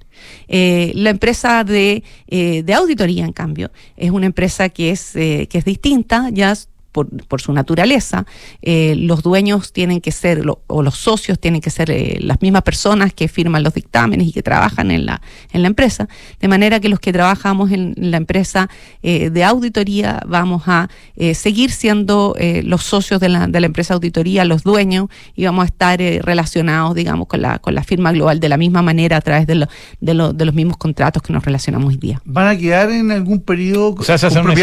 Eh, 0.47 0.92
la 0.95 1.09
empresa 1.11 1.64
de, 1.64 2.03
eh, 2.28 2.62
de 2.64 2.74
auditoría, 2.74 3.24
en 3.24 3.32
cambio, 3.32 3.70
es 3.97 4.11
una 4.11 4.26
empresa 4.26 4.68
que 4.68 4.90
es, 4.90 5.16
eh, 5.16 5.47
que 5.51 5.57
es 5.59 5.64
distinta, 5.64 6.28
ya 6.32 6.55
por, 6.95 7.09
por 7.26 7.40
su 7.42 7.53
naturaleza. 7.53 8.24
Eh, 8.62 8.95
los 8.97 9.22
dueños 9.22 9.72
tienen 9.72 10.01
que 10.01 10.12
ser, 10.12 10.45
lo- 10.47 10.61
o 10.68 10.82
los 10.82 10.97
socios 10.97 11.38
tienen 11.40 11.61
que 11.61 11.70
ser 11.70 11.90
eh, 11.90 12.18
las 12.20 12.40
mismas 12.40 12.62
personas 12.62 13.12
que 13.12 13.26
firman 13.26 13.64
los 13.64 13.74
dictámenes 13.74 14.28
y 14.28 14.32
que 14.32 14.42
trabajan 14.45 14.92
en 14.92 15.05
la, 15.05 15.20
en 15.53 15.62
la 15.62 15.68
empresa. 15.68 16.09
De 16.40 16.47
manera 16.49 16.78
que 16.78 16.88
los 16.88 17.01
que 17.01 17.12
trabajamos 17.12 17.72
en 17.72 17.95
la 17.99 18.16
empresa 18.16 18.70
eh, 19.03 19.30
de 19.30 19.42
auditoría 19.45 20.22
vamos 20.26 20.62
a 20.66 20.88
eh, 21.16 21.34
seguir 21.34 21.72
siendo 21.72 22.36
eh, 22.38 22.62
los 22.64 22.84
socios 22.84 23.20
de 23.20 23.28
la, 23.28 23.49
de 23.49 23.59
la 23.61 23.66
empresa 23.66 23.95
auditoría, 23.95 24.45
los 24.45 24.62
dueños, 24.62 25.09
y 25.34 25.45
vamos 25.47 25.64
a 25.64 25.66
estar 25.66 26.01
eh, 26.01 26.20
relacionados, 26.22 26.95
digamos, 26.95 27.26
con 27.26 27.42
la, 27.42 27.59
con 27.59 27.74
la 27.74 27.82
firma 27.82 28.12
global 28.12 28.38
de 28.38 28.49
la 28.49 28.57
misma 28.57 28.82
manera 28.82 29.16
a 29.16 29.20
través 29.20 29.47
de, 29.49 29.57
lo- 29.57 29.66
de, 30.01 30.14
lo- 30.14 30.32
de 30.32 30.45
los 30.45 30.55
mismos 30.55 30.76
contratos 30.76 31.22
que 31.22 31.32
nos 31.32 31.45
relacionamos 31.45 31.88
hoy 31.88 31.97
día. 31.97 32.22
¿Van 32.24 32.47
a 32.47 32.57
quedar 32.57 32.90
en 32.92 33.11
algún 33.11 33.40
periodo 33.40 33.97
O 33.99 34.03
sea, 34.05 34.16
se 34.16 34.26
hace 34.28 34.38
un 34.38 34.47
de 34.47 34.55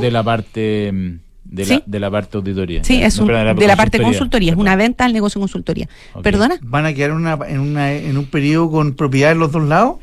de 0.00 0.10
la 0.10 0.22
parte 0.24 0.90
mm, 0.92 1.27
de, 1.50 1.64
Sí. 1.64 1.72
la, 1.74 1.82
de 1.86 2.00
la 2.00 2.10
parte 2.10 2.36
auditoría. 2.36 2.84
Sí, 2.84 3.02
es 3.02 3.16
no, 3.18 3.24
un- 3.24 3.56
de 3.56 3.66
la 3.66 3.76
parte 3.76 4.00
consultoría, 4.00 4.52
es 4.52 4.58
una 4.58 4.76
venta 4.76 5.04
al 5.04 5.12
negocio 5.12 5.40
consultoría. 5.40 5.88
Ok. 6.14 6.22
¿Perdona? 6.22 6.56
¿Van 6.62 6.86
a 6.86 6.92
quedar 6.92 7.10
en, 7.10 7.16
una, 7.16 7.38
en, 7.48 7.60
una, 7.60 7.92
en 7.92 8.16
un 8.18 8.26
periodo 8.26 8.70
con 8.70 8.94
propiedad 8.94 9.32
en 9.32 9.38
los 9.38 9.50
dos 9.52 9.62
lados? 9.66 9.96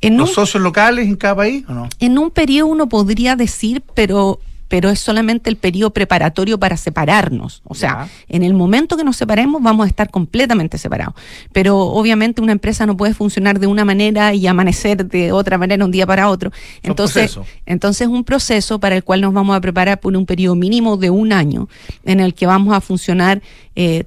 En 0.00 0.14
un, 0.14 0.20
¿Los 0.20 0.32
socios 0.34 0.62
locales 0.62 1.06
en 1.06 1.16
cada 1.16 1.36
país 1.36 1.64
o 1.68 1.72
no? 1.72 1.88
en 2.00 2.18
un 2.18 2.30
periodo 2.30 2.66
uno 2.68 2.88
podría 2.88 3.36
decir, 3.36 3.82
pero 3.94 4.38
pero 4.72 4.88
es 4.88 5.00
solamente 5.00 5.50
el 5.50 5.56
periodo 5.56 5.90
preparatorio 5.90 6.58
para 6.58 6.78
separarnos. 6.78 7.60
O 7.64 7.74
sea, 7.74 8.08
en 8.30 8.42
el 8.42 8.54
momento 8.54 8.96
que 8.96 9.04
nos 9.04 9.18
separemos 9.18 9.62
vamos 9.62 9.84
a 9.84 9.86
estar 9.86 10.10
completamente 10.10 10.78
separados. 10.78 11.14
Pero 11.52 11.78
obviamente 11.78 12.40
una 12.40 12.52
empresa 12.52 12.86
no 12.86 12.96
puede 12.96 13.12
funcionar 13.12 13.60
de 13.60 13.66
una 13.66 13.84
manera 13.84 14.32
y 14.32 14.46
amanecer 14.46 15.04
de 15.04 15.30
otra 15.30 15.58
manera 15.58 15.84
un 15.84 15.90
día 15.90 16.06
para 16.06 16.30
otro. 16.30 16.52
Entonces, 16.82 17.34
procesos. 17.34 17.46
entonces 17.66 18.08
un 18.08 18.24
proceso 18.24 18.80
para 18.80 18.96
el 18.96 19.04
cual 19.04 19.20
nos 19.20 19.34
vamos 19.34 19.54
a 19.54 19.60
preparar 19.60 20.00
por 20.00 20.16
un 20.16 20.24
periodo 20.24 20.54
mínimo 20.54 20.96
de 20.96 21.10
un 21.10 21.34
año, 21.34 21.68
en 22.06 22.20
el 22.20 22.32
que 22.32 22.46
vamos 22.46 22.74
a 22.74 22.80
funcionar 22.80 23.42
eh, 23.76 24.04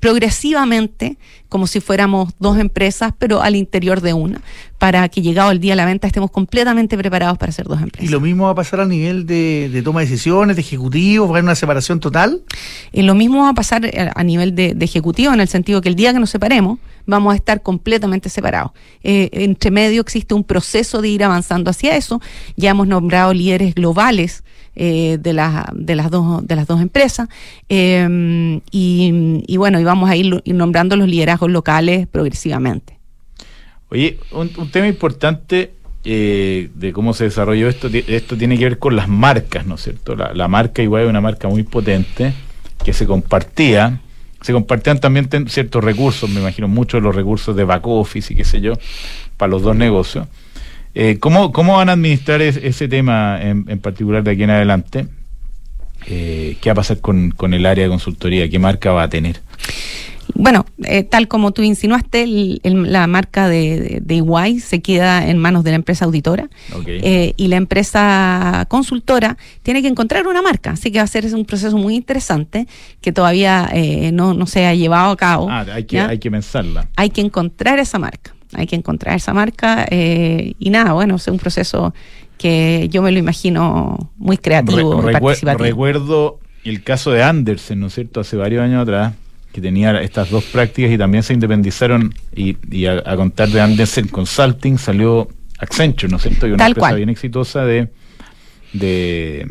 progresivamente 0.00 1.18
como 1.48 1.66
si 1.66 1.80
fuéramos 1.80 2.32
dos 2.38 2.58
empresas, 2.58 3.12
pero 3.18 3.40
al 3.40 3.56
interior 3.56 4.02
de 4.02 4.12
una, 4.12 4.42
para 4.76 5.08
que 5.08 5.22
llegado 5.22 5.50
el 5.50 5.60
día 5.60 5.72
de 5.72 5.76
la 5.76 5.86
venta 5.86 6.06
estemos 6.06 6.30
completamente 6.30 6.96
preparados 6.98 7.38
para 7.38 7.52
ser 7.52 7.66
dos 7.66 7.80
¿Y 7.80 7.84
empresas. 7.84 8.10
lo 8.10 8.20
mismo 8.20 8.44
va 8.44 8.50
a 8.50 8.54
pasar 8.54 8.80
a 8.80 8.84
nivel 8.86 9.24
de, 9.26 9.70
de 9.72 9.82
toma 9.82 10.00
de 10.00 10.06
decisiones, 10.06 10.56
de 10.56 10.62
ejecutivos? 10.62 11.26
¿Va 11.26 11.30
a 11.30 11.34
haber 11.34 11.44
una 11.44 11.54
separación 11.54 12.00
total? 12.00 12.42
Y 12.92 13.02
lo 13.02 13.14
mismo 13.14 13.42
va 13.42 13.50
a 13.50 13.54
pasar 13.54 13.86
eh, 13.86 14.10
a 14.14 14.24
nivel 14.24 14.54
de, 14.54 14.74
de 14.74 14.84
ejecutivo, 14.84 15.32
en 15.32 15.40
el 15.40 15.48
sentido 15.48 15.80
que 15.80 15.88
el 15.88 15.94
día 15.96 16.12
que 16.12 16.20
nos 16.20 16.30
separemos, 16.30 16.78
vamos 17.06 17.32
a 17.32 17.36
estar 17.36 17.62
completamente 17.62 18.28
separados. 18.28 18.72
Eh, 19.02 19.30
entre 19.32 19.70
medio 19.70 20.02
existe 20.02 20.34
un 20.34 20.44
proceso 20.44 21.00
de 21.00 21.08
ir 21.08 21.24
avanzando 21.24 21.70
hacia 21.70 21.96
eso. 21.96 22.20
Ya 22.56 22.70
hemos 22.70 22.86
nombrado 22.86 23.32
líderes 23.32 23.74
globales 23.74 24.44
eh, 24.80 25.18
de, 25.20 25.32
las 25.32 25.66
de, 25.74 25.96
las 25.96 26.10
dos, 26.10 26.46
de 26.46 26.56
las 26.56 26.66
dos 26.66 26.80
empresas. 26.80 27.28
eh, 27.68 28.60
y, 28.70 29.42
y 29.46 29.56
bueno, 29.56 29.80
y 29.80 29.84
vamos 29.84 30.08
a 30.08 30.16
ir, 30.16 30.42
nombrando 30.46 30.96
los 30.96 31.08
liderazgos 31.08 31.50
locales 31.50 32.06
progresivamente. 32.06 32.98
Oye, 33.90 34.18
un, 34.32 34.50
tema 34.70 34.86
importante 34.86 35.72
eh, 36.04 36.70
de 36.74 36.92
cómo 36.92 37.12
se 37.12 37.24
desarrolló 37.24 37.68
esto, 37.68 37.88
esto 37.92 38.36
tiene 38.36 38.56
que 38.56 38.64
ver 38.64 38.78
con 38.78 38.94
las 38.94 39.08
marcas, 39.08 39.66
¿no 39.66 39.74
es 39.74 39.82
cierto? 39.82 40.14
La, 40.14 40.32
la 40.32 40.46
marca 40.46 40.82
igual 40.82 41.04
es 41.04 41.08
una 41.08 41.20
marca 41.20 41.48
muy 41.48 41.64
potente 41.64 42.32
que 42.84 42.92
se 42.92 43.06
compartía. 43.06 44.00
Se 44.42 44.52
compartían 44.52 45.00
también 45.00 45.28
ciertos 45.48 45.82
recursos, 45.82 46.30
me 46.30 46.40
imagino 46.40 46.68
muchos 46.68 47.00
de 47.00 47.04
los 47.04 47.16
recursos 47.16 47.56
de 47.56 47.64
back 47.64 47.84
office 47.86 48.32
y 48.32 48.36
qué 48.36 48.44
sé 48.44 48.60
yo, 48.60 48.74
para 49.36 49.50
los 49.50 49.62
dos 49.62 49.74
negocios. 49.74 50.28
Eh, 51.00 51.18
¿cómo, 51.20 51.52
¿Cómo 51.52 51.76
van 51.76 51.88
a 51.90 51.92
administrar 51.92 52.42
es- 52.42 52.56
ese 52.56 52.88
tema 52.88 53.38
en, 53.40 53.64
en 53.68 53.78
particular 53.78 54.24
de 54.24 54.32
aquí 54.32 54.42
en 54.42 54.50
adelante? 54.50 55.06
Eh, 56.08 56.56
¿Qué 56.60 56.70
va 56.70 56.72
a 56.72 56.74
pasar 56.74 56.98
con, 56.98 57.30
con 57.30 57.54
el 57.54 57.64
área 57.66 57.84
de 57.84 57.90
consultoría? 57.90 58.48
¿Qué 58.50 58.58
marca 58.58 58.90
va 58.90 59.04
a 59.04 59.08
tener? 59.08 59.40
Bueno, 60.34 60.66
eh, 60.84 61.04
tal 61.04 61.28
como 61.28 61.52
tú 61.52 61.62
insinuaste, 61.62 62.24
el- 62.24 62.60
el- 62.64 62.90
la 62.92 63.06
marca 63.06 63.48
de, 63.48 64.00
de, 64.02 64.14
EY 64.16 64.58
se 64.58 64.80
queda 64.82 65.28
en 65.28 65.38
manos 65.38 65.62
de 65.62 65.70
la 65.70 65.76
empresa 65.76 66.04
auditora 66.04 66.48
eh, 67.04 67.32
y 67.36 67.46
la 67.46 67.56
empresa 67.56 68.66
consultora 68.68 69.36
tiene 69.62 69.82
que 69.82 69.88
encontrar 69.88 70.26
una 70.26 70.42
marca. 70.42 70.72
Así 70.72 70.90
que 70.90 70.98
va 70.98 71.04
a 71.04 71.06
ser 71.06 71.32
un 71.32 71.44
proceso 71.44 71.76
muy 71.78 71.94
interesante 71.94 72.66
que 73.00 73.12
todavía 73.12 73.70
eh, 73.72 74.10
no, 74.12 74.34
no 74.34 74.46
se 74.48 74.66
ha 74.66 74.74
llevado 74.74 75.12
a 75.12 75.16
cabo. 75.16 75.46
Ah, 75.48 75.64
hay 75.72 75.84
que, 75.84 75.96
¿ya? 75.96 76.08
hay 76.08 76.18
que 76.18 76.30
pensarla. 76.30 76.88
Hay 76.96 77.10
que 77.10 77.20
encontrar 77.20 77.78
esa 77.78 78.00
marca. 78.00 78.34
Hay 78.54 78.66
que 78.66 78.76
encontrar 78.76 79.16
esa 79.16 79.34
marca 79.34 79.86
eh, 79.90 80.54
y 80.58 80.70
nada, 80.70 80.92
bueno, 80.94 81.16
es 81.16 81.26
un 81.28 81.38
proceso 81.38 81.92
que 82.38 82.88
yo 82.90 83.02
me 83.02 83.10
lo 83.12 83.18
imagino 83.18 84.10
muy 84.16 84.38
creativo, 84.38 85.00
Re- 85.02 85.12
participativo. 85.12 85.64
recuerdo 85.64 86.38
el 86.64 86.82
caso 86.82 87.10
de 87.10 87.22
Andersen, 87.22 87.80
¿no 87.80 87.86
es 87.88 87.94
cierto? 87.94 88.20
Hace 88.20 88.36
varios 88.36 88.62
años 88.62 88.82
atrás, 88.82 89.14
que 89.52 89.60
tenía 89.60 90.00
estas 90.02 90.30
dos 90.30 90.44
prácticas 90.44 90.92
y 90.92 90.98
también 90.98 91.22
se 91.22 91.32
independizaron. 91.34 92.14
Y, 92.34 92.56
y 92.70 92.86
a, 92.86 93.02
a 93.04 93.16
contar 93.16 93.48
de 93.48 93.60
Andersen 93.60 94.08
Consulting 94.08 94.78
salió 94.78 95.28
Accenture, 95.58 96.08
¿no 96.10 96.16
es 96.18 96.22
cierto? 96.22 96.46
Y 96.46 96.50
una 96.50 96.58
Tal 96.58 96.68
empresa 96.72 96.80
cual. 96.88 96.96
bien 96.96 97.08
exitosa 97.08 97.64
de, 97.64 97.88
de 98.72 99.46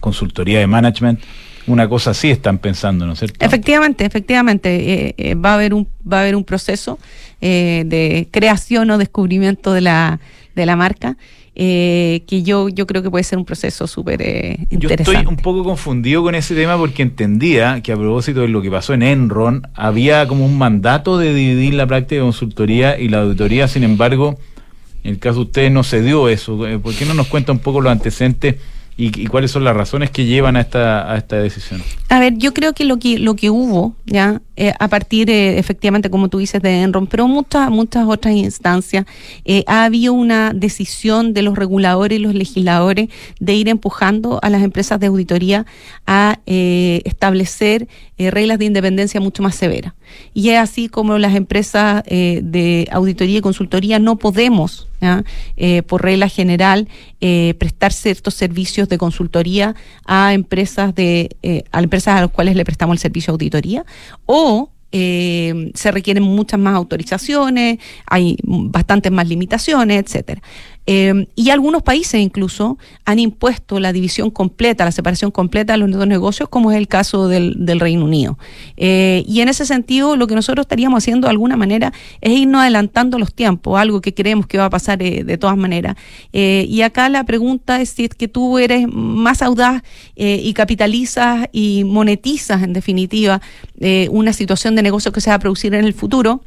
consultoría 0.00 0.58
de 0.58 0.66
management. 0.66 1.20
Una 1.66 1.88
cosa 1.88 2.10
así 2.10 2.30
están 2.30 2.58
pensando, 2.58 3.06
¿no 3.06 3.14
es 3.14 3.18
cierto? 3.18 3.44
Efectivamente, 3.44 4.04
efectivamente, 4.04 5.08
eh, 5.08 5.14
eh, 5.18 5.34
va 5.34 5.52
a 5.52 5.54
haber 5.54 5.74
un 5.74 5.88
va 6.10 6.18
a 6.18 6.20
haber 6.20 6.36
un 6.36 6.44
proceso 6.44 6.98
eh, 7.40 7.82
de 7.86 8.28
creación 8.30 8.90
o 8.90 8.98
descubrimiento 8.98 9.72
de 9.72 9.80
la 9.80 10.20
de 10.54 10.66
la 10.66 10.76
marca 10.76 11.16
eh, 11.58 12.22
que 12.26 12.42
yo 12.42 12.68
yo 12.68 12.86
creo 12.86 13.02
que 13.02 13.10
puede 13.10 13.24
ser 13.24 13.38
un 13.38 13.46
proceso 13.46 13.86
súper 13.86 14.20
eh, 14.20 14.58
Yo 14.68 14.74
interesante. 14.74 15.20
estoy 15.20 15.26
un 15.26 15.38
poco 15.38 15.64
confundido 15.64 16.22
con 16.22 16.34
ese 16.34 16.54
tema 16.54 16.76
porque 16.76 17.00
entendía 17.02 17.80
que 17.80 17.92
a 17.92 17.96
propósito 17.96 18.42
de 18.42 18.48
lo 18.48 18.60
que 18.60 18.70
pasó 18.70 18.92
en 18.92 19.02
Enron, 19.02 19.66
había 19.74 20.28
como 20.28 20.44
un 20.44 20.58
mandato 20.58 21.16
de 21.16 21.32
dividir 21.32 21.72
la 21.72 21.86
práctica 21.86 22.16
de 22.16 22.20
consultoría 22.20 22.98
y 23.00 23.08
la 23.08 23.22
auditoría, 23.22 23.68
sin 23.68 23.84
embargo, 23.84 24.38
en 25.02 25.12
el 25.12 25.18
caso 25.18 25.36
de 25.36 25.42
ustedes 25.44 25.72
no 25.72 25.82
se 25.82 26.02
dio 26.02 26.28
eso. 26.28 26.66
Eh, 26.66 26.78
¿Por 26.78 26.94
qué 26.94 27.06
no 27.06 27.14
nos 27.14 27.26
cuenta 27.28 27.52
un 27.52 27.58
poco 27.58 27.80
los 27.80 27.90
antecedentes 27.90 28.56
y, 28.98 29.26
cuáles 29.26 29.50
son 29.50 29.62
las 29.64 29.76
razones 29.76 30.10
que 30.10 30.24
llevan 30.24 30.56
a 30.56 30.60
esta, 30.60 31.12
a 31.12 31.18
esta 31.18 31.36
decisión. 31.36 31.82
A 32.08 32.18
ver, 32.18 32.38
yo 32.38 32.54
creo 32.54 32.72
que 32.72 32.84
lo 32.84 32.98
que 32.98 33.18
lo 33.18 33.36
que 33.36 33.50
hubo, 33.50 33.94
ya, 34.06 34.40
eh, 34.56 34.72
a 34.78 34.88
partir, 34.88 35.28
eh, 35.28 35.58
efectivamente, 35.58 36.08
como 36.08 36.28
tú 36.28 36.38
dices, 36.38 36.62
de 36.62 36.80
Enron, 36.80 37.06
pero 37.06 37.28
muchas 37.28 37.70
muchas 37.70 38.06
otras 38.06 38.34
instancias, 38.34 39.04
eh, 39.44 39.64
ha 39.66 39.84
habido 39.84 40.14
una 40.14 40.52
decisión 40.54 41.34
de 41.34 41.42
los 41.42 41.56
reguladores 41.56 42.18
y 42.18 42.22
los 42.22 42.34
legisladores 42.34 43.10
de 43.38 43.54
ir 43.54 43.68
empujando 43.68 44.38
a 44.42 44.48
las 44.48 44.62
empresas 44.62 44.98
de 44.98 45.08
auditoría 45.08 45.66
a 46.06 46.38
eh, 46.46 47.02
establecer 47.04 47.88
eh, 48.18 48.30
reglas 48.30 48.58
de 48.58 48.64
independencia 48.64 49.20
mucho 49.20 49.42
más 49.42 49.54
severas. 49.54 49.94
Y 50.34 50.50
es 50.50 50.58
así 50.58 50.88
como 50.88 51.18
las 51.18 51.34
empresas 51.34 52.02
eh, 52.06 52.40
de 52.42 52.88
auditoría 52.90 53.38
y 53.38 53.40
consultoría 53.40 53.98
no 53.98 54.16
podemos. 54.16 54.86
Eh, 55.56 55.82
por 55.82 56.02
regla 56.02 56.28
general, 56.28 56.88
eh, 57.20 57.54
prestar 57.58 57.92
ciertos 57.92 58.34
servicios 58.34 58.88
de 58.88 58.98
consultoría 58.98 59.74
a 60.04 60.32
empresas 60.32 60.94
de 60.94 61.36
eh, 61.42 61.64
a 61.70 61.80
empresas 61.80 62.16
a 62.16 62.22
las 62.22 62.30
cuales 62.30 62.56
le 62.56 62.64
prestamos 62.64 62.94
el 62.94 62.98
servicio 62.98 63.32
de 63.32 63.34
auditoría 63.34 63.84
o 64.24 64.70
se 64.92 65.90
requieren 65.92 66.22
muchas 66.22 66.58
más 66.58 66.74
autorizaciones, 66.74 67.78
hay 68.06 68.38
bastantes 68.42 69.12
más 69.12 69.28
limitaciones, 69.28 70.02
etcétera. 70.02 70.40
Eh, 70.86 71.26
y 71.34 71.50
algunos 71.50 71.82
países 71.82 72.20
incluso 72.20 72.78
han 73.04 73.18
impuesto 73.18 73.80
la 73.80 73.92
división 73.92 74.30
completa, 74.30 74.84
la 74.84 74.92
separación 74.92 75.30
completa 75.30 75.72
de 75.72 75.78
los 75.78 75.90
dos 75.90 76.06
negocios, 76.06 76.48
como 76.48 76.70
es 76.70 76.78
el 76.78 76.88
caso 76.88 77.28
del, 77.28 77.54
del 77.66 77.80
Reino 77.80 78.04
Unido. 78.04 78.38
Eh, 78.76 79.24
y 79.26 79.40
en 79.40 79.48
ese 79.48 79.66
sentido, 79.66 80.16
lo 80.16 80.26
que 80.26 80.34
nosotros 80.34 80.64
estaríamos 80.64 80.98
haciendo 80.98 81.26
de 81.26 81.30
alguna 81.30 81.56
manera 81.56 81.92
es 82.20 82.32
irnos 82.32 82.60
adelantando 82.60 83.18
los 83.18 83.34
tiempos, 83.34 83.78
algo 83.78 84.00
que 84.00 84.14
creemos 84.14 84.46
que 84.46 84.58
va 84.58 84.66
a 84.66 84.70
pasar 84.70 85.02
eh, 85.02 85.24
de 85.24 85.38
todas 85.38 85.56
maneras. 85.56 85.96
Eh, 86.32 86.66
y 86.68 86.82
acá 86.82 87.08
la 87.08 87.24
pregunta 87.24 87.80
es 87.80 87.90
si 87.90 88.04
es 88.04 88.10
que 88.10 88.28
tú 88.28 88.58
eres 88.58 88.86
más 88.88 89.42
audaz 89.42 89.82
eh, 90.16 90.40
y 90.42 90.52
capitalizas 90.54 91.48
y 91.52 91.84
monetizas, 91.84 92.62
en 92.62 92.72
definitiva, 92.72 93.40
una 94.10 94.32
situación 94.32 94.74
de 94.74 94.82
negocio 94.82 95.12
que 95.12 95.20
se 95.20 95.30
va 95.30 95.36
a 95.36 95.38
producir 95.38 95.74
en 95.74 95.84
el 95.84 95.92
futuro 95.92 96.40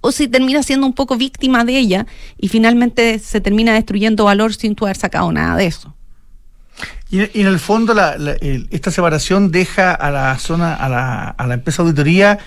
o 0.00 0.12
si 0.12 0.28
termina 0.28 0.62
siendo 0.62 0.86
un 0.86 0.92
poco 0.92 1.16
víctima 1.16 1.64
de 1.64 1.78
ella 1.78 2.06
y 2.38 2.48
finalmente 2.48 3.18
se 3.18 3.40
termina 3.40 3.74
destruyendo 3.74 4.24
valor 4.24 4.54
sin 4.54 4.74
tú 4.74 4.86
haber 4.86 4.96
sacado 4.96 5.30
nada 5.32 5.56
de 5.56 5.66
eso. 5.66 5.94
Y, 7.10 7.20
en 7.40 7.46
el 7.46 7.58
fondo 7.58 7.94
esta 8.70 8.90
separación 8.90 9.50
deja 9.50 9.92
a 9.92 10.10
la 10.10 10.38
zona, 10.38 10.74
a 10.74 11.30
a 11.30 11.46
la 11.46 11.54
empresa 11.54 11.82
auditoría 11.82 12.38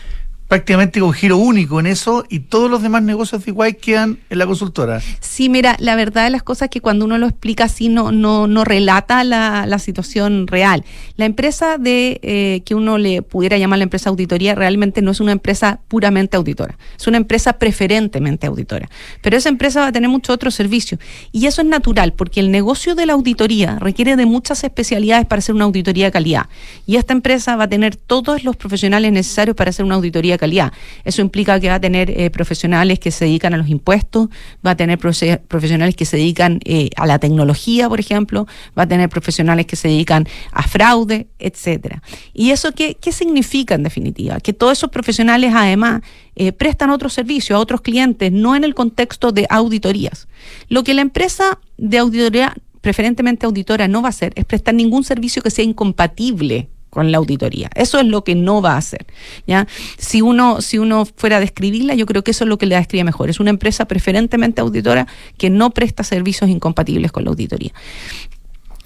prácticamente 0.52 1.00
con 1.00 1.14
giro 1.14 1.38
único 1.38 1.80
en 1.80 1.86
eso 1.86 2.26
y 2.28 2.40
todos 2.40 2.70
los 2.70 2.82
demás 2.82 3.04
negocios 3.04 3.46
de 3.46 3.52
igual 3.52 3.78
quedan 3.78 4.20
en 4.30 4.38
la 4.38 4.46
consultora. 4.46 5.00
Sí, 5.22 5.48
mira, 5.48 5.78
la 5.80 5.96
verdad 5.96 6.26
de 6.26 6.30
las 6.30 6.44
cosas 6.44 6.64
es 6.64 6.72
que 6.72 6.82
cuando 6.82 7.06
uno 7.06 7.18
lo 7.18 7.28
explica 7.28 7.64
así 7.64 7.88
no, 7.88 8.12
no, 8.12 8.48
no 8.48 8.66
relata 8.66 9.24
la, 9.24 9.66
la 9.66 9.80
situación 9.80 10.48
real. 10.48 10.84
La 11.16 11.24
empresa 11.24 11.78
de 11.78 12.20
eh, 12.22 12.64
que 12.66 12.76
uno 12.76 12.98
le 12.98 13.22
pudiera 13.22 13.58
llamar 13.58 13.80
la 13.80 13.84
empresa 13.84 14.10
auditoría 14.10 14.54
realmente 14.54 15.02
no 15.02 15.12
es 15.12 15.22
una 15.22 15.32
empresa 15.32 15.80
puramente 15.88 16.36
auditora, 16.36 16.78
es 17.00 17.08
una 17.08 17.16
empresa 17.16 17.54
preferentemente 17.54 18.46
auditora. 18.46 18.90
Pero 19.22 19.38
esa 19.38 19.48
empresa 19.48 19.80
va 19.80 19.88
a 19.88 19.92
tener 19.94 20.10
muchos 20.10 20.34
otros 20.34 20.54
servicios. 20.54 21.00
Y 21.32 21.46
eso 21.46 21.62
es 21.62 21.68
natural, 21.70 22.12
porque 22.12 22.42
el 22.42 22.52
negocio 22.52 22.94
de 22.94 23.06
la 23.06 23.14
auditoría 23.14 23.80
requiere 23.80 24.18
de 24.18 24.26
muchas 24.26 24.66
especialidades 24.66 25.26
para 25.28 25.40
hacer 25.40 25.56
una 25.56 25.64
auditoría 25.64 26.08
de 26.08 26.12
calidad. 26.12 26.48
Y 26.86 26.98
esta 26.98 27.14
empresa 27.14 27.56
va 27.56 27.64
a 27.64 27.70
tener 27.70 27.96
todos 27.96 28.44
los 28.44 28.58
profesionales 28.58 29.14
necesarios 29.14 29.56
para 29.56 29.70
hacer 29.70 29.86
una 29.86 29.96
auditoría 29.96 30.34
de 30.34 30.41
calidad. 30.42 30.74
Eso 31.06 31.22
implica 31.22 31.60
que 31.62 31.70
va 31.70 31.76
a 31.76 31.80
tener 31.80 32.10
eh, 32.10 32.30
profesionales 32.30 33.00
que 33.00 33.12
se 33.12 33.26
dedican 33.26 33.54
a 33.54 33.58
los 33.58 33.70
impuestos, 33.70 34.28
va 34.66 34.72
a 34.72 34.76
tener 34.76 34.98
profe- 35.00 35.40
profesionales 35.48 35.96
que 35.96 36.06
se 36.06 36.18
dedican 36.18 36.60
eh, 36.66 36.90
a 36.98 37.06
la 37.06 37.18
tecnología, 37.20 37.88
por 37.88 38.00
ejemplo, 38.00 38.48
va 38.78 38.84
a 38.84 38.88
tener 38.88 39.08
profesionales 39.08 39.66
que 39.66 39.76
se 39.76 39.88
dedican 39.88 40.28
a 40.52 40.64
fraude, 40.64 41.28
etcétera. 41.40 42.02
¿Y 42.34 42.50
eso 42.50 42.72
qué, 42.74 42.98
qué 43.00 43.12
significa 43.12 43.76
en 43.76 43.84
definitiva? 43.84 44.40
Que 44.40 44.54
todos 44.54 44.74
esos 44.78 44.90
profesionales 44.90 45.54
además 45.56 46.02
eh, 46.36 46.52
prestan 46.52 46.90
otros 46.90 47.14
servicios 47.14 47.56
a 47.56 47.60
otros 47.60 47.82
clientes, 47.82 48.32
no 48.32 48.56
en 48.56 48.64
el 48.64 48.74
contexto 48.74 49.32
de 49.32 49.46
auditorías. 49.50 50.28
Lo 50.70 50.84
que 50.84 50.94
la 50.94 51.02
empresa 51.02 51.60
de 51.78 51.98
auditoría, 52.00 52.56
preferentemente 52.82 53.46
auditora, 53.46 53.88
no 53.88 54.02
va 54.02 54.10
a 54.10 54.16
hacer 54.16 54.32
es 54.36 54.46
prestar 54.46 54.74
ningún 54.74 55.04
servicio 55.04 55.42
que 55.44 55.52
sea 55.52 55.66
incompatible 55.66 56.68
con 56.92 57.12
la 57.12 57.18
auditoría. 57.18 57.72
Eso 57.74 58.00
es 58.00 58.06
lo 58.06 58.24
que 58.24 58.36
no 58.36 58.62
va 58.62 58.74
a 58.74 58.78
hacer. 58.78 59.08
¿ya? 59.48 59.68
Si, 59.98 60.22
uno, 60.22 60.62
si 60.62 60.78
uno 60.78 61.06
fuera 61.06 61.38
a 61.38 61.40
describirla, 61.40 61.96
yo 61.96 62.06
creo 62.06 62.24
que 62.24 62.32
eso 62.32 62.44
es 62.44 62.50
lo 62.50 62.60
que 62.60 62.68
le 62.68 62.76
describe 62.76 63.06
mejor. 63.06 63.32
Es 63.32 63.40
una 63.40 63.50
empresa 63.50 63.86
preferentemente 63.86 64.62
auditora 64.62 65.08
que 65.38 65.50
no 65.50 65.72
presta 65.72 66.04
servicios 66.04 66.50
incompatibles 66.50 67.12
con 67.12 67.24
la 67.24 67.32
auditoría. 67.32 67.74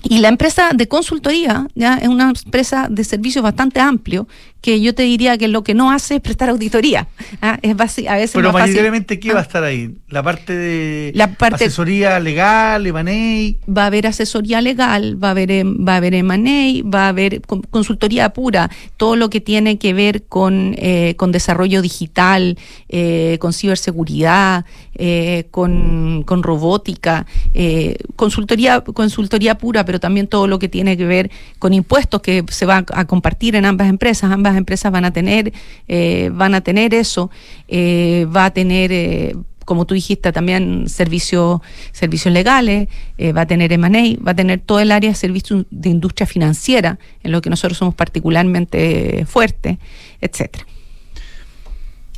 Y 0.08 0.20
la 0.20 0.30
empresa 0.30 0.70
de 0.74 0.88
consultoría 0.88 1.68
ya 1.74 1.96
es 1.98 2.08
una 2.08 2.30
empresa 2.46 2.88
de 2.90 3.04
servicios 3.04 3.42
bastante 3.44 3.80
amplio 3.80 4.28
que 4.62 4.82
yo 4.82 4.96
te 4.96 5.04
diría 5.04 5.38
que 5.38 5.48
lo 5.48 5.64
que 5.64 5.76
no 5.76 5.92
hace 5.92 6.16
es 6.16 6.22
prestar 6.22 6.50
auditoría. 6.50 7.08
¿ah? 7.40 7.60
Es 7.62 7.74
a 7.74 7.76
veces 8.16 8.32
Pero 8.34 8.52
más 8.52 8.54
fácil- 8.54 8.54
mayoritariamente, 8.62 9.20
¿qué 9.20 9.30
Ah. 9.30 9.34
va 9.36 9.40
a 9.42 9.44
estar 9.44 9.64
ahí? 9.64 9.96
La 10.10 10.24
parte 10.24 10.54
de 10.56 11.12
La 11.14 11.34
parte- 11.36 11.66
asesoría 11.66 12.20
legal, 12.20 12.88
M&A. 12.88 13.72
va 13.72 13.84
a 13.84 13.86
haber 13.88 14.08
asesoría 14.08 14.62
legal, 14.62 15.24
va 15.24 15.28
a 15.28 15.32
haber 15.32 15.52
em- 15.52 15.86
va 15.88 15.94
a 15.94 15.98
haber 15.98 16.16
M&A, 16.16 16.82
va 16.90 17.06
a 17.06 17.10
haber 17.10 17.42
con- 17.42 17.62
consultoría 17.62 18.30
pura, 18.30 18.72
todo 18.98 19.16
lo 19.16 19.30
que 19.30 19.40
tiene 19.40 19.78
que 19.78 19.94
ver 19.94 20.24
con, 20.24 20.74
eh, 20.80 21.14
con 21.16 21.32
desarrollo 21.32 21.84
digital, 21.84 22.58
eh, 22.90 23.38
con 23.40 23.54
ciberseguridad, 23.54 24.66
eh, 24.96 25.46
con, 25.52 26.24
con 26.26 26.42
robótica, 26.42 27.28
eh, 27.54 27.98
consultoría 28.16 28.82
consultoría 28.82 29.60
pura, 29.60 29.86
pero 29.86 29.95
también 30.00 30.28
todo 30.28 30.48
lo 30.48 30.60
que 30.60 30.70
tiene 30.70 30.98
que 30.98 31.06
ver 31.06 31.32
con 31.60 31.74
impuestos 31.74 32.22
que 32.22 32.44
se 32.50 32.66
va 32.66 32.86
a, 32.94 33.06
compartir 33.06 33.56
en 33.56 33.66
ambas 33.66 33.90
empresas. 33.90 34.32
Ambas 34.32 34.58
empresas 34.58 34.92
van 34.92 35.06
a 35.06 35.12
tener 35.12 35.54
eh, 35.88 36.30
van 36.34 36.56
a 36.56 36.62
tener 36.62 36.94
eso, 36.94 37.30
eh, 37.68 38.28
va 38.36 38.46
a 38.46 38.52
tener 38.52 38.92
eh, 38.92 39.36
como 39.66 39.86
tú 39.86 39.96
dijiste, 39.96 40.32
también 40.32 40.88
servicios 40.88 41.60
servicios 41.92 42.32
legales, 42.32 42.88
va 43.36 43.42
a 43.42 43.48
tener 43.48 43.74
M&A, 43.74 44.24
va 44.24 44.32
a 44.32 44.36
tener 44.36 44.60
todo 44.60 44.80
el 44.80 44.92
área 44.92 45.10
de 45.10 45.16
servicios 45.16 45.66
de 45.72 45.90
industria 45.90 46.28
financiera, 46.28 47.00
en 47.24 47.32
lo 47.32 47.42
que 47.42 47.50
nosotros 47.50 47.80
somos 47.80 47.96
particularmente 47.96 49.26
fuertes, 49.26 49.80
etcétera. 50.22 50.68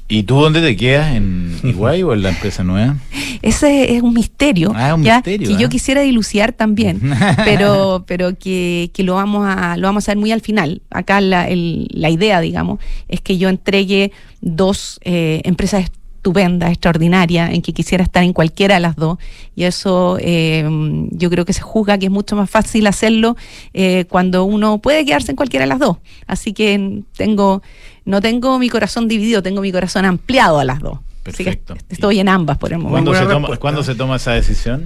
¿Y 0.09 0.23
tú 0.23 0.35
dónde 0.39 0.61
te 0.61 0.75
quedas? 0.77 1.15
¿En 1.15 1.53
Iguay 1.63 2.01
o 2.03 2.13
en 2.13 2.21
la 2.23 2.29
empresa 2.29 2.63
nueva? 2.63 2.95
Ese 3.41 3.95
es 3.95 4.01
un 4.01 4.13
misterio, 4.13 4.71
Ah, 4.75 4.89
es 4.89 4.93
un 4.95 5.03
¿ya? 5.03 5.15
misterio, 5.17 5.47
que 5.49 5.53
¿eh? 5.55 5.57
yo 5.59 5.69
quisiera 5.69 6.01
dilucidar 6.01 6.53
también, 6.53 7.01
pero, 7.45 8.03
pero 8.07 8.37
que, 8.37 8.89
que 8.93 9.03
lo 9.03 9.15
vamos 9.15 9.45
a 9.47 9.75
lo 9.77 9.87
vamos 9.87 10.03
a 10.03 10.11
hacer 10.11 10.17
muy 10.17 10.31
al 10.31 10.41
final. 10.41 10.81
Acá 10.89 11.19
la, 11.21 11.47
el- 11.49 11.87
la 11.91 12.09
idea, 12.09 12.39
digamos, 12.41 12.79
es 13.09 13.21
que 13.21 13.37
yo 13.37 13.49
entregue 13.49 14.11
dos 14.41 14.99
eh, 15.03 15.41
empresas 15.43 15.83
estupendas, 15.83 16.71
extraordinarias, 16.71 17.51
en 17.53 17.61
que 17.61 17.73
quisiera 17.73 18.03
estar 18.03 18.23
en 18.23 18.33
cualquiera 18.33 18.75
de 18.75 18.81
las 18.81 18.95
dos. 18.95 19.17
Y 19.55 19.63
eso 19.63 20.17
eh, 20.19 20.65
yo 21.11 21.29
creo 21.29 21.45
que 21.45 21.53
se 21.53 21.61
juzga 21.61 21.97
que 21.97 22.05
es 22.07 22.11
mucho 22.11 22.35
más 22.35 22.49
fácil 22.49 22.87
hacerlo 22.87 23.35
eh, 23.73 24.05
cuando 24.09 24.43
uno 24.45 24.79
puede 24.79 25.05
quedarse 25.05 25.31
en 25.31 25.35
cualquiera 25.37 25.63
de 25.65 25.69
las 25.69 25.79
dos. 25.79 25.97
Así 26.25 26.53
que 26.53 27.03
tengo, 27.15 27.61
no 28.07 28.21
tengo 28.21 28.57
mi 28.57 28.69
corazón 28.69 29.07
dividido, 29.07 29.43
tengo 29.43 29.61
mi 29.61 29.71
corazón 29.71 30.05
ampliado 30.05 30.59
a 30.59 30.63
las 30.65 30.79
dos. 30.79 30.99
Perfecto. 31.23 31.73
Así 31.73 31.83
que 31.87 31.93
estoy 31.93 32.19
en 32.19 32.29
ambas 32.29 32.57
por 32.57 32.71
el 32.71 32.79
momento. 32.79 33.11
¿Cuándo, 33.11 33.13
se 33.13 33.19
toma, 33.19 33.33
respuesta. 33.47 33.61
¿Cuándo 33.61 33.83
se 33.83 33.95
toma 33.95 34.15
esa 34.15 34.31
decisión? 34.31 34.85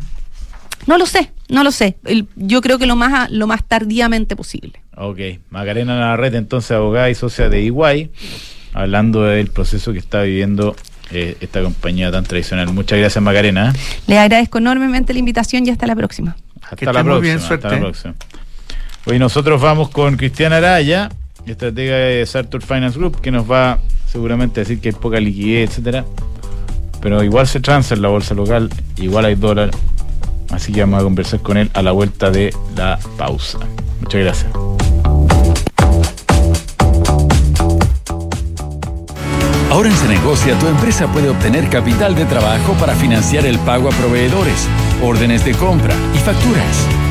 No 0.87 0.97
lo 0.97 1.05
sé, 1.05 1.31
no 1.47 1.63
lo 1.63 1.71
sé. 1.71 1.97
El- 2.05 2.27
yo 2.35 2.61
creo 2.61 2.79
que 2.79 2.87
lo 2.87 2.95
más, 2.95 3.13
a- 3.13 3.27
lo 3.29 3.45
más 3.45 3.63
tardíamente 3.63 4.35
posible. 4.35 4.81
Ok, 4.97 5.19
Macarena 5.51 5.97
Navarrete, 5.99 6.37
entonces 6.37 6.71
abogada 6.71 7.09
y 7.11 7.15
socia 7.15 7.47
de 7.49 7.61
Iguay, 7.61 8.09
hablando 8.73 9.21
del 9.23 9.47
proceso 9.47 9.93
que 9.93 9.99
está 9.99 10.23
viviendo 10.23 10.75
eh, 11.11 11.37
esta 11.41 11.61
compañía 11.61 12.11
tan 12.11 12.23
tradicional. 12.23 12.73
Muchas 12.73 12.97
gracias, 12.97 13.21
Macarena. 13.23 13.69
¿eh? 13.75 13.79
Les 14.07 14.17
agradezco 14.17 14.57
enormemente 14.57 15.13
la 15.13 15.19
invitación 15.19 15.67
y 15.67 15.69
hasta 15.69 15.85
la 15.85 15.95
próxima. 15.95 16.35
Hasta 16.63 16.75
Que 16.77 16.85
la 16.85 16.91
próxima. 17.03 17.19
bien, 17.19 17.35
hasta 17.35 17.47
suerte, 17.47 17.67
la 17.69 17.79
próxima. 17.79 18.15
Hoy 19.05 19.19
nosotros 19.19 19.61
vamos 19.61 19.89
con 19.89 20.15
Cristiana 20.17 20.57
Araya, 20.57 21.09
estratega 21.45 21.95
de 21.97 22.25
Sartor 22.25 22.61
Finance 22.61 22.97
Group, 22.97 23.21
que 23.21 23.31
nos 23.31 23.49
va 23.49 23.79
seguramente 24.07 24.59
a 24.59 24.63
decir 24.63 24.79
que 24.79 24.89
hay 24.89 24.95
poca 24.95 25.19
liquidez, 25.19 25.71
etcétera. 25.71 26.05
Pero 27.01 27.23
igual 27.23 27.47
se 27.47 27.59
transa 27.59 27.95
en 27.95 28.01
la 28.01 28.09
bolsa 28.09 28.33
local, 28.33 28.69
igual 28.97 29.25
hay 29.25 29.35
dólar. 29.35 29.71
Así 30.51 30.71
que 30.71 30.81
vamos 30.81 30.99
a 30.99 31.03
conversar 31.03 31.39
con 31.41 31.57
él 31.57 31.71
a 31.73 31.81
la 31.81 31.91
vuelta 31.91 32.29
de 32.29 32.53
la 32.75 32.99
pausa. 33.17 33.59
Muchas 34.01 34.21
gracias. 34.21 34.51
Ahora 39.71 39.87
en 39.87 39.95
Cenegocia, 39.95 40.59
tu 40.59 40.67
empresa 40.67 41.07
puede 41.07 41.29
obtener 41.29 41.69
capital 41.69 42.13
de 42.13 42.25
trabajo 42.25 42.73
para 42.73 42.93
financiar 42.93 43.45
el 43.45 43.57
pago 43.59 43.87
a 43.87 43.91
proveedores, 43.91 44.67
órdenes 45.01 45.45
de 45.45 45.53
compra 45.53 45.95
y 46.13 46.17
facturas. 46.17 47.10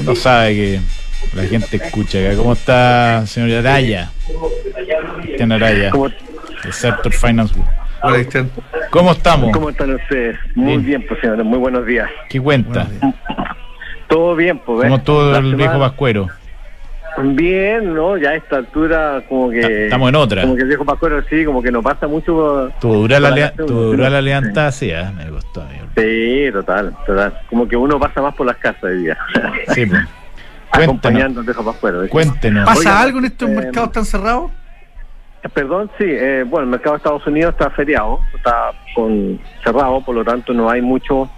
Uno 0.00 0.14
sabe 0.14 0.54
que 0.54 0.80
la 1.34 1.42
gente 1.44 1.76
escucha. 1.76 2.18
¿Cómo 2.36 2.52
está, 2.52 3.26
señor 3.26 3.58
Araya? 3.58 4.10
Cristian 5.22 5.52
Araya, 5.52 5.92
de 6.64 6.72
Sector 6.72 7.12
Finance 7.12 7.54
Hola, 8.02 8.16
Cristian. 8.16 8.50
¿Cómo 8.90 9.12
estamos? 9.12 9.50
¿Cómo 9.52 9.70
están 9.70 9.94
ustedes? 9.94 10.38
Muy 10.54 10.66
Bien. 10.68 10.84
bien, 10.86 11.06
pues 11.06 11.20
señores, 11.20 11.44
muy 11.44 11.58
buenos 11.58 11.84
días. 11.86 12.08
¿Qué 12.28 12.40
cuenta? 12.40 12.86
Todo 14.08 14.36
bien, 14.36 14.58
pues. 14.58 14.82
¿Cómo 14.82 15.02
todo 15.02 15.36
el 15.36 15.54
viejo 15.54 15.78
Pascuero? 15.78 16.28
Bien, 17.22 17.94
¿no? 17.94 18.16
Ya 18.16 18.30
a 18.30 18.34
esta 18.36 18.56
altura 18.56 19.22
como 19.28 19.50
que... 19.50 19.84
Estamos 19.84 20.08
en 20.08 20.14
otra. 20.16 20.42
Como 20.42 20.56
que 20.56 20.62
el 20.62 20.68
viejo 20.68 20.84
Pascuero 20.84 21.22
sí, 21.28 21.44
como 21.44 21.62
que 21.62 21.70
no 21.70 21.82
pasa 21.82 22.06
mucho... 22.06 22.70
Tuvo 22.80 22.94
dura 22.94 23.20
la, 23.20 23.30
la 23.30 23.50
dura 23.50 24.20
sí. 24.20 24.26
la 24.28 24.72
sí, 24.72 24.92
ah, 24.92 25.12
me 25.14 25.22
amigo. 25.22 25.38
Sí, 25.96 26.48
total, 26.52 26.96
total. 27.06 27.38
Como 27.48 27.66
que 27.66 27.76
uno 27.76 27.98
pasa 27.98 28.22
más 28.22 28.34
por 28.34 28.46
las 28.46 28.56
casas 28.56 28.84
hoy 28.84 29.02
día. 29.02 29.18
Sí, 29.74 29.86
pues. 29.86 30.02
Acompañando 30.70 31.40
al 31.40 31.46
viejo 31.46 31.64
Pascuero. 31.64 32.08
cuéntenos. 32.08 32.66
¿Pasa 32.66 32.78
Oiga, 32.78 33.00
algo 33.00 33.18
en 33.18 33.24
estos 33.26 33.48
eh, 33.48 33.52
mercados 33.52 33.92
tan 33.92 34.04
cerrados? 34.04 34.50
Perdón, 35.54 35.90
sí. 35.98 36.04
eh, 36.06 36.44
bueno, 36.46 36.64
el 36.64 36.70
mercado 36.70 36.94
de 36.94 36.96
Estados 36.98 37.26
Unidos 37.26 37.54
está 37.54 37.70
feriado, 37.70 38.20
está 38.36 38.72
con 38.94 39.40
cerrado, 39.64 40.04
por 40.04 40.14
lo 40.14 40.24
tanto 40.24 40.52
no 40.52 40.68
hay 40.68 40.82
mucho, 40.82 41.30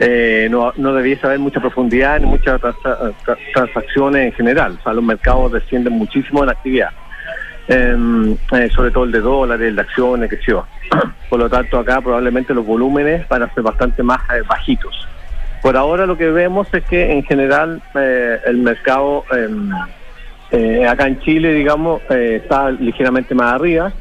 eh, 0.00 0.48
no, 0.50 0.72
no 0.76 0.92
debiese 0.94 1.26
haber 1.26 1.38
mucha 1.38 1.60
profundidad 1.60 2.20
ni 2.20 2.26
muchas 2.26 2.60
transa- 2.60 3.12
tra- 3.24 3.38
transacciones 3.54 4.26
en 4.26 4.32
general. 4.32 4.76
O 4.80 4.82
sea, 4.82 4.92
los 4.92 5.04
mercados 5.04 5.52
descienden 5.52 5.94
muchísimo 5.94 6.42
en 6.44 6.50
actividad, 6.50 6.90
Em, 7.68 8.32
eh, 8.52 8.70
sobre 8.72 8.92
todo 8.92 9.02
el 9.04 9.10
de 9.12 9.20
dólares, 9.20 9.74
de 9.74 9.80
acciones, 9.80 10.30
que. 10.30 10.64
Por 11.28 11.38
lo 11.40 11.50
tanto, 11.50 11.78
acá 11.78 12.00
probablemente 12.00 12.54
los 12.54 12.64
volúmenes 12.64 13.26
van 13.28 13.42
a 13.42 13.52
ser 13.54 13.64
bastante 13.64 14.04
más 14.04 14.20
eh, 14.30 14.42
bajitos. 14.46 15.08
Por 15.62 15.76
ahora 15.76 16.06
lo 16.06 16.16
que 16.16 16.30
vemos 16.30 16.72
es 16.72 16.84
que 16.84 17.10
en 17.12 17.24
general 17.24 17.82
eh, 17.96 18.38
el 18.46 18.58
mercado 18.58 19.24
em, 19.32 19.70
acá 20.88 21.08
en 21.08 21.18
Chile, 21.20 21.52
digamos, 21.54 22.02
está 22.08 22.70
ligeramente 22.70 23.34
más 23.34 23.54
arriba 23.54 23.92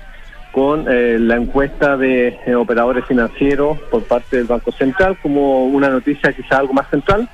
con 0.55 0.85
eh, 0.89 1.17
la 1.19 1.35
encuesta 1.35 1.97
de 1.97 2.39
eh, 2.45 2.55
operadores 2.55 3.03
financieros 3.05 3.77
por 3.91 4.05
parte 4.05 4.37
del 4.37 4.45
Banco 4.45 4.71
Central 4.71 5.17
como 5.21 5.65
una 5.65 5.89
noticia 5.89 6.31
quizá 6.31 6.59
algo 6.59 6.71
más 6.73 6.89
central, 6.89 7.27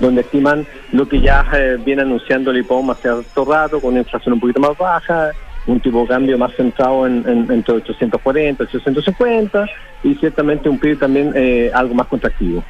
donde 0.00 0.22
estiman 0.22 0.66
lo 0.92 1.06
que 1.06 1.20
ya 1.20 1.44
eh, 1.52 1.76
viene 1.84 2.00
anunciando 2.00 2.50
el 2.50 2.56
IPOM 2.60 2.88
hace 2.92 3.08
harto 3.08 3.44
rato, 3.44 3.78
con 3.78 3.90
una 3.90 4.00
inflación 4.00 4.32
un 4.32 4.40
poquito 4.40 4.58
más 4.58 4.74
baja, 4.78 5.32
un 5.66 5.80
tipo 5.80 6.00
de 6.00 6.08
cambio 6.08 6.38
más 6.38 6.54
centrado 6.56 7.06
en, 7.06 7.28
en- 7.28 7.52
entre 7.52 7.74
840 7.74 8.62
y 8.64 8.66
850 8.66 9.66
y 10.04 10.14
ciertamente 10.14 10.70
un 10.70 10.78
PIB 10.78 10.98
también 10.98 11.30
eh, 11.36 11.70
algo 11.74 11.94
más 11.94 12.06
contractivo. 12.06 12.64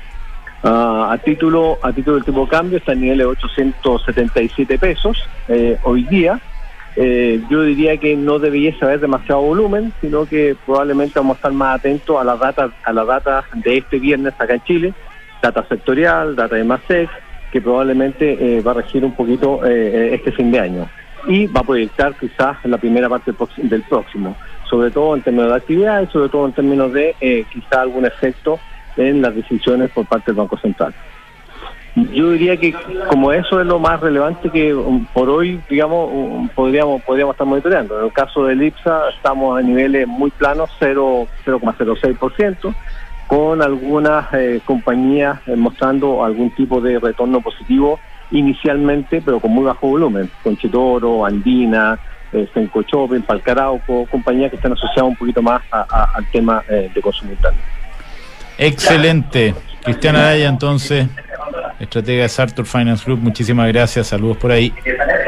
Ah, 0.65 1.11
a 1.13 1.19
título 1.19 1.79
a 1.81 1.93
título 1.93 2.17
del 2.17 2.25
tipo 2.25 2.41
de 2.41 2.49
cambio 2.49 2.79
está 2.79 2.91
a 2.91 2.97
nivel 2.97 3.19
de 3.19 3.25
877 3.27 4.79
pesos 4.81 5.17
eh, 5.47 5.79
hoy 5.85 6.03
día. 6.03 6.41
Eh, 7.01 7.41
yo 7.49 7.63
diría 7.63 7.97
que 7.97 8.17
no 8.17 8.41
debiese 8.41 8.85
haber 8.85 8.99
demasiado 8.99 9.41
volumen, 9.43 9.93
sino 10.01 10.27
que 10.27 10.57
probablemente 10.67 11.21
vamos 11.21 11.37
a 11.37 11.39
estar 11.39 11.53
más 11.53 11.79
atentos 11.79 12.21
a 12.21 12.25
las 12.25 12.41
datas 12.41 12.73
a 12.83 12.93
las 12.93 13.07
datas 13.07 13.45
de 13.55 13.77
este 13.77 14.01
viernes 14.01 14.35
acá 14.37 14.55
en 14.55 14.65
Chile, 14.65 14.95
data 15.41 15.65
sectorial, 15.69 16.35
data 16.35 16.57
de 16.57 16.65
MASEC, 16.65 17.09
que 17.53 17.61
probablemente 17.61 18.33
eh, 18.33 18.61
va 18.63 18.73
a 18.73 18.75
regir 18.75 19.05
un 19.05 19.13
poquito 19.13 19.65
eh, 19.65 20.11
este 20.13 20.33
fin 20.33 20.51
de 20.51 20.59
año. 20.59 20.91
Y 21.29 21.47
va 21.47 21.61
a 21.61 21.65
proyectar 21.65 22.17
quizás 22.19 22.57
la 22.65 22.79
primera 22.79 23.09
parte 23.09 23.33
del 23.59 23.83
próximo- 23.83 24.37
sobre 24.69 24.91
todo 24.91 25.15
en 25.15 25.23
términos 25.23 25.51
de 25.51 25.57
actividad 25.57 26.03
y 26.03 26.07
sobre 26.09 26.29
todo 26.29 26.47
en 26.47 26.53
términos 26.53 26.93
de 26.93 27.15
eh, 27.21 27.45
quizás 27.53 27.79
algún 27.79 28.07
efecto 28.07 28.59
en 28.97 29.23
las 29.23 29.35
decisiones 29.37 29.91
por 29.91 30.05
parte 30.07 30.33
del 30.33 30.37
Banco 30.37 30.59
Central. 30.59 30.93
Yo 32.13 32.31
diría 32.31 32.57
que 32.57 32.75
como 33.09 33.33
eso 33.33 33.61
es 33.61 33.67
lo 33.67 33.79
más 33.79 34.01
relevante 34.01 34.51
que 34.51 34.75
um, 34.75 35.05
por 35.07 35.29
hoy, 35.29 35.61
digamos, 35.69 36.11
um, 36.13 36.49
podríamos 36.49 37.03
podríamos 37.03 37.35
estar 37.35 37.47
monitoreando. 37.47 37.99
En 37.99 38.07
el 38.07 38.13
caso 38.13 38.45
del 38.45 38.63
IPSA 38.63 39.09
estamos 39.17 39.59
a 39.59 39.63
niveles 39.63 40.07
muy 40.07 40.31
planos, 40.31 40.71
0, 40.79 41.27
0,06%, 41.45 42.75
con 43.27 43.63
algunas 43.63 44.33
eh, 44.35 44.61
compañías 44.65 45.41
eh, 45.47 45.57
mostrando 45.57 46.25
algún 46.25 46.51
tipo 46.51 46.81
de 46.81 46.99
retorno 46.99 47.41
positivo 47.41 48.01
inicialmente, 48.31 49.23
pero 49.23 49.41
con 49.41 49.51
muy 49.53 49.65
bajo 49.65 49.89
volumen. 49.89 50.31
Conchitoro, 50.43 51.25
Andina, 51.25 51.99
eh, 52.33 52.49
Senco 52.53 52.83
Palcarauco, 53.27 54.07
compañías 54.07 54.51
que 54.51 54.57
están 54.57 54.73
asociadas 54.73 55.09
un 55.11 55.17
poquito 55.17 55.43
más 55.43 55.63
a- 55.71 56.13
al 56.15 56.27
tema 56.27 56.63
eh, 56.69 56.91
de 56.95 57.01
consumo 57.01 57.33
interno. 57.33 57.59
Excelente. 58.59 59.55
Cristian 59.85 60.17
Araya, 60.17 60.49
entonces, 60.49 61.07
estratega 61.81 62.23
de 62.25 62.29
Sartor 62.29 62.67
Finance 62.67 63.05
Group, 63.05 63.21
muchísimas 63.21 63.69
gracias, 63.69 64.09
saludos 64.09 64.37
por 64.37 64.51
ahí. 64.51 64.73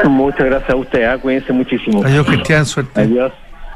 Muchas 0.03 0.45
gracias 0.45 0.69
a 0.69 0.75
usted, 0.75 1.03
ah, 1.05 1.17
cuídense 1.17 1.53
muchísimo. 1.53 2.03
Adiós, 2.03 2.25
Cristian, 2.27 2.65
suerte. 2.65 3.01
Adiós, 3.01 3.31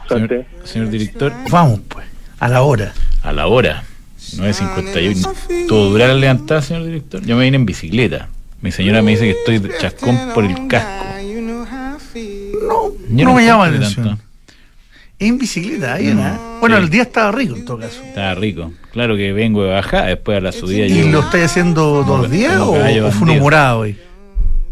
Señor, 0.08 0.28
suerte. 0.28 0.46
señor 0.64 0.90
director, 0.90 1.32
Vamos, 1.50 1.80
pues, 1.88 2.06
a 2.40 2.48
la 2.50 2.62
hora. 2.62 2.94
a 3.24 3.32
la 3.32 3.48
hora, 3.48 3.84
9.51. 4.38 5.68
¿Todo 5.68 5.90
dura 5.92 6.08
la 6.10 6.14
levantada, 6.16 6.62
señor 6.62 6.84
director? 6.84 7.22
Yo 7.26 7.36
me 7.38 7.46
vine 7.46 7.58
en 7.58 7.66
bicicleta. 7.66 8.28
Mi 8.62 8.72
señora 8.72 9.02
me 9.02 9.12
dice 9.12 9.24
que 9.26 9.32
estoy 9.32 9.60
de 9.60 9.78
chascón 9.78 10.18
por 10.34 10.44
el 10.44 10.68
casco. 10.68 11.06
No, 12.68 12.92
Yo 13.10 13.26
no 13.26 13.34
me 13.34 13.46
llama 13.46 13.70
la 13.70 13.78
atención. 13.78 14.20
En 15.20 15.38
bicicleta, 15.38 15.94
ahí 15.94 16.10
una. 16.10 16.38
Bueno, 16.60 16.78
Sí. 16.78 16.84
el 16.84 16.90
día 16.90 17.04
estaba 17.04 17.32
rico 17.32 17.56
en 17.56 17.64
todo 17.66 17.80
caso. 17.80 18.02
Estaba 18.04 18.36
rico. 18.36 18.72
Claro 18.92 19.16
que 19.16 19.32
vengo 19.34 19.64
de 19.64 19.70
bajar, 19.72 20.08
después 20.08 20.38
a 20.38 20.42
la 20.42 20.52
subida 20.52 20.86
¿Y 20.86 20.90
llego- 20.90 21.10
lo 21.12 21.20
estáis 21.22 21.46
haciendo 21.46 22.04
todos 22.06 22.22
los 22.24 22.32
días 22.32 22.58
como 22.58 22.72
o, 22.72 23.12
fue 23.12 23.22
un 23.24 23.30
humorado 23.38 23.80
hoy? 23.80 23.98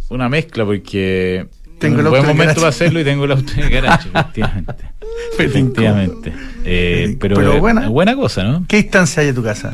Una 0.09 0.27
mezcla 0.29 0.65
porque 0.65 1.47
Tengo 1.79 1.95
el 1.95 2.01
un 2.01 2.07
auto 2.07 2.23
buen 2.23 2.37
momento 2.37 2.55
para 2.55 2.69
hacerlo 2.69 2.99
y 2.99 3.03
tengo 3.03 3.23
el 3.25 3.31
auto 3.31 3.51
en 3.53 3.59
el 3.61 3.69
garaje, 3.69 4.09
efectivamente. 4.13 4.85
efectivamente. 5.39 6.33
Eh, 6.65 7.17
pero 7.19 7.35
Pero 7.37 7.59
buena. 7.59 7.87
buena 7.89 8.15
cosa, 8.15 8.43
¿no? 8.43 8.65
¿Qué 8.67 8.77
distancia 8.77 9.21
hay 9.21 9.27
de 9.27 9.33
tu 9.33 9.43
casa? 9.43 9.73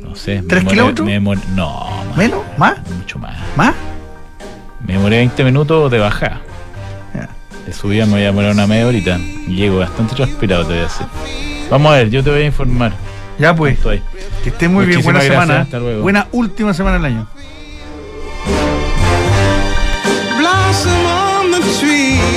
No 0.00 0.14
sé. 0.16 0.42
¿Tres 0.48 0.64
kilómetros? 0.64 1.06
me 1.06 1.20
no, 1.20 1.34
más, 2.08 2.16
¿Menos? 2.16 2.40
¿Más? 2.56 2.78
mucho 2.90 3.18
más. 3.18 3.36
¿Más? 3.56 3.74
Me 4.86 4.94
demoré 4.94 5.18
20 5.18 5.44
minutos 5.44 5.90
de 5.90 5.98
bajar. 5.98 6.40
Ya. 7.14 7.28
De 7.66 7.72
subida 7.72 8.06
me 8.06 8.12
voy 8.12 8.22
a 8.22 8.26
demorar 8.26 8.52
una 8.52 8.66
media 8.66 8.86
horita. 8.86 9.18
Llego 9.48 9.78
bastante 9.78 10.14
transpirado, 10.14 10.62
te 10.62 10.74
voy 10.74 10.78
a 10.78 10.82
decir. 10.82 11.06
Vamos 11.68 11.92
a 11.92 11.96
ver, 11.96 12.10
yo 12.10 12.22
te 12.22 12.30
voy 12.30 12.42
a 12.42 12.46
informar. 12.46 12.92
Ya 13.38 13.54
pues, 13.54 13.74
Estoy. 13.74 14.02
que 14.44 14.50
estés 14.50 14.70
muy 14.70 14.86
bien, 14.86 15.02
buena 15.02 15.20
semana. 15.20 15.60
hasta 15.62 15.78
luego. 15.78 16.02
Buena 16.02 16.28
última 16.32 16.72
semana 16.72 16.96
del 16.96 17.06
año. 17.06 17.26
Blossom 20.38 21.06
on 21.06 21.50
the 21.50 21.60
tree 21.80 22.35